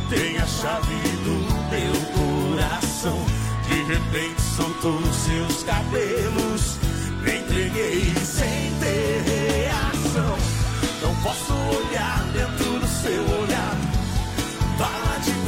tem 0.09 0.39
a 0.39 0.47
chave 0.47 0.95
do 1.25 1.37
meu 1.71 2.57
coração. 2.57 3.19
De 3.69 3.83
repente 3.85 4.41
soltou 4.57 5.01
seus 5.13 5.63
cabelos, 5.63 6.79
me 7.23 7.39
entreguei 7.39 8.15
sem 8.25 8.75
ter 8.81 9.23
reação. 9.27 10.37
Não 11.03 11.15
posso 11.23 11.53
olhar 11.53 12.25
dentro 12.33 12.81
do 12.81 12.87
seu 12.87 13.23
olhar. 13.41 13.50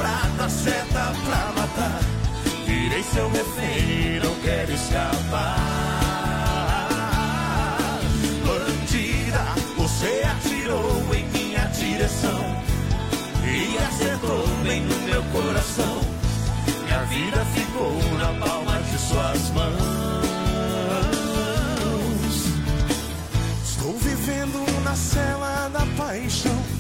Prata, 0.03 0.49
seta 0.49 1.15
pra 1.25 1.53
matar. 1.55 2.01
Virei 2.67 3.05
seu 3.05 3.31
refém, 3.31 4.19
não 4.19 4.35
quero 4.43 4.73
escapar. 4.73 5.57
Bandida, 8.45 9.45
você 9.77 10.25
atirou 10.27 11.15
em 11.15 11.25
minha 11.29 11.67
direção 11.67 12.57
e 13.45 13.79
acertou 13.79 14.45
bem 14.65 14.81
no 14.81 14.99
meu 15.03 15.23
coração. 15.31 16.01
Minha 16.85 17.05
vida 17.05 17.45
ficou 17.55 17.95
na 18.19 18.45
palma 18.45 18.81
de 18.83 18.99
suas 18.99 19.51
mãos. 19.51 19.83
Estou 23.65 23.97
vivendo 23.99 24.83
na 24.83 24.97
cela 24.97 25.69
da 25.69 25.87
paixão. 25.97 26.72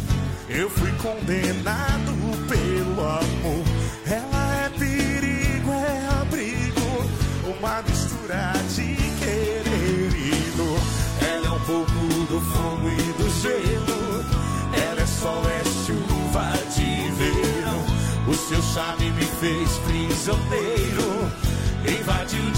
Eu 0.55 0.69
fui 0.69 0.93
condenado 0.93 2.13
pelo 2.47 3.01
amor. 3.01 3.65
Ela 4.07 4.67
é 4.67 4.69
perigo, 4.79 5.73
é 5.73 6.21
abrigo, 6.21 7.57
uma 7.59 7.81
mistura 7.83 8.53
de 8.75 8.95
querer 9.19 10.13
e 10.15 10.53
dor. 10.55 10.79
Ela 11.27 11.47
é 11.47 11.51
um 11.51 11.61
pouco 11.61 11.93
do 12.29 12.41
fogo 12.41 12.87
e 12.87 13.13
do 13.15 13.31
gelo. 13.41 14.25
Ela 14.75 15.01
é 15.01 15.07
sol, 15.07 15.43
é 15.49 15.65
chuva 15.87 16.53
de 16.75 17.11
verão. 17.13 17.83
O 18.29 18.35
seu 18.35 18.63
charme 18.75 19.11
me 19.11 19.25
fez 19.25 19.71
prisioneiro. 19.79 21.33
Invadiu 21.99 22.52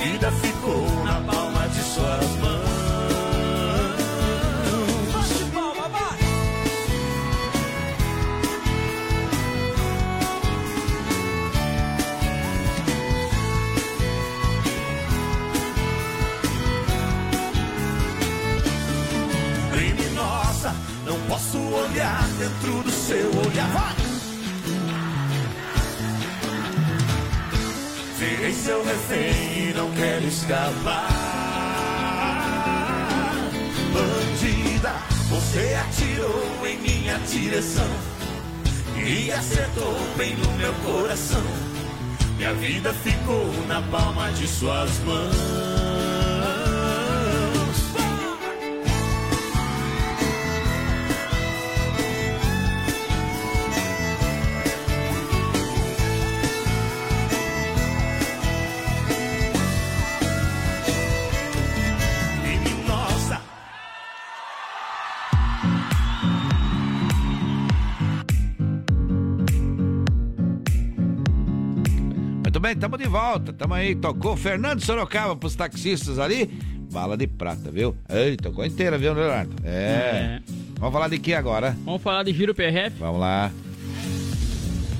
vida 0.00 0.32
ficou 0.32 1.04
na 1.04 1.20
palma 1.20 1.68
de 1.68 1.82
suas 1.82 2.36
mãos. 2.40 2.70
Criminosa, 19.70 20.74
não 21.04 21.20
posso 21.28 21.58
olhar 21.58 22.26
dentro 22.38 22.82
do 22.82 22.90
seu 22.90 23.26
olhar. 23.26 23.68
Vai! 23.68 24.10
Virei 28.18 28.52
seu 28.52 28.84
refém 28.84 29.59
não 29.80 29.90
quero 29.92 30.26
escapar. 30.26 31.08
Bandida, 33.94 34.92
você 35.30 35.74
atirou 35.74 36.66
em 36.66 36.78
minha 36.80 37.18
direção 37.20 37.88
e 38.94 39.32
acertou 39.32 39.94
bem 40.18 40.36
no 40.36 40.52
meu 40.52 40.74
coração. 40.84 41.42
Minha 42.36 42.52
vida 42.54 42.92
ficou 42.92 43.46
na 43.66 43.80
palma 43.80 44.30
de 44.32 44.46
suas 44.46 44.98
mãos. 44.98 45.79
Muito 72.60 72.68
bem, 72.68 72.72
estamos 72.74 72.98
de 72.98 73.06
volta. 73.06 73.52
Estamos 73.52 73.74
aí. 73.78 73.94
Tocou 73.94 74.36
Fernando 74.36 74.84
Sorocaba 74.84 75.34
pros 75.34 75.54
taxistas 75.54 76.18
ali. 76.18 76.44
Bala 76.92 77.16
de 77.16 77.26
prata, 77.26 77.70
viu? 77.70 77.96
Ei, 78.06 78.36
tocou 78.36 78.66
inteira, 78.66 78.98
viu, 78.98 79.14
Leonardo? 79.14 79.56
É. 79.64 80.42
Vamos 80.78 80.92
falar 80.92 81.08
de 81.08 81.18
que 81.18 81.32
agora? 81.32 81.74
Vamos 81.86 82.02
falar 82.02 82.22
de 82.22 82.34
Giro 82.34 82.54
PRF? 82.54 82.98
Vamos 82.98 83.18
lá. 83.18 83.50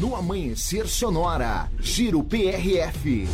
No 0.01 0.17
Amanhecer 0.17 0.89
Sonora, 0.89 1.69
Giro 1.79 2.25
PRF. 2.25 3.29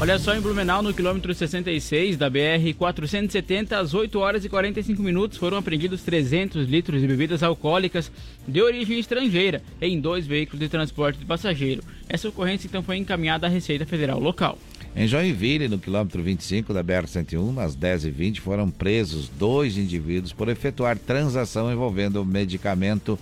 Olha 0.00 0.18
só, 0.18 0.34
em 0.34 0.40
Blumenau, 0.40 0.82
no 0.82 0.94
quilômetro 0.94 1.34
66 1.34 2.16
da 2.16 2.30
BR 2.30 2.72
470, 2.78 3.78
às 3.78 3.92
8 3.92 4.18
horas 4.18 4.42
e 4.46 4.48
45 4.48 5.02
minutos, 5.02 5.36
foram 5.36 5.58
apreendidos 5.58 6.00
300 6.02 6.66
litros 6.66 7.02
de 7.02 7.06
bebidas 7.06 7.42
alcoólicas 7.42 8.10
de 8.48 8.62
origem 8.62 8.98
estrangeira 8.98 9.62
em 9.78 10.00
dois 10.00 10.26
veículos 10.26 10.58
de 10.58 10.70
transporte 10.70 11.18
de 11.18 11.26
passageiro. 11.26 11.82
Essa 12.08 12.30
ocorrência 12.30 12.66
então 12.66 12.82
foi 12.82 12.96
encaminhada 12.96 13.46
à 13.46 13.50
Receita 13.50 13.84
Federal 13.84 14.18
local. 14.18 14.56
Em 14.96 15.06
Joinville, 15.06 15.68
no 15.68 15.78
quilômetro 15.78 16.22
25 16.22 16.72
da 16.72 16.82
BR-101, 16.82 17.58
às 17.58 17.76
10h20, 17.76 18.40
foram 18.40 18.70
presos 18.70 19.28
dois 19.28 19.76
indivíduos 19.76 20.32
por 20.32 20.48
efetuar 20.48 20.96
transação 20.96 21.70
envolvendo 21.70 22.24
medicamento 22.24 23.18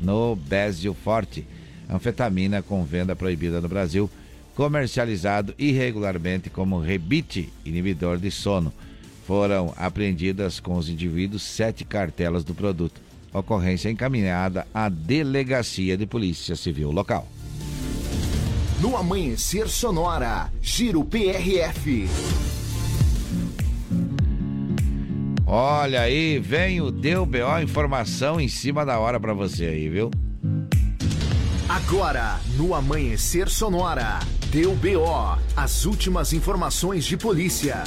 no 0.00 0.36
Bésio 0.36 0.94
Forte, 0.94 1.44
anfetamina 1.90 2.62
com 2.62 2.84
venda 2.84 3.16
proibida 3.16 3.60
no 3.60 3.68
Brasil, 3.68 4.08
comercializado 4.54 5.54
irregularmente 5.58 6.50
como 6.50 6.78
rebite 6.78 7.52
inibidor 7.64 8.18
de 8.18 8.30
sono. 8.30 8.72
Foram 9.26 9.72
apreendidas 9.76 10.60
com 10.60 10.76
os 10.76 10.88
indivíduos 10.88 11.42
sete 11.42 11.84
cartelas 11.84 12.44
do 12.44 12.54
produto. 12.54 13.00
Ocorrência 13.32 13.88
encaminhada 13.88 14.66
à 14.74 14.88
Delegacia 14.88 15.96
de 15.96 16.06
Polícia 16.06 16.54
Civil 16.54 16.90
local. 16.90 17.26
No 18.80 18.96
Amanhecer 18.96 19.68
Sonora, 19.68 20.52
Giro 20.60 21.04
PRF. 21.04 22.08
Olha 25.46 26.00
aí, 26.00 26.38
vem 26.38 26.80
o 26.80 26.90
Deu 26.90 27.24
BO 27.24 27.60
informação 27.62 28.40
em 28.40 28.48
cima 28.48 28.84
da 28.84 28.98
hora 28.98 29.20
pra 29.20 29.32
você 29.32 29.66
aí, 29.66 29.88
viu? 29.88 30.10
Agora, 31.68 32.40
no 32.56 32.74
Amanhecer 32.74 33.48
Sonora, 33.48 34.18
deu 34.52 34.74
BO, 34.74 35.38
as 35.56 35.86
últimas 35.86 36.34
informações 36.34 37.06
de 37.06 37.16
polícia. 37.16 37.82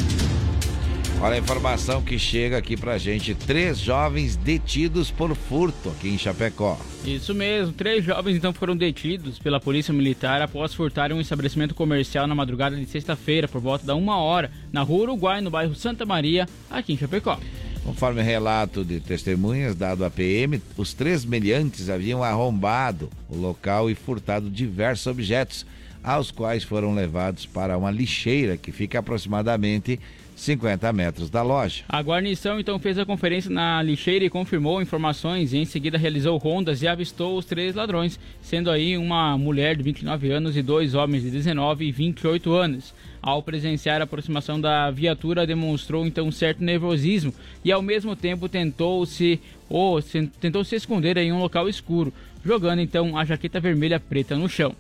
Olha 1.22 1.36
a 1.36 1.38
informação 1.38 2.02
que 2.02 2.18
chega 2.18 2.58
aqui 2.58 2.76
pra 2.76 2.98
gente. 2.98 3.36
Três 3.36 3.78
jovens 3.78 4.36
detidos 4.36 5.12
por 5.12 5.36
furto 5.36 5.90
aqui 5.90 6.10
em 6.10 6.18
Chapecó. 6.18 6.76
Isso 7.06 7.36
mesmo, 7.36 7.72
três 7.72 8.04
jovens 8.04 8.36
então 8.36 8.52
foram 8.52 8.76
detidos 8.76 9.38
pela 9.38 9.60
Polícia 9.60 9.94
Militar 9.94 10.42
após 10.42 10.74
furtarem 10.74 11.16
um 11.16 11.22
estabelecimento 11.22 11.76
comercial 11.76 12.26
na 12.26 12.34
madrugada 12.34 12.76
de 12.76 12.88
sexta-feira, 12.88 13.48
por 13.48 13.62
volta 13.62 13.86
da 13.86 13.94
uma 13.94 14.18
hora, 14.18 14.50
na 14.74 14.82
rua 14.82 15.04
Uruguai, 15.04 15.42
no 15.42 15.52
bairro 15.52 15.76
Santa 15.76 16.04
Maria, 16.04 16.50
aqui 16.68 16.94
em 16.94 16.98
Chapecó. 16.98 17.40
Conforme 17.84 18.24
relato 18.24 18.84
de 18.84 19.00
testemunhas 19.00 19.76
dado 19.76 20.04
à 20.04 20.10
PM, 20.10 20.60
os 20.76 20.96
três 20.96 21.24
meliantes 21.24 21.92
haviam 21.92 22.24
arrombado 22.24 23.12
o 23.30 23.38
local 23.38 23.88
e 23.92 23.94
furtado 23.94 24.50
diversos 24.50 25.06
objetos, 25.06 25.64
aos 26.06 26.30
quais 26.30 26.64
foram 26.64 26.94
levados 26.94 27.48
para 27.48 27.76
uma 27.76 27.90
lixeira 27.90 28.56
que 28.56 28.72
fica 28.72 29.00
aproximadamente 29.00 30.00
50 30.36 30.94
metros 30.94 31.30
da 31.32 31.42
loja. 31.42 31.84
A 31.90 32.02
guarnição 32.02 32.60
então 32.60 32.78
fez 32.78 33.00
a 33.00 33.06
conferência 33.06 33.50
na 33.50 33.82
lixeira 33.82 34.24
e 34.24 34.30
confirmou 34.30 34.82
informações 34.82 35.52
e 35.52 35.58
em 35.58 35.66
seguida 35.66 35.98
realizou 35.98 36.38
rondas 36.38 36.84
e 36.84 36.88
avistou 36.88 37.38
os 37.38 37.46
três 37.46 37.74
ladrões, 37.74 38.20
sendo 38.42 38.70
aí 38.70 38.98
uma 38.98 39.36
mulher 39.38 39.76
de 39.76 39.82
29 39.82 40.30
anos 40.30 40.56
e 40.56 40.62
dois 40.62 40.94
homens 40.94 41.24
de 41.24 41.32
19 41.32 41.86
e 41.86 41.92
28 41.92 42.54
anos. 42.54 42.94
Ao 43.20 43.42
presenciar 43.42 44.02
a 44.02 44.04
aproximação 44.04 44.62
da 44.62 44.92
viatura, 44.92 45.48
demonstrou 45.48 46.06
então 46.06 46.28
um 46.28 46.32
certo 46.32 46.64
nervosismo 46.64 47.34
e 47.64 47.72
ao 47.72 47.82
mesmo 47.82 48.16
tempo 48.16 48.48
tentou 48.48 49.04
se 49.08 49.40
ou 49.68 50.00
tentou 50.40 50.64
se 50.64 50.76
esconder 50.76 51.18
em 51.18 51.32
um 51.32 51.40
local 51.40 51.68
escuro, 51.68 52.14
jogando 52.46 52.82
então 52.82 53.18
a 53.18 53.26
jaqueta 53.26 53.60
vermelha 53.60 54.00
preta 54.00 54.36
no 54.36 54.48
chão. 54.48 54.76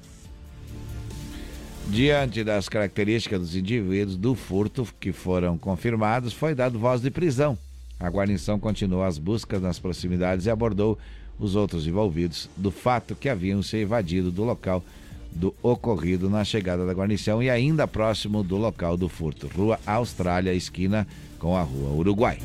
Diante 1.87 2.43
das 2.43 2.67
características 2.67 3.39
dos 3.39 3.55
indivíduos 3.55 4.17
do 4.17 4.35
furto 4.35 4.87
que 4.99 5.11
foram 5.11 5.57
confirmados, 5.57 6.33
foi 6.33 6.55
dado 6.55 6.79
voz 6.79 7.01
de 7.01 7.11
prisão. 7.11 7.57
A 7.99 8.09
guarnição 8.09 8.59
continuou 8.59 9.03
as 9.03 9.17
buscas 9.17 9.61
nas 9.61 9.79
proximidades 9.79 10.45
e 10.45 10.49
abordou 10.49 10.97
os 11.39 11.55
outros 11.55 11.87
envolvidos 11.87 12.49
do 12.57 12.71
fato 12.71 13.15
que 13.15 13.29
haviam 13.29 13.61
se 13.61 13.77
evadido 13.77 14.31
do 14.31 14.43
local 14.43 14.83
do 15.31 15.53
ocorrido 15.61 16.29
na 16.29 16.43
chegada 16.43 16.85
da 16.85 16.93
guarnição 16.93 17.43
e 17.43 17.49
ainda 17.49 17.87
próximo 17.87 18.41
do 18.41 18.55
local 18.57 18.95
do 18.95 19.09
furto, 19.09 19.47
Rua 19.47 19.77
Austrália, 19.85 20.53
esquina 20.53 21.05
com 21.37 21.57
a 21.57 21.61
Rua 21.61 21.91
Uruguai. 21.91 22.39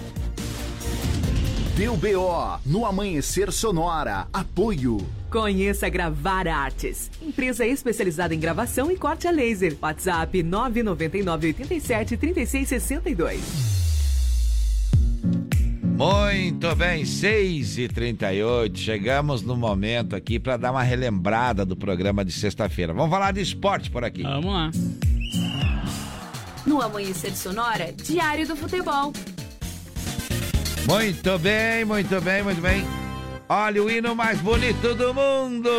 Deu 1.80 1.96
BO 1.96 2.60
no 2.66 2.84
Amanhecer 2.84 3.50
Sonora. 3.50 4.28
Apoio. 4.34 4.98
Conheça 5.30 5.88
Gravar 5.88 6.46
Artes, 6.46 7.10
empresa 7.22 7.64
especializada 7.64 8.34
em 8.34 8.38
gravação 8.38 8.90
e 8.90 8.98
corte 8.98 9.26
a 9.26 9.30
laser. 9.30 9.74
WhatsApp 9.80 10.42
999 10.42 11.46
87 11.46 12.18
36 12.18 12.68
62. 12.68 13.40
Muito 15.82 16.76
bem, 16.76 17.06
6 17.06 17.78
e 17.78 17.88
38 17.88 18.78
chegamos 18.78 19.40
no 19.40 19.56
momento 19.56 20.14
aqui 20.14 20.38
para 20.38 20.58
dar 20.58 20.72
uma 20.72 20.82
relembrada 20.82 21.64
do 21.64 21.74
programa 21.74 22.22
de 22.22 22.32
sexta-feira. 22.32 22.92
Vamos 22.92 23.10
falar 23.10 23.32
de 23.32 23.40
esporte 23.40 23.90
por 23.90 24.04
aqui. 24.04 24.22
Vamos 24.22 24.52
lá. 24.52 24.70
No 26.66 26.82
Amanhecer 26.82 27.34
Sonora, 27.34 27.90
Diário 27.90 28.46
do 28.46 28.54
Futebol. 28.54 29.14
Muito 30.88 31.38
bem, 31.38 31.84
muito 31.84 32.20
bem, 32.20 32.42
muito 32.42 32.60
bem. 32.60 32.84
Olha 33.48 33.82
o 33.82 33.90
hino 33.90 34.14
mais 34.14 34.40
bonito 34.40 34.94
do 34.94 35.12
mundo. 35.12 35.70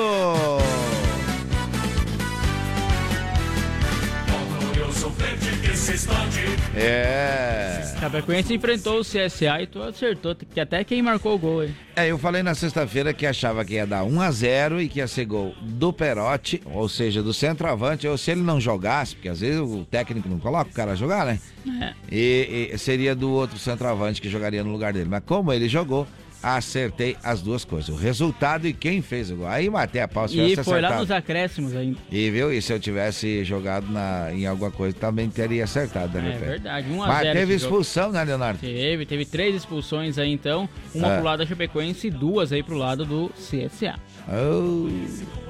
É. 6.75 7.95
Chapecoense 7.99 8.53
enfrentou 8.53 8.99
o 8.99 9.01
CSA 9.01 9.61
e 9.61 9.67
tu 9.67 9.81
acertou, 9.81 10.35
que 10.35 10.59
até 10.59 10.83
quem 10.83 11.01
marcou 11.01 11.35
o 11.35 11.37
gol 11.37 11.59
aí. 11.61 11.73
É, 11.95 12.07
eu 12.07 12.17
falei 12.17 12.41
na 12.41 12.55
sexta-feira 12.55 13.13
que 13.13 13.25
achava 13.25 13.65
que 13.65 13.73
ia 13.73 13.85
dar 13.85 14.03
1 14.03 14.21
a 14.21 14.31
0 14.31 14.81
e 14.81 14.87
que 14.87 14.99
ia 14.99 15.07
ser 15.07 15.25
gol 15.25 15.53
do 15.61 15.91
Perotti, 15.91 16.61
ou 16.65 16.87
seja, 16.87 17.21
do 17.21 17.33
centroavante, 17.33 18.07
ou 18.07 18.17
se 18.17 18.31
ele 18.31 18.41
não 18.41 18.59
jogasse, 18.59 19.15
porque 19.15 19.29
às 19.29 19.41
vezes 19.41 19.59
o 19.59 19.85
técnico 19.85 20.29
não 20.29 20.39
coloca 20.39 20.71
o 20.71 20.73
cara 20.73 20.93
a 20.93 20.95
jogar, 20.95 21.25
né? 21.25 21.39
É. 21.81 21.93
E, 22.11 22.69
e 22.73 22.77
seria 22.77 23.13
do 23.13 23.29
outro 23.29 23.59
centroavante 23.59 24.21
que 24.21 24.29
jogaria 24.29 24.63
no 24.63 24.71
lugar 24.71 24.93
dele. 24.93 25.09
Mas 25.09 25.23
como 25.25 25.51
ele 25.51 25.67
jogou, 25.67 26.07
acertei 26.43 27.15
as 27.23 27.41
duas 27.41 27.63
coisas. 27.63 27.89
O 27.89 27.95
resultado 27.95 28.67
e 28.67 28.73
quem 28.73 29.01
fez 29.01 29.29
o 29.31 29.35
gol. 29.37 29.47
Aí 29.47 29.69
matei 29.69 30.01
a 30.01 30.07
pau 30.07 30.27
se 30.27 30.35
E 30.39 30.55
foi 30.55 30.81
lá 30.81 30.87
acertado. 30.87 30.99
nos 31.01 31.11
acréscimos 31.11 31.75
ainda. 31.75 31.97
E 32.11 32.29
viu? 32.29 32.51
E 32.51 32.61
se 32.61 32.73
eu 32.73 32.79
tivesse 32.79 33.43
jogado 33.43 33.91
na, 33.91 34.29
em 34.33 34.45
alguma 34.45 34.71
coisa, 34.71 34.95
também 34.97 35.29
teria 35.29 35.63
acertado, 35.63 36.19
né, 36.19 36.35
É 36.35 36.37
verdade, 36.37 36.89
1 36.89 37.03
a 37.03 37.07
Mas 37.07 37.21
0 37.23 37.39
teve 37.39 37.53
esse 37.53 37.65
expulsão, 37.65 38.11
né, 38.11 38.23
Leonardo? 38.23 38.59
Teve, 38.59 39.05
teve 39.05 39.25
três 39.25 39.55
expulsões 39.55 40.17
aí 40.17 40.31
então, 40.31 40.67
uma 40.95 41.07
É. 41.13 41.15
pro 41.15 41.25
lado 41.25 41.39
da 41.39 41.45
Chapecoense 41.45 42.07
e 42.07 42.11
duas 42.11 42.51
aí 42.51 42.63
pro 42.63 42.75
lado 42.75 43.05
do 43.05 43.29
CSA. 43.35 43.95
Ô, 44.27 44.89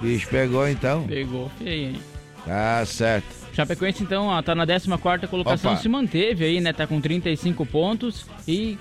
bicho 0.02 0.28
pegou 0.30 0.68
então. 0.68 1.04
Pegou 1.08 1.50
feio, 1.58 1.90
hein? 1.90 1.96
Tá 2.46 2.84
certo. 2.86 3.28
Chapecoense 3.54 4.02
então 4.02 4.28
ó, 4.28 4.42
tá 4.42 4.56
na 4.56 4.66
14 4.66 5.28
colocação, 5.28 5.74
Opa. 5.74 5.82
se 5.82 5.88
manteve 5.90 6.44
aí, 6.46 6.60
né? 6.60 6.74
Tá 6.74 6.88
com 6.88 7.00
35 7.00 7.66
pontos 7.66 8.26
e 8.48 8.78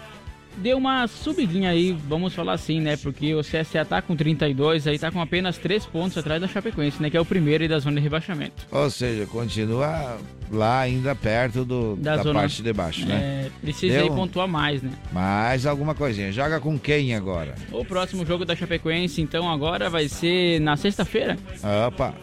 deu 0.57 0.77
uma 0.77 1.07
subidinha 1.07 1.71
aí, 1.71 1.93
vamos 2.09 2.35
falar 2.35 2.53
assim, 2.55 2.81
né? 2.81 2.97
Porque 2.97 3.35
o 3.35 3.41
CSA 3.41 3.85
tá 3.85 4.03
com 4.03 4.15
32, 4.17 4.87
aí 4.87 4.99
tá 4.99 5.11
com 5.11 5.21
apenas 5.21 5.57
3 5.59 5.87
pontos 5.87 6.17
atrás 6.19 6.41
da 6.41 6.49
Chapecoense, 6.49 7.03
né? 7.03 7.09
Que 7.11 7.17
é 7.17 7.21
o 7.21 7.25
primeiro 7.25 7.63
aí 7.63 7.69
da 7.69 7.79
zona 7.79 7.97
de 7.97 8.03
rebaixamento. 8.03 8.67
Ou 8.71 8.91
seja, 8.91 9.27
continua 9.27 10.19
lá 10.51 10.81
ainda 10.81 11.15
perto 11.15 11.65
do, 11.65 11.97
Da 11.97 12.17
da, 12.17 12.23
zona- 12.23 12.41
parte 12.41 12.63
de 12.63 12.73
baixo, 12.73 13.07
né? 13.07 13.47
É, 13.47 13.51
precisa 13.61 13.95
Deu 13.95 14.05
aí 14.05 14.11
pontuar 14.11 14.49
mais, 14.49 14.83
né? 14.83 14.91
Mais 15.13 15.65
alguma 15.67 15.95
coisinha. 15.95 16.31
Joga 16.33 16.61
com 16.61 16.79
quem 16.79 17.15
agora? 17.15 17.55
O 17.73 17.85
próximo 17.85 18.27
jogo 18.27 18.45
da 18.45 18.55
Chapecoense, 18.57 19.21
então, 19.23 19.51
agora 19.51 19.89
vai 19.89 20.09
ser 20.09 20.61
na 20.61 20.77
sexta-feira. 20.77 21.39
Opa. 21.87 22.15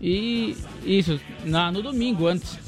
E 0.00 0.56
isso, 0.84 1.18
na, 1.44 1.72
no 1.72 1.82
domingo 1.82 2.26
antes. 2.26 2.58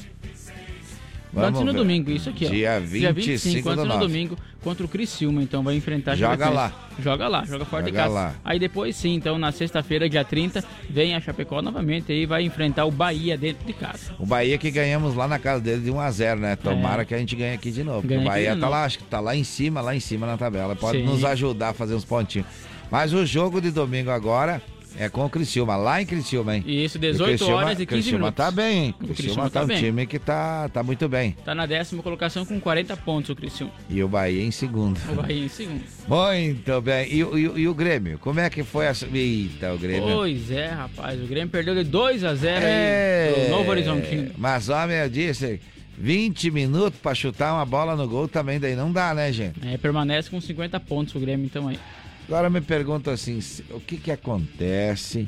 Vamos 1.41 1.59
antes 1.59 1.65
no 1.65 1.71
ver. 1.73 1.77
domingo, 1.77 2.11
isso 2.11 2.29
aqui, 2.29 2.45
ó. 2.45 2.49
Dia 2.49 2.79
25 3.13 3.69
antes 3.69 3.75
do 3.83 3.87
no 3.87 3.93
nove. 3.93 3.99
domingo, 4.07 4.37
contra 4.63 4.85
o 4.85 4.89
Criciúma, 4.89 5.41
então 5.41 5.63
vai 5.63 5.75
enfrentar 5.75 6.11
a 6.11 6.15
Joga 6.15 6.31
Chapecoense. 6.45 6.55
lá. 6.55 6.73
Joga 6.99 7.27
lá, 7.27 7.45
joga 7.45 7.65
fora 7.65 7.83
de 7.83 7.89
Joga 7.91 8.01
casa. 8.03 8.13
lá. 8.13 8.35
Aí 8.43 8.59
depois 8.59 8.95
sim, 8.95 9.13
então 9.13 9.37
na 9.37 9.51
sexta-feira, 9.51 10.09
dia 10.09 10.23
30, 10.25 10.63
vem 10.89 11.15
a 11.15 11.21
Chapecó 11.21 11.61
novamente 11.61 12.11
e 12.11 12.25
vai 12.25 12.43
enfrentar 12.43 12.85
o 12.85 12.91
Bahia 12.91 13.37
dentro 13.37 13.65
de 13.65 13.73
casa. 13.73 14.13
O 14.19 14.25
Bahia 14.25 14.57
que 14.57 14.71
ganhamos 14.71 15.15
lá 15.15 15.27
na 15.27 15.37
casa 15.39 15.61
dele 15.61 15.81
de 15.83 15.91
1 15.91 15.99
a 15.99 16.11
0 16.11 16.39
né? 16.39 16.55
Tomara 16.55 17.03
É. 17.03 17.05
que 17.05 17.13
a 17.13 17.17
gente 17.17 17.35
ganhe 17.35 17.53
aqui 17.53 17.71
de 17.71 17.83
novo. 17.83 18.07
Ganha 18.07 18.21
o 18.21 18.23
Bahia 18.25 18.49
de 18.55 18.59
tá 18.59 18.65
novo. 18.65 18.71
lá, 18.71 18.83
acho 18.85 18.97
que 18.97 19.03
tá 19.05 19.19
lá 19.19 19.35
em 19.35 19.43
cima, 19.43 19.79
lá 19.81 19.95
em 19.95 19.99
cima 19.99 20.25
na 20.27 20.37
tabela. 20.37 20.75
Pode 20.75 20.97
Sim. 20.99 21.05
nos 21.05 21.23
ajudar 21.23 21.69
a 21.69 21.73
fazer 21.73 21.93
uns 21.95 22.03
pontinhos. 22.05 22.47
Mas 22.89 23.13
o 23.13 23.25
jogo 23.25 23.59
de 23.61 23.69
domingo 23.69 24.09
agora 24.09 24.61
é 24.97 25.07
com 25.09 25.23
o 25.25 25.29
Criciúma, 25.29 25.75
lá 25.75 26.01
em 26.01 26.05
Criciúma, 26.05 26.55
hein? 26.57 26.63
Isso, 26.65 26.97
E 26.97 26.99
o 26.99 27.01
18 27.01 27.29
Criciúma- 27.37 27.55
horas 27.55 27.71
e 27.73 27.75
15 27.75 27.85
Criciúma 27.85 28.17
minutos. 28.19 28.35
tá 28.45 28.51
bem, 28.51 28.77
hein? 28.85 28.89
O 28.89 28.97
Criciúma, 29.07 29.15
Criciúma 29.15 29.49
tá, 29.49 29.59
tá 29.59 29.63
um 29.65 29.67
bem. 29.67 29.77
time 29.77 30.05
que 30.07 30.19
tá, 30.19 30.69
tá 30.69 30.83
muito 30.83 31.07
bem. 31.07 31.31
Tá 31.45 31.53
na 31.55 31.65
décima 31.65 32.01
colocação 32.03 32.45
com 32.45 32.59
40 32.59 32.97
pontos 32.97 33.29
o 33.29 33.35
Criciúma. 33.35 33.71
E 33.89 34.01
o 34.03 34.07
Bahia 34.07 34.43
em 34.43 34.51
segundo. 34.51 34.99
O 35.11 35.15
Bahia 35.21 35.45
em 35.45 35.47
segundo. 35.49 35.83
Muito 36.07 36.81
bem. 36.81 37.13
E, 37.13 37.23
o- 37.23 37.37
e 37.37 37.61
e 37.61 37.67
o 37.67 37.73
Grêmio? 37.73 38.17
Como 38.19 38.39
é 38.39 38.49
que 38.49 38.63
foi 38.63 38.85
essa. 38.85 39.07
Eita, 39.13 39.73
o 39.73 39.77
Grêmio. 39.77 40.03
Pois 40.15 40.49
é, 40.51 40.67
rapaz. 40.69 41.21
O 41.21 41.27
Grêmio 41.27 41.49
perdeu 41.49 41.75
de 41.75 41.83
2 41.83 42.23
a 42.23 42.33
0 42.35 42.65
É, 42.65 43.33
aí 43.35 43.49
Novo 43.49 43.69
Horizontino. 43.69 44.31
Mas, 44.37 44.69
homem, 44.69 44.97
eu 44.97 45.09
disse, 45.09 45.59
20 45.97 46.51
minutos 46.51 46.99
pra 46.99 47.15
chutar 47.15 47.53
uma 47.53 47.65
bola 47.65 47.95
no 47.95 48.07
gol 48.07 48.27
também, 48.27 48.59
daí 48.59 48.75
não 48.75 48.91
dá, 48.91 49.13
né, 49.13 49.31
gente? 49.31 49.59
É, 49.67 49.77
permanece 49.77 50.29
com 50.29 50.39
50 50.39 50.79
pontos 50.79 51.15
o 51.15 51.19
Grêmio 51.19 51.45
então 51.45 51.67
aí. 51.67 51.79
Agora 52.27 52.49
me 52.49 52.59
pergunto 52.59 53.09
assim, 53.09 53.39
o 53.71 53.79
que 53.79 53.97
que 53.97 54.11
acontece 54.11 55.25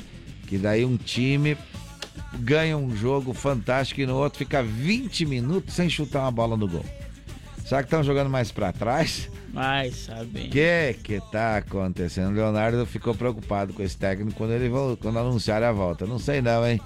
que 0.48 0.58
daí 0.58 0.84
um 0.84 0.98
time 0.98 1.58
ganha 2.40 2.78
um 2.78 2.94
jogo 2.96 3.34
fantástico 3.34 4.02
e 4.02 4.06
no 4.06 4.18
outro 4.18 4.40
fica 4.40 4.62
20 4.62 5.26
minutos 5.26 5.76
sem 5.76 5.90
chutar 5.90 6.22
uma 6.22 6.32
bola 6.32 6.58
no 6.58 6.68
gol? 6.68 6.86
Será 7.66 7.82
que 7.82 7.88
estão 7.88 8.04
jogando 8.04 8.30
mais 8.30 8.52
pra 8.52 8.74
trás? 8.74 9.30
Vai, 9.54 9.92
sabe. 9.92 10.48
O 10.48 10.50
que 10.50 10.96
que 11.02 11.22
tá 11.32 11.58
acontecendo? 11.58 12.32
O 12.32 12.36
Leonardo 12.36 12.86
ficou 12.86 13.16
preocupado 13.16 13.74
com 13.74 13.82
esse 13.82 13.96
técnico 13.96 14.38
quando 14.38 14.52
ele 14.52 14.70
quando 15.00 15.20
anunciaram 15.20 15.68
a 15.68 15.72
volta. 15.72 16.06
Não 16.06 16.20
sei 16.20 16.42
não, 16.42 16.68
hein? 16.68 16.82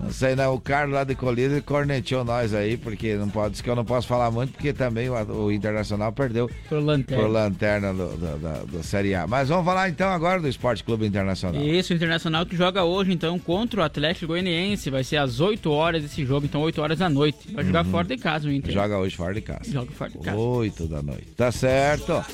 Não 0.00 0.12
sei 0.12 0.36
não. 0.36 0.54
O 0.54 0.60
Carlos 0.60 0.94
lá 0.94 1.04
de 1.04 1.14
Colina 1.14 1.54
ele 1.54 1.62
corneteou 1.62 2.24
nós 2.24 2.52
aí, 2.54 2.76
porque 2.76 3.14
não 3.16 3.28
pode, 3.28 3.62
que 3.62 3.68
eu 3.70 3.74
não 3.76 3.84
posso 3.84 4.06
falar 4.06 4.30
muito, 4.30 4.52
porque 4.52 4.72
também 4.72 5.08
o, 5.08 5.14
o 5.46 5.50
Internacional 5.52 6.12
perdeu 6.12 6.50
Por 6.68 6.82
lanterna. 6.82 7.22
por 7.24 7.30
lanterna 7.30 7.94
do, 7.94 8.08
do, 8.16 8.38
da- 8.38 8.62
do 8.64 8.82
Série 8.82 9.14
A. 9.14 9.26
Mas 9.26 9.48
vamos 9.48 9.64
falar 9.64 9.88
então 9.88 10.08
agora 10.10 10.40
do 10.40 10.48
Esporte 10.48 10.84
Clube 10.84 11.06
Internacional. 11.06 11.60
Isso, 11.62 11.92
o 11.92 11.96
Internacional 11.96 12.44
que 12.44 12.54
joga 12.56 12.84
hoje, 12.84 13.12
então, 13.12 13.38
contra 13.38 13.80
o 13.80 13.84
Atlético 13.84 14.26
Goianiense. 14.28 14.90
Vai 14.90 15.02
ser 15.02 15.16
às 15.16 15.40
8 15.40 15.70
horas 15.70 16.04
esse 16.04 16.24
jogo, 16.24 16.46
então 16.46 16.60
8 16.60 16.80
horas 16.82 16.98
da 16.98 17.08
noite. 17.08 17.38
Vai 17.52 17.64
jogar 17.64 17.84
Uhum. 17.84 17.90
fora 17.90 18.06
de 18.08 18.16
casa 18.16 18.48
o 18.48 18.52
Inter. 18.52 18.72
Joga 18.74 18.98
hoje 18.98 19.16
fora 19.16 19.34
de 19.34 19.40
casa. 19.40 19.70
Joga 19.70 19.90
fora 19.92 20.10
de 20.10 20.18
casa. 20.18 20.36
8 20.36 20.86
da 20.88 21.02
noite. 21.02 21.26
Tá 21.36 21.50
certo. 21.50 22.24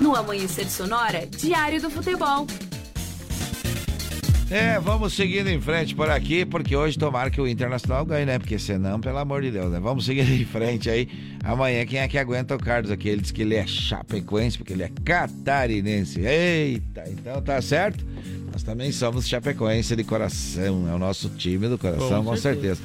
No 0.00 0.14
Amanhecer 0.16 0.68
Sonora, 0.68 1.26
Diário 1.26 1.80
do 1.80 1.88
Futebol. 1.90 2.46
É, 4.50 4.78
vamos 4.78 5.14
seguindo 5.14 5.48
em 5.48 5.60
frente 5.60 5.94
por 5.94 6.10
aqui, 6.10 6.44
porque 6.44 6.76
hoje 6.76 6.98
tomara 6.98 7.30
que 7.30 7.40
o 7.40 7.48
Internacional 7.48 8.04
ganhe, 8.04 8.26
né? 8.26 8.38
Porque 8.38 8.58
senão, 8.58 9.00
pelo 9.00 9.18
amor 9.18 9.42
de 9.42 9.50
Deus, 9.50 9.72
né? 9.72 9.80
Vamos 9.80 10.04
seguindo 10.04 10.30
em 10.30 10.44
frente 10.44 10.90
aí. 10.90 11.08
Amanhã, 11.42 11.84
quem 11.86 11.98
é 11.98 12.06
que 12.06 12.18
aguenta 12.18 12.54
o 12.54 12.58
Carlos 12.58 12.90
aqui? 12.90 13.08
Ele 13.08 13.22
diz 13.22 13.30
que 13.30 13.42
ele 13.42 13.54
é 13.54 13.66
chapecoense, 13.66 14.58
porque 14.58 14.74
ele 14.74 14.82
é 14.82 14.90
catarinense. 15.04 16.20
Eita, 16.20 17.04
então 17.08 17.40
tá 17.40 17.60
certo? 17.62 18.04
Nós 18.52 18.62
também 18.62 18.92
somos 18.92 19.26
chapecoense 19.26 19.96
de 19.96 20.04
coração, 20.04 20.88
é 20.88 20.94
o 20.94 20.98
nosso 20.98 21.30
time 21.30 21.66
do 21.66 21.78
coração, 21.78 22.22
Com 22.22 22.30
com, 22.30 22.36
certeza. 22.36 22.80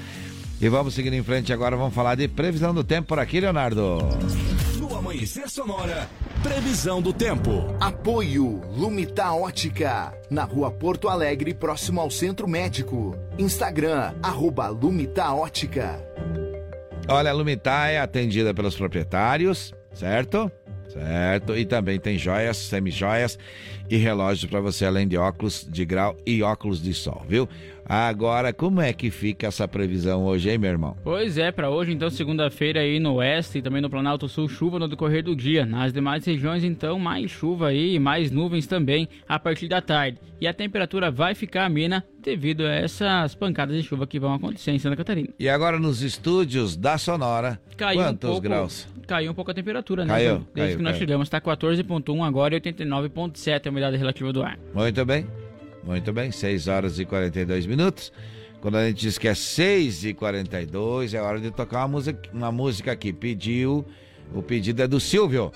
E 0.61 0.67
vamos 0.67 0.93
seguindo 0.93 1.13
em 1.13 1.23
frente 1.23 1.53
agora, 1.53 1.77
vamos 1.77 1.93
falar 1.93 2.15
de 2.15 2.27
previsão 2.27 2.73
do 2.73 2.83
tempo 2.83 3.09
por 3.09 3.19
aqui, 3.19 3.39
Leonardo. 3.39 3.99
No 4.77 4.97
Amanhecer 4.97 5.49
Sonora, 5.49 6.09
previsão 6.41 7.01
do 7.01 7.11
tempo. 7.11 7.75
Apoio 7.79 8.61
Lumita 8.71 9.33
Ótica, 9.33 10.13
na 10.29 10.43
rua 10.43 10.71
Porto 10.71 11.09
Alegre, 11.09 11.53
próximo 11.53 11.99
ao 11.99 12.09
Centro 12.09 12.47
Médico. 12.47 13.15
Instagram, 13.37 14.13
arroba 14.23 14.69
Lumita 14.69 15.33
Ótica. 15.33 16.01
Olha, 17.09 17.31
a 17.31 17.33
Lumitar 17.33 17.89
é 17.89 17.99
atendida 17.99 18.53
pelos 18.53 18.75
proprietários, 18.75 19.73
certo? 19.93 20.49
Certo. 20.87 21.55
E 21.55 21.65
também 21.65 21.99
tem 21.99 22.17
joias, 22.17 22.57
semi-joias 22.57 23.37
e 23.89 23.97
relógios 23.97 24.49
para 24.49 24.61
você, 24.61 24.85
além 24.85 25.07
de 25.07 25.17
óculos 25.17 25.67
de 25.69 25.85
grau 25.85 26.15
e 26.25 26.41
óculos 26.41 26.81
de 26.81 26.93
sol, 26.93 27.23
viu? 27.27 27.47
Agora, 27.91 28.53
como 28.53 28.79
é 28.81 28.93
que 28.93 29.09
fica 29.09 29.47
essa 29.47 29.67
previsão 29.67 30.23
hoje, 30.23 30.47
hein, 30.47 30.59
meu 30.59 30.69
irmão? 30.69 30.95
Pois 31.03 31.39
é, 31.39 31.51
para 31.51 31.71
hoje, 31.71 31.91
então, 31.91 32.07
segunda-feira 32.07 32.81
aí 32.81 32.99
no 32.99 33.15
oeste 33.15 33.57
e 33.57 33.61
também 33.63 33.81
no 33.81 33.89
Planalto 33.89 34.29
Sul, 34.29 34.47
chuva 34.47 34.77
no 34.77 34.87
decorrer 34.87 35.23
do 35.23 35.35
dia. 35.35 35.65
Nas 35.65 35.91
demais 35.91 36.23
regiões, 36.23 36.63
então, 36.63 36.99
mais 36.99 37.31
chuva 37.31 37.69
aí 37.69 37.95
e 37.95 37.99
mais 37.99 38.29
nuvens 38.29 38.67
também 38.67 39.09
a 39.27 39.39
partir 39.39 39.67
da 39.67 39.81
tarde. 39.81 40.19
E 40.39 40.47
a 40.47 40.53
temperatura 40.53 41.09
vai 41.09 41.33
ficar 41.33 41.65
amena 41.65 42.05
devido 42.21 42.61
a 42.61 42.71
essas 42.75 43.33
pancadas 43.33 43.75
de 43.75 43.81
chuva 43.81 44.05
que 44.05 44.19
vão 44.19 44.35
acontecer 44.35 44.69
em 44.69 44.77
Santa 44.77 44.95
Catarina. 44.95 45.29
E 45.39 45.49
agora 45.49 45.79
nos 45.79 46.03
estúdios 46.03 46.77
da 46.77 46.95
Sonora, 46.99 47.59
Caiu 47.75 48.01
quantos 48.01 48.29
um 48.29 48.33
pouco, 48.33 48.41
graus? 48.41 48.87
Caiu 49.07 49.31
um 49.31 49.33
pouco 49.33 49.49
a 49.49 49.53
temperatura, 49.55 50.05
né? 50.05 50.13
Caiu, 50.13 50.35
Desde 50.35 50.53
caiu, 50.53 50.77
que 50.77 50.83
nós 50.83 50.91
caiu. 50.91 50.99
chegamos, 50.99 51.27
tá 51.27 51.41
14.1 51.41 52.23
agora 52.23 52.55
e 52.55 52.61
89.7 52.61 53.65
a 53.65 53.69
umidade 53.71 53.97
relativa 53.97 54.31
do 54.31 54.43
ar. 54.43 54.59
Muito 54.75 55.03
bem, 55.05 55.25
muito 55.83 56.11
bem, 56.13 56.31
6 56.31 56.67
horas 56.67 56.99
e 56.99 57.05
42 57.05 57.65
minutos. 57.65 58.11
Quando 58.61 58.75
a 58.75 58.87
gente 58.87 58.99
diz 58.99 59.17
que 59.17 59.27
é 59.27 59.33
6 59.33 60.05
e 60.05 60.13
42 60.13 61.13
é 61.13 61.21
hora 61.21 61.39
de 61.39 61.49
tocar 61.51 61.79
uma 61.79 61.87
música, 61.87 62.29
uma 62.33 62.51
música 62.51 62.91
aqui. 62.91 63.13
Pediu, 63.13 63.85
o 64.33 64.41
pedido 64.41 64.81
é 64.81 64.87
do 64.87 64.99
Silvio. 64.99 65.51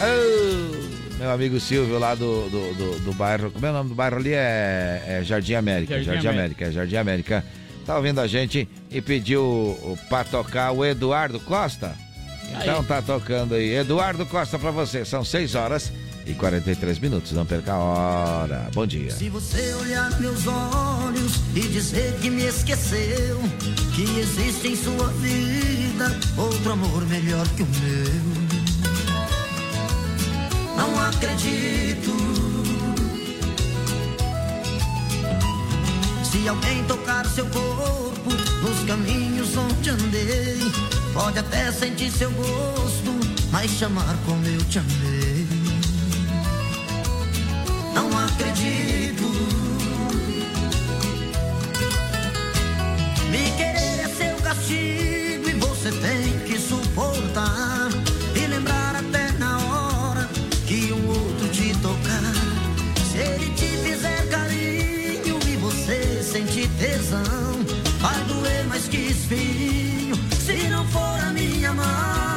Ô, 0.00 1.16
meu 1.18 1.30
amigo 1.30 1.58
Silvio 1.60 1.98
lá 1.98 2.14
do, 2.14 2.48
do, 2.48 2.74
do, 2.74 2.98
do 3.00 3.14
bairro, 3.14 3.50
como 3.50 3.64
é 3.64 3.70
o 3.70 3.72
nome 3.72 3.88
do 3.90 3.94
bairro 3.94 4.16
ali? 4.16 4.32
É, 4.32 5.02
é 5.06 5.22
Jardim 5.24 5.54
América, 5.54 5.94
Jardim 5.94 6.06
Jardim, 6.06 6.28
América. 6.28 6.64
América, 6.64 6.72
Jardim 6.72 6.96
América. 6.96 7.44
Tá 7.86 7.96
ouvindo 7.96 8.20
a 8.20 8.26
gente 8.26 8.68
e 8.90 9.00
pediu 9.00 9.96
pra 10.08 10.24
tocar 10.24 10.72
o 10.72 10.84
Eduardo 10.84 11.40
Costa. 11.40 11.96
Então 12.60 12.80
Aí. 12.80 12.84
tá 12.84 13.00
tocando 13.00 13.54
aí. 13.54 13.76
Eduardo 13.76 14.26
Costa 14.26 14.58
pra 14.58 14.70
você, 14.70 15.04
são 15.04 15.24
6 15.24 15.54
horas 15.54 15.92
e 16.28 16.34
43 16.34 16.98
minutos, 16.98 17.32
não 17.32 17.46
perca 17.46 17.72
a 17.72 17.78
hora. 17.78 18.68
Bom 18.74 18.86
dia. 18.86 19.10
Se 19.10 19.30
você 19.30 19.72
olhar 19.74 20.20
meus 20.20 20.46
olhos 20.46 21.40
e 21.54 21.60
dizer 21.60 22.18
que 22.20 22.28
me 22.28 22.44
esqueceu, 22.44 23.40
que 23.94 24.02
existe 24.20 24.68
em 24.68 24.76
sua 24.76 25.08
vida 25.14 26.14
outro 26.36 26.72
amor 26.72 27.06
melhor 27.06 27.48
que 27.56 27.62
o 27.62 27.66
meu. 27.66 28.48
Não 30.76 31.00
acredito. 31.00 32.14
Se 36.30 36.46
alguém 36.46 36.84
tocar 36.84 37.24
seu 37.26 37.46
corpo 37.46 38.30
nos 38.62 38.84
caminhos 38.86 39.56
onde 39.56 39.90
andei, 39.90 40.58
pode 41.14 41.38
até 41.38 41.72
sentir 41.72 42.12
seu 42.12 42.30
gosto, 42.32 43.18
mas 43.50 43.70
chamar 43.70 44.14
como 44.26 44.44
eu 44.46 44.62
te 44.66 44.78
amei 44.78 45.57
não 47.94 48.08
acredito. 48.18 49.24
Me 53.30 53.50
querer 53.56 54.00
é 54.00 54.08
seu 54.08 54.36
castigo 54.38 55.48
e 55.48 55.54
você 55.54 55.90
tem 55.92 56.38
que 56.46 56.58
suportar. 56.58 57.88
E 58.34 58.46
lembrar 58.46 58.96
até 58.96 59.32
na 59.38 59.58
hora 59.58 60.28
que 60.66 60.92
um 60.92 61.08
outro 61.08 61.48
te 61.48 61.74
tocar. 61.78 62.32
Se 63.10 63.18
ele 63.18 63.50
te 63.54 63.68
fizer 63.78 64.28
carinho 64.28 65.38
e 65.46 65.56
você 65.56 66.22
sentir 66.22 66.68
tesão, 66.78 67.64
vai 68.00 68.24
doer 68.24 68.66
mais 68.66 68.86
que 68.88 68.96
espinho 68.96 70.16
se 70.38 70.68
não 70.68 70.86
for 70.88 71.20
a 71.20 71.32
minha 71.32 71.72
mão. 71.72 72.27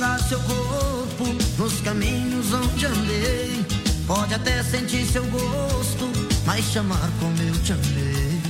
Tocar 0.00 0.18
seu 0.20 0.40
corpo 0.40 1.24
nos 1.58 1.78
caminhos 1.82 2.54
onde 2.54 2.86
andei, 2.86 3.66
pode 4.06 4.32
até 4.32 4.62
sentir 4.62 5.04
seu 5.04 5.22
gosto, 5.26 6.10
mas 6.46 6.64
chamar 6.64 7.10
como 7.20 7.36
eu 7.42 7.52
te 7.62 7.74
amei. 7.74 8.40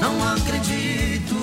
Não 0.00 0.32
acredito. 0.32 1.34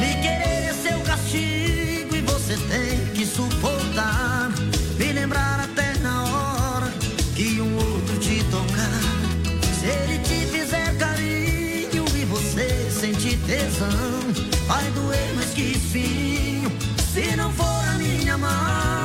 Me 0.00 0.14
querer 0.20 0.68
é 0.68 0.74
seu 0.74 1.00
castigo 1.00 2.14
e 2.14 2.20
você 2.20 2.58
tem 2.68 3.06
que 3.14 3.24
suportar. 3.24 4.50
Me 4.98 5.12
lembrar 5.14 5.60
até 5.60 5.96
na 6.00 6.24
hora 6.24 6.92
que 7.34 7.58
um 7.58 7.74
outro 7.76 8.18
te 8.18 8.44
tocar. 8.50 9.00
Se 9.80 9.86
ele 9.86 10.18
te 10.18 10.46
fizer 10.46 10.94
carinho 10.98 11.41
tesão, 13.52 13.88
vai 14.66 14.90
doer 14.92 15.34
mais 15.34 15.50
que 15.50 15.72
espinho 15.72 16.70
se 17.12 17.36
não 17.36 17.52
for 17.52 17.84
a 17.94 17.98
minha 17.98 18.38
mão. 18.38 19.01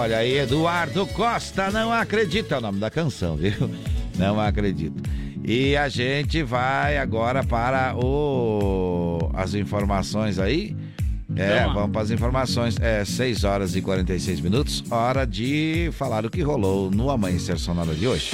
Olha, 0.00 0.16
aí, 0.16 0.38
Eduardo 0.38 1.06
Costa, 1.08 1.70
não 1.70 1.92
acredita, 1.92 2.54
é 2.54 2.58
o 2.58 2.60
nome 2.62 2.80
da 2.80 2.88
canção, 2.88 3.36
viu? 3.36 3.52
Não 4.16 4.40
acredito. 4.40 4.98
E 5.44 5.76
a 5.76 5.90
gente 5.90 6.42
vai 6.42 6.96
agora 6.96 7.44
para 7.44 7.94
o 7.94 9.30
as 9.34 9.52
informações 9.52 10.38
aí. 10.38 10.74
É, 11.36 11.64
vamos 11.66 11.90
para 11.90 12.00
as 12.00 12.10
informações. 12.10 12.76
É 12.80 13.04
6 13.04 13.44
horas 13.44 13.76
e 13.76 13.82
46 13.82 14.40
minutos, 14.40 14.82
hora 14.90 15.26
de 15.26 15.90
falar 15.92 16.24
o 16.24 16.30
que 16.30 16.40
rolou 16.40 16.90
no 16.90 17.10
Amanhecer 17.10 17.58
Sonora 17.58 17.94
de 17.94 18.08
hoje. 18.08 18.30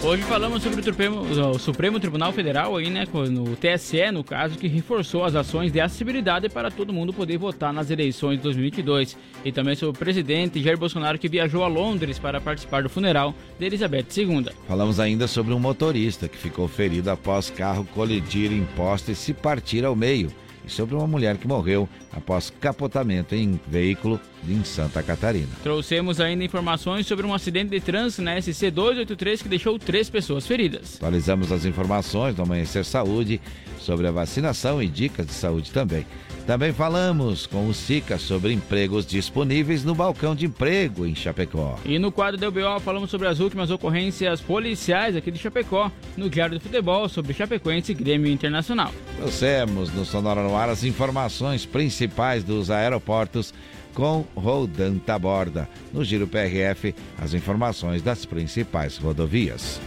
Hoje 0.00 0.22
falamos 0.22 0.62
sobre 0.62 0.80
o 0.80 0.84
Supremo, 0.84 1.20
o 1.20 1.58
Supremo 1.58 1.98
Tribunal 1.98 2.32
Federal 2.32 2.76
aí, 2.76 2.88
né, 2.88 3.04
no 3.30 3.56
TSE, 3.56 4.12
no 4.12 4.22
caso, 4.22 4.56
que 4.56 4.68
reforçou 4.68 5.24
as 5.24 5.34
ações 5.34 5.72
de 5.72 5.80
acessibilidade 5.80 6.48
para 6.48 6.70
todo 6.70 6.92
mundo 6.92 7.12
poder 7.12 7.36
votar 7.36 7.72
nas 7.72 7.90
eleições 7.90 8.36
de 8.36 8.44
2022. 8.44 9.16
E 9.44 9.50
também 9.50 9.74
sobre 9.74 9.96
o 9.96 9.98
presidente 9.98 10.62
Jair 10.62 10.78
Bolsonaro 10.78 11.18
que 11.18 11.28
viajou 11.28 11.64
a 11.64 11.68
Londres 11.68 12.16
para 12.16 12.40
participar 12.40 12.84
do 12.84 12.88
funeral 12.88 13.34
de 13.58 13.66
Elizabeth 13.66 14.06
II. 14.16 14.46
Falamos 14.68 15.00
ainda 15.00 15.26
sobre 15.26 15.52
um 15.52 15.58
motorista 15.58 16.28
que 16.28 16.38
ficou 16.38 16.68
ferido 16.68 17.10
após 17.10 17.50
carro 17.50 17.84
colidir 17.92 18.52
em 18.52 18.64
poste 18.76 19.12
e 19.12 19.16
se 19.16 19.34
partir 19.34 19.84
ao 19.84 19.96
meio. 19.96 20.30
E 20.68 20.70
sobre 20.70 20.94
uma 20.94 21.06
mulher 21.06 21.38
que 21.38 21.48
morreu 21.48 21.88
após 22.12 22.50
capotamento 22.50 23.34
em 23.34 23.58
veículo 23.66 24.20
em 24.46 24.62
Santa 24.62 25.02
Catarina. 25.02 25.48
Trouxemos 25.62 26.20
ainda 26.20 26.44
informações 26.44 27.06
sobre 27.06 27.26
um 27.26 27.32
acidente 27.32 27.70
de 27.70 27.80
trânsito 27.80 28.22
na 28.22 28.40
SC 28.40 28.70
283 28.70 29.42
que 29.42 29.48
deixou 29.48 29.78
três 29.78 30.10
pessoas 30.10 30.46
feridas. 30.46 30.96
Atualizamos 30.96 31.50
as 31.50 31.64
informações 31.64 32.34
do 32.34 32.42
Amanhecer 32.42 32.84
Saúde 32.84 33.40
sobre 33.80 34.06
a 34.06 34.10
vacinação 34.10 34.82
e 34.82 34.86
dicas 34.86 35.26
de 35.26 35.32
saúde 35.32 35.72
também. 35.72 36.04
Também 36.48 36.72
falamos 36.72 37.46
com 37.46 37.68
o 37.68 37.74
SICA 37.74 38.16
sobre 38.16 38.54
empregos 38.54 39.04
disponíveis 39.04 39.84
no 39.84 39.94
balcão 39.94 40.34
de 40.34 40.46
emprego 40.46 41.04
em 41.04 41.14
Chapecó. 41.14 41.78
E 41.84 41.98
no 41.98 42.10
quadro 42.10 42.40
do 42.40 42.50
BO 42.50 42.80
falamos 42.80 43.10
sobre 43.10 43.28
as 43.28 43.38
últimas 43.38 43.70
ocorrências 43.70 44.40
policiais 44.40 45.14
aqui 45.14 45.30
de 45.30 45.38
Chapecó, 45.38 45.92
no 46.16 46.30
Diário 46.30 46.58
do 46.58 46.62
Futebol, 46.62 47.06
sobre 47.06 47.34
Chapecoense 47.34 47.92
e 47.92 47.94
Grêmio 47.94 48.32
Internacional. 48.32 48.90
Trouxemos 49.18 49.92
no 49.92 50.06
Sonora 50.06 50.42
no 50.42 50.56
Ar 50.56 50.70
as 50.70 50.84
informações 50.84 51.66
principais 51.66 52.42
dos 52.42 52.70
aeroportos 52.70 53.52
com 53.92 54.24
Rodan 54.34 54.96
Taborda. 54.96 55.68
No 55.92 56.02
Giro 56.02 56.26
PRF, 56.26 56.94
as 57.20 57.34
informações 57.34 58.00
das 58.00 58.24
principais 58.24 58.96
rodovias. 58.96 59.78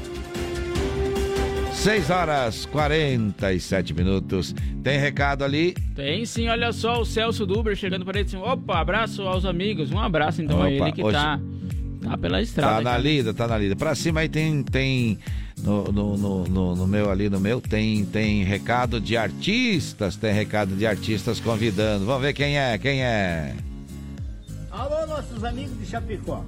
6 1.82 2.10
horas 2.12 2.66
47 2.68 3.94
minutos. 3.94 4.54
Tem 4.84 5.00
recado 5.00 5.44
ali? 5.44 5.74
Tem 5.96 6.24
sim, 6.26 6.48
olha 6.48 6.72
só 6.72 7.02
o 7.02 7.06
Celso 7.06 7.46
Duber 7.46 7.76
chegando 7.76 8.06
para 8.06 8.20
ele 8.20 8.28
assim, 8.28 8.38
opa, 8.38 8.80
abraço 8.80 9.24
aos 9.24 9.46
amigos, 9.46 9.92
um 9.92 10.00
abraço 10.00 10.42
então 10.44 10.58
a 10.62 10.66
Opa, 10.68 10.72
ele 10.72 10.92
que 10.92 11.04
hoje- 11.04 11.18
tá, 11.18 11.40
tá 12.04 12.18
pela 12.18 12.40
estrada. 12.42 12.76
Tá 12.78 12.82
na 12.84 12.90
cara. 12.92 13.02
lida, 13.02 13.34
tá 13.34 13.48
na 13.48 13.58
lida. 13.58 13.76
Pra 13.76 13.96
cima 13.96 14.20
aí 14.22 14.30
tem. 14.30 14.62
tem 14.64 15.18
no, 15.64 15.84
no, 15.92 16.18
no, 16.18 16.44
no- 16.48 16.76
no 16.76 16.88
meu 16.88 17.10
ali, 17.10 17.30
no 17.30 17.40
meu, 17.40 17.60
tem, 17.60 18.06
tem 18.06 18.44
recado 18.44 19.00
de 19.02 19.18
artistas. 19.18 20.16
Tem 20.16 20.32
recado 20.34 20.76
de 20.76 20.86
artistas 20.86 21.40
convidando. 21.40 22.06
Vamos 22.06 22.22
ver 22.22 22.34
quem 22.34 22.58
é, 22.60 22.78
quem 22.78 23.02
é. 23.04 23.56
Alô, 24.72 25.06
nossos 25.08 25.44
amigos 25.44 25.78
de 25.80 25.86
Chapecó. 25.88 26.46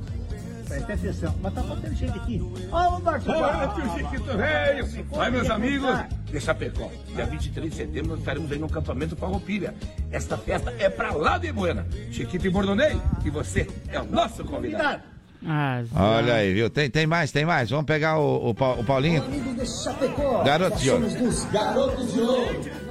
Presta 0.67 0.93
atenção, 0.93 1.35
mas 1.41 1.53
tá 1.53 1.63
faltando 1.63 1.95
gente 1.95 2.17
aqui. 2.17 2.41
Ó, 2.71 2.97
o 2.97 2.99
Bartolomeu. 2.99 3.69
Ô, 3.69 3.73
tio 3.73 3.97
Chiquito 3.97 4.37
Velho! 4.37 5.05
Vai, 5.11 5.31
meus 5.31 5.49
amigos 5.49 5.95
de 6.25 6.39
Chapecó. 6.39 6.89
Dia 7.13 7.25
23 7.25 7.69
de 7.69 7.75
setembro 7.75 8.11
nós 8.11 8.19
estaremos 8.19 8.51
aí 8.51 8.57
no 8.57 8.65
acampamento 8.65 9.15
Farroupilha. 9.15 9.73
Esta 10.11 10.37
festa 10.37 10.73
é 10.79 10.89
pra 10.89 11.13
lá 11.13 11.37
de 11.37 11.51
Buena. 11.51 11.85
Chiquito 12.11 12.47
e 12.47 12.49
Bordonei, 12.49 12.99
e 13.23 13.29
você 13.29 13.67
é 13.89 13.99
o 13.99 14.05
nosso 14.05 14.43
convidado. 14.43 15.03
Ah, 15.45 15.83
Olha 15.93 16.35
aí, 16.35 16.53
viu? 16.53 16.69
Tem, 16.69 16.89
tem 16.89 17.05
mais, 17.05 17.31
tem 17.31 17.43
mais. 17.45 17.69
Vamos 17.69 17.85
pegar 17.85 18.17
o, 18.17 18.47
o, 18.47 18.49
o 18.51 18.83
Paulinho. 18.85 19.21
Amigos 19.23 19.55
de 19.55 19.83
Chapecó. 19.83 20.41
Garotos 20.43 20.81
de 20.81 20.89
ouro. 20.89 21.05
Garotos 21.51 22.13
de 22.13 22.21
Ouro. 22.21 22.82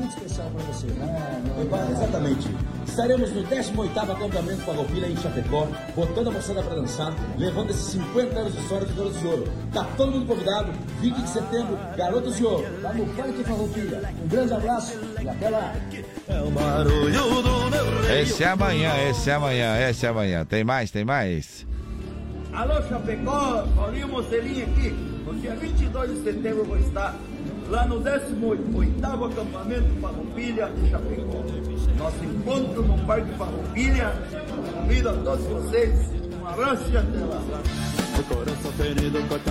Muito 0.00 0.16
especial 0.16 0.50
para 0.50 0.64
você. 0.64 0.86
Né? 0.86 1.42
Exatamente. 1.92 2.48
Estaremos 2.86 3.32
no 3.32 3.42
18º 3.44 4.10
acampamento 4.10 4.62
Farroupilha 4.62 5.06
em 5.06 5.16
Chapecó, 5.16 5.68
botando 5.94 6.28
a 6.28 6.30
moçada 6.32 6.62
para 6.62 6.74
dançar, 6.74 7.14
levando 7.38 7.70
esses 7.70 7.92
50 7.92 8.38
anos 8.38 8.52
de 8.52 8.60
história 8.60 8.86
de 8.86 8.92
Garotos 8.94 9.20
de 9.20 9.26
Ouro. 9.26 9.52
Tá 9.72 9.84
todo 9.96 10.12
mundo 10.12 10.26
convidado, 10.26 10.72
20 11.00 11.14
de 11.14 11.28
setembro, 11.28 11.78
Garotos 11.96 12.36
de 12.36 12.44
Ouro, 12.44 12.66
lá 12.82 12.92
no 12.92 13.06
Parque 13.14 13.44
Farroupilha. 13.44 14.14
Um 14.24 14.28
grande 14.28 14.52
abraço 14.54 14.98
e 15.20 15.28
até 15.28 15.50
lá. 15.50 15.74
É 18.08 18.22
Esse 18.22 18.42
é 18.42 18.48
amanhã, 18.48 18.92
esse 19.08 19.30
é 19.30 19.34
amanhã, 19.34 19.90
esse 19.90 20.06
é 20.06 20.08
amanhã. 20.08 20.44
Tem 20.44 20.64
mais, 20.64 20.90
tem 20.90 21.04
mais? 21.04 21.66
Alô, 22.52 22.82
Chapecó, 22.88 23.64
Paulinho 23.76 24.08
Mocelinho 24.08 24.66
aqui. 24.66 24.90
No 25.24 25.34
dia 25.34 25.54
22 25.54 26.10
de 26.10 26.24
setembro 26.24 26.58
eu 26.58 26.64
vou 26.64 26.78
estar 26.78 27.14
lá 27.70 27.86
no 27.86 28.00
18º 28.00 29.32
acampamento 29.32 30.00
Farroupilha, 30.00 30.72
em 30.76 30.90
Chapecó. 30.90 31.44
Nosso 31.96 32.24
encontro 32.24 32.82
no 32.82 32.98
Parque 33.06 33.32
Farroupilha. 33.34 34.12
Convido 34.74 35.08
a 35.08 35.12
todos 35.14 35.44
vocês. 35.46 35.94
Um 36.40 36.46
abraço 36.46 36.90
e 36.90 36.96
até 36.96 37.18
lá. 37.18 37.42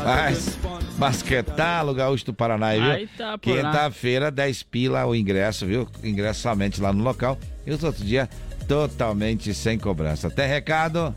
Mas, 0.05 0.59
mas 0.97 1.21
que 1.21 1.41
tal 1.41 1.87
o 1.87 1.93
Gaúcho 1.93 2.25
do 2.25 2.33
Paraná, 2.33 2.73
viu? 2.73 2.83
Aí 2.83 3.07
tá. 3.07 3.37
Quinta-feira, 3.37 4.29
10 4.29 4.63
pila 4.63 5.05
o 5.05 5.15
ingresso, 5.15 5.65
viu? 5.65 5.87
Ingresso 6.03 6.41
somente 6.41 6.81
lá 6.81 6.91
no 6.91 7.03
local. 7.03 7.37
E 7.65 7.71
os 7.71 7.83
outros 7.83 8.05
dias, 8.05 8.27
totalmente 8.67 9.53
sem 9.53 9.79
cobrança. 9.79 10.29
Tem 10.29 10.47
recado? 10.47 11.15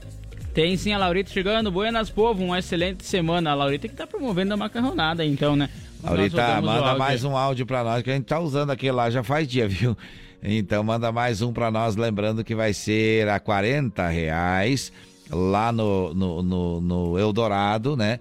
Tem 0.54 0.76
sim 0.76 0.92
a 0.92 0.98
Laurita 0.98 1.30
chegando. 1.30 1.70
Buenas, 1.70 2.10
povo, 2.10 2.44
uma 2.44 2.58
excelente 2.58 3.04
semana. 3.04 3.50
A 3.50 3.54
Laurita 3.54 3.88
que 3.88 3.94
tá 3.94 4.06
promovendo 4.06 4.54
a 4.54 4.56
macarronada, 4.56 5.24
então, 5.24 5.56
né? 5.56 5.68
O 6.02 6.62
manda 6.62 6.94
mais 6.96 7.24
um 7.24 7.36
áudio 7.36 7.64
pra 7.64 7.84
nós, 7.84 8.02
que 8.02 8.10
a 8.10 8.14
gente 8.14 8.24
tá 8.24 8.40
usando 8.40 8.70
aquele 8.70 8.92
lá 8.92 9.08
já 9.10 9.22
faz 9.22 9.46
dia, 9.46 9.66
viu? 9.68 9.96
Então 10.42 10.82
manda 10.82 11.12
mais 11.12 11.40
um 11.40 11.52
pra 11.52 11.70
nós, 11.70 11.94
lembrando 11.94 12.42
que 12.42 12.54
vai 12.54 12.72
ser 12.72 13.28
a 13.28 13.38
40 13.38 14.08
reais 14.08 14.92
lá 15.30 15.70
no, 15.70 16.12
no, 16.12 16.42
no, 16.42 16.80
no 16.80 17.18
Eldorado, 17.18 17.96
né? 17.96 18.18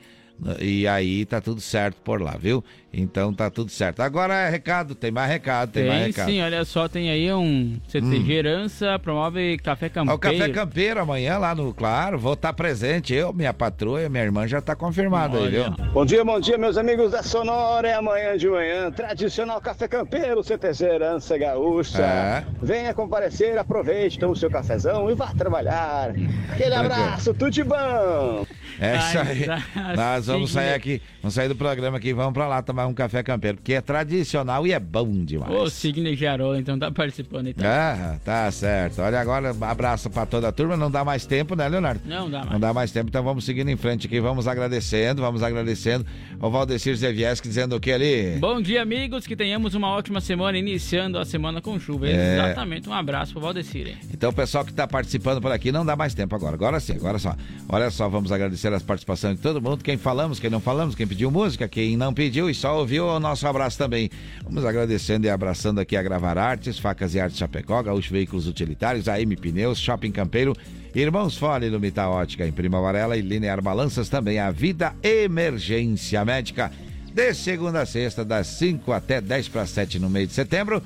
E 0.59 0.87
aí 0.87 1.25
tá 1.25 1.41
tudo 1.41 1.61
certo 1.61 1.97
por 2.03 2.21
lá, 2.21 2.35
viu? 2.39 2.63
Então 2.93 3.33
tá 3.33 3.49
tudo 3.49 3.71
certo. 3.71 4.01
Agora 4.01 4.33
é 4.33 4.49
recado, 4.49 4.93
tem 4.93 5.11
mais 5.11 5.29
recado, 5.31 5.71
tem, 5.71 5.85
mais 5.87 5.99
Tem 5.99 6.07
recado. 6.07 6.25
sim, 6.29 6.41
olha 6.41 6.65
só, 6.65 6.87
tem 6.89 7.09
aí 7.09 7.31
um 7.33 7.79
CTG 7.87 8.17
Hum. 8.17 8.31
Herança, 8.31 8.99
promove 8.99 9.57
café 9.59 9.87
campeiro. 9.87 10.15
O 10.15 10.19
Café 10.19 10.49
Campeiro 10.49 10.99
amanhã 10.99 11.37
lá 11.37 11.55
no 11.55 11.73
Claro, 11.73 12.19
vou 12.19 12.33
estar 12.33 12.51
presente. 12.53 13.13
Eu, 13.13 13.31
minha 13.31 13.53
patroa, 13.53 14.09
minha 14.09 14.23
irmã 14.23 14.45
já 14.47 14.59
tá 14.61 14.75
confirmado 14.75 15.37
aí, 15.37 15.49
viu? 15.49 15.69
Bom 15.93 16.05
dia, 16.05 16.23
bom 16.25 16.39
dia, 16.39 16.57
meus 16.57 16.77
amigos 16.77 17.11
da 17.11 17.23
Sonora. 17.23 17.87
É 17.87 17.93
amanhã 17.93 18.35
de 18.37 18.49
manhã, 18.49 18.91
tradicional 18.91 19.61
café 19.61 19.87
campeiro, 19.87 20.43
CTC 20.43 20.85
Herança 20.85 21.37
Gaúcha. 21.37 22.01
É. 22.01 22.45
Venha 22.61 22.93
comparecer, 22.93 23.57
aproveite, 23.57 24.19
tome 24.19 24.33
o 24.33 24.35
seu 24.35 24.49
cafezão 24.49 25.09
e 25.09 25.15
vá 25.15 25.27
trabalhar. 25.33 26.13
Aquele 26.51 26.75
abraço, 26.75 27.33
tudo 27.33 27.51
de 27.51 27.63
bom. 27.63 28.45
É 28.79 28.97
isso 28.97 29.19
aí. 29.19 29.95
Nós 29.95 30.25
vamos 30.27 30.51
sair 30.51 30.73
aqui, 30.73 31.01
vamos 31.21 31.33
sair 31.33 31.47
do 31.47 31.55
programa 31.55 31.97
aqui, 31.97 32.13
vamos 32.13 32.33
pra 32.33 32.47
lá 32.47 32.61
tomar 32.61 32.87
um 32.87 32.93
café 32.93 33.23
campeiro, 33.23 33.57
porque 33.57 33.73
é 33.73 33.81
tradicional 33.81 34.65
e 34.65 34.73
é 34.73 34.79
bom 34.79 35.23
demais. 35.23 35.53
O 35.53 35.69
Sidney 35.69 36.15
Jarola, 36.15 36.59
então 36.59 36.77
tá 36.77 36.91
participando 36.91 37.47
aí. 37.47 37.53
Tá? 37.53 37.67
Ah, 37.67 38.19
tá 38.23 38.51
certo. 38.51 39.01
Olha 39.01 39.19
agora, 39.19 39.55
abraço 39.61 40.09
pra 40.09 40.25
toda 40.25 40.47
a 40.47 40.51
turma. 40.51 40.75
Não 40.75 40.89
dá 40.89 41.05
mais 41.05 41.25
tempo, 41.25 41.55
né, 41.55 41.67
Leonardo? 41.67 42.01
Não 42.05 42.29
dá 42.29 42.39
mais. 42.39 42.51
Não 42.51 42.59
dá 42.59 42.73
mais 42.73 42.91
tempo, 42.91 43.09
então 43.09 43.23
vamos 43.23 43.45
seguindo 43.45 43.69
em 43.69 43.77
frente 43.77 44.07
aqui. 44.07 44.19
Vamos 44.19 44.47
agradecendo, 44.47 45.21
vamos 45.21 45.43
agradecendo. 45.43 46.05
O 46.43 46.49
Valdecir 46.49 46.95
Zevieski 46.95 47.47
dizendo 47.47 47.75
o 47.75 47.79
que 47.79 47.91
ali? 47.91 48.37
Bom 48.39 48.59
dia, 48.59 48.81
amigos, 48.81 49.27
que 49.27 49.35
tenhamos 49.35 49.75
uma 49.75 49.89
ótima 49.89 50.19
semana, 50.19 50.57
iniciando 50.57 51.19
a 51.19 51.23
semana 51.23 51.61
com 51.61 51.79
chuva. 51.79 52.09
É. 52.09 52.33
Exatamente, 52.33 52.89
um 52.89 52.93
abraço 52.93 53.31
pro 53.33 53.41
Valdecir. 53.41 53.89
hein? 53.89 53.97
Então, 54.11 54.31
o 54.31 54.33
pessoal 54.33 54.65
que 54.65 54.71
está 54.71 54.87
participando 54.87 55.39
por 55.39 55.51
aqui, 55.51 55.71
não 55.71 55.85
dá 55.85 55.95
mais 55.95 56.15
tempo 56.15 56.33
agora. 56.35 56.55
Agora 56.55 56.79
sim, 56.79 56.93
agora 56.93 57.19
só. 57.19 57.35
Olha 57.69 57.91
só, 57.91 58.09
vamos 58.09 58.31
agradecer 58.31 58.73
as 58.73 58.81
participações 58.81 59.35
de 59.35 59.41
todo 59.43 59.61
mundo. 59.61 59.83
Quem 59.83 59.97
falamos, 59.97 60.39
quem 60.39 60.49
não 60.49 60.59
falamos, 60.59 60.95
quem 60.95 61.05
pediu 61.05 61.29
música, 61.29 61.67
quem 61.67 61.95
não 61.95 62.11
pediu 62.11 62.49
e 62.49 62.55
só 62.55 62.75
ouviu, 62.79 63.05
o 63.05 63.19
nosso 63.19 63.45
abraço 63.47 63.77
também. 63.77 64.09
Vamos 64.43 64.65
agradecendo 64.65 65.27
e 65.27 65.29
abraçando 65.29 65.79
aqui 65.79 65.95
a 65.95 66.01
Gravar 66.01 66.39
Artes, 66.39 66.79
Facas 66.79 67.13
e 67.13 67.19
Artes 67.19 67.37
Chapecó, 67.37 67.83
Gaúcho 67.83 68.11
Veículos 68.11 68.47
Utilitários, 68.47 69.07
AM 69.07 69.35
Pneus, 69.35 69.77
Shopping 69.77 70.11
Campeiro, 70.11 70.55
Irmãos 70.93 71.37
Fole, 71.37 71.69
Lumita 71.69 72.07
Ótica, 72.09 72.45
Imprima 72.45 72.81
Varela 72.81 73.15
e 73.15 73.21
Linear 73.21 73.61
Balanças 73.61 74.09
também. 74.09 74.39
A 74.39 74.51
Vida 74.51 74.93
Emergência 75.01 76.23
Médica. 76.25 76.71
De 77.13 77.33
segunda 77.33 77.81
a 77.81 77.85
sexta, 77.85 78.23
das 78.25 78.47
5 78.47 78.91
até 78.91 79.19
10 79.21 79.47
para 79.49 79.65
7 79.65 79.99
no 79.99 80.09
mês 80.09 80.27
de 80.29 80.33
setembro. 80.33 80.81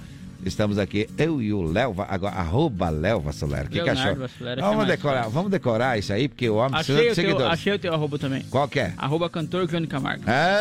Estamos 0.45 0.77
aqui, 0.77 1.07
eu 1.18 1.41
e 1.41 1.52
o 1.52 1.64
Léo, 1.64 1.95
agora, 2.07 2.36
arroba 2.36 2.90
Léo 2.90 3.19
Vassolera. 3.19 3.65
O 3.65 3.69
que, 3.69 3.80
achou? 3.80 4.15
Vassolera, 4.15 4.61
vamos, 4.61 4.76
que 4.76 4.77
mais 4.77 4.90
decorar, 4.90 5.18
fácil. 5.18 5.32
vamos 5.32 5.52
decorar 5.52 5.98
isso 5.98 6.14
aí, 6.14 6.27
porque 6.27 6.48
o 6.48 6.56
homem 6.57 6.73
precisa 6.73 6.98
de 6.98 7.02
o, 7.02 7.06
teu, 7.06 7.15
seguidores. 7.15 7.48
achei 7.53 7.73
o 7.73 7.80
teu 7.80 7.94
arroba 7.94 8.19
também. 8.19 8.44
Qual 8.52 8.68
que 8.68 8.80
é? 8.80 8.94
Arroba 8.95 9.27
cantor 9.27 9.65
Johnny 9.65 9.88
Camargo. 9.88 10.23
Ah, 10.27 10.60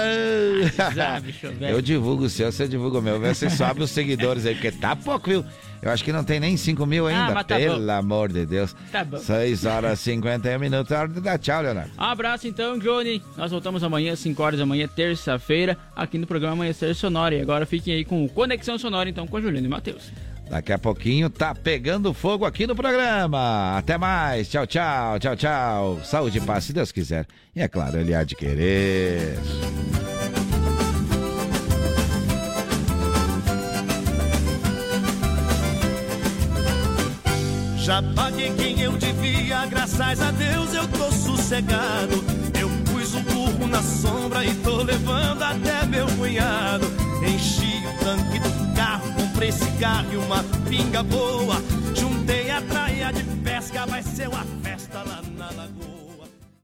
Ah, 1.17 1.21
bicho 1.21 1.49
eu 1.61 1.83
divulgo 1.83 2.25
o 2.25 2.31
seu, 2.31 2.51
você 2.51 2.67
divulga 2.67 2.99
o 2.99 3.03
meu. 3.03 3.35
Se 3.35 3.51
sobe 3.51 3.83
os 3.83 3.91
seguidores 3.91 4.47
aí, 4.47 4.55
porque 4.55 4.73
tá 4.73 4.97
pouco, 4.97 5.29
viu? 5.29 5.45
Eu 5.85 5.91
acho 5.91 6.03
que 6.03 6.13
não 6.13 6.25
tem 6.25 6.41
nem 6.41 6.57
5 6.57 6.87
mil 6.87 7.07
ainda, 7.07 7.39
Ah, 7.39 7.45
tá 7.45 7.57
pelo 7.57 7.85
bom. 7.85 7.93
amor 7.93 8.33
de 8.33 8.47
Deus. 8.47 8.75
Tá 8.91 9.05
bom. 9.05 9.19
6 9.19 9.67
horas 9.67 10.01
e 10.01 10.03
51 10.05 10.59
minutos, 10.59 10.91
é 10.91 10.97
hora 10.99 11.09
de 11.09 11.21
dar 11.21 11.39
tchau, 11.39 11.61
Leonardo. 11.61 11.91
Um 11.99 12.03
abraço 12.03 12.49
então, 12.49 12.79
Johnny. 12.79 13.23
Nós 13.37 13.51
voltamos 13.51 13.85
amanhã, 13.85 14.15
às 14.15 14.19
5 14.21 14.43
horas 14.43 14.59
da 14.59 14.65
manhã, 14.65 14.89
terça-feira, 14.89 15.77
aqui 15.95 16.17
no 16.17 16.27
programa 16.27 16.55
Amanhecer 16.55 16.95
Sonora. 16.95 17.35
E 17.35 17.41
agora 17.43 17.67
fiquem 17.67 17.93
aí 17.95 18.05
com 18.05 18.25
o 18.25 18.29
Conexão 18.31 18.79
Sonora, 18.79 19.11
então, 19.11 19.27
com 19.27 19.37
a 19.37 19.41
Juliana 19.43 19.67
e 19.67 19.71
Matheus. 19.71 20.11
Daqui 20.49 20.73
a 20.73 20.79
pouquinho 20.79 21.29
tá 21.29 21.55
pegando 21.55 22.15
fogo 22.15 22.45
aqui 22.47 22.67
no 22.67 22.75
programa. 22.75 23.77
Até 23.77 23.99
mais. 23.99 24.49
Tchau, 24.49 24.67
tchau, 24.67 25.19
tchau, 25.19 25.37
tchau. 25.37 26.01
Saúde 26.05 26.39
e 26.39 26.41
paz, 26.41 26.65
se 26.65 26.73
Deus 26.73 26.93
quiser. 26.93 27.27
E 27.55 27.61
é 27.61 27.69
claro, 27.69 27.99
ele 27.99 28.15
há 28.15 28.25
de 28.25 28.35
querer. 28.35 29.39
Já 37.85 38.03
paguei 38.03 38.51
quem 38.55 38.81
eu 38.81 38.93
devia, 38.93 39.67
graças 39.67 40.19
a 40.19 40.31
Deus 40.31 40.73
eu 40.73 40.89
tô 40.89 41.13
sossegado. 41.13 42.25
Eu 42.59 42.71
pus 42.91 43.15
um 43.15 43.23
burro 43.25 43.67
na 43.67 43.83
sombra 43.83 44.43
e 44.43 44.55
tô 44.55 44.83
levando 44.83 45.43
até 45.43 45.85
meu 45.85 46.07
cunhado. 46.17 46.87
Enchi 47.23 47.83
o 47.87 48.03
tanque 48.03 48.39
do 48.39 48.75
carro, 48.75 49.13
comprei 49.13 49.53
cigarro 49.53 50.09
e 50.15 50.17
uma 50.17 50.43
pinga 50.67 51.03
boa. 51.03 51.57
Juntei 51.95 52.51
a 52.51 52.63
traia 52.63 53.13
de 53.13 53.23
pesca, 53.23 53.85
vai 53.85 54.03
ser 54.03 54.31
uma 54.31 54.47
festa 54.63 55.03
lá. 55.07 55.21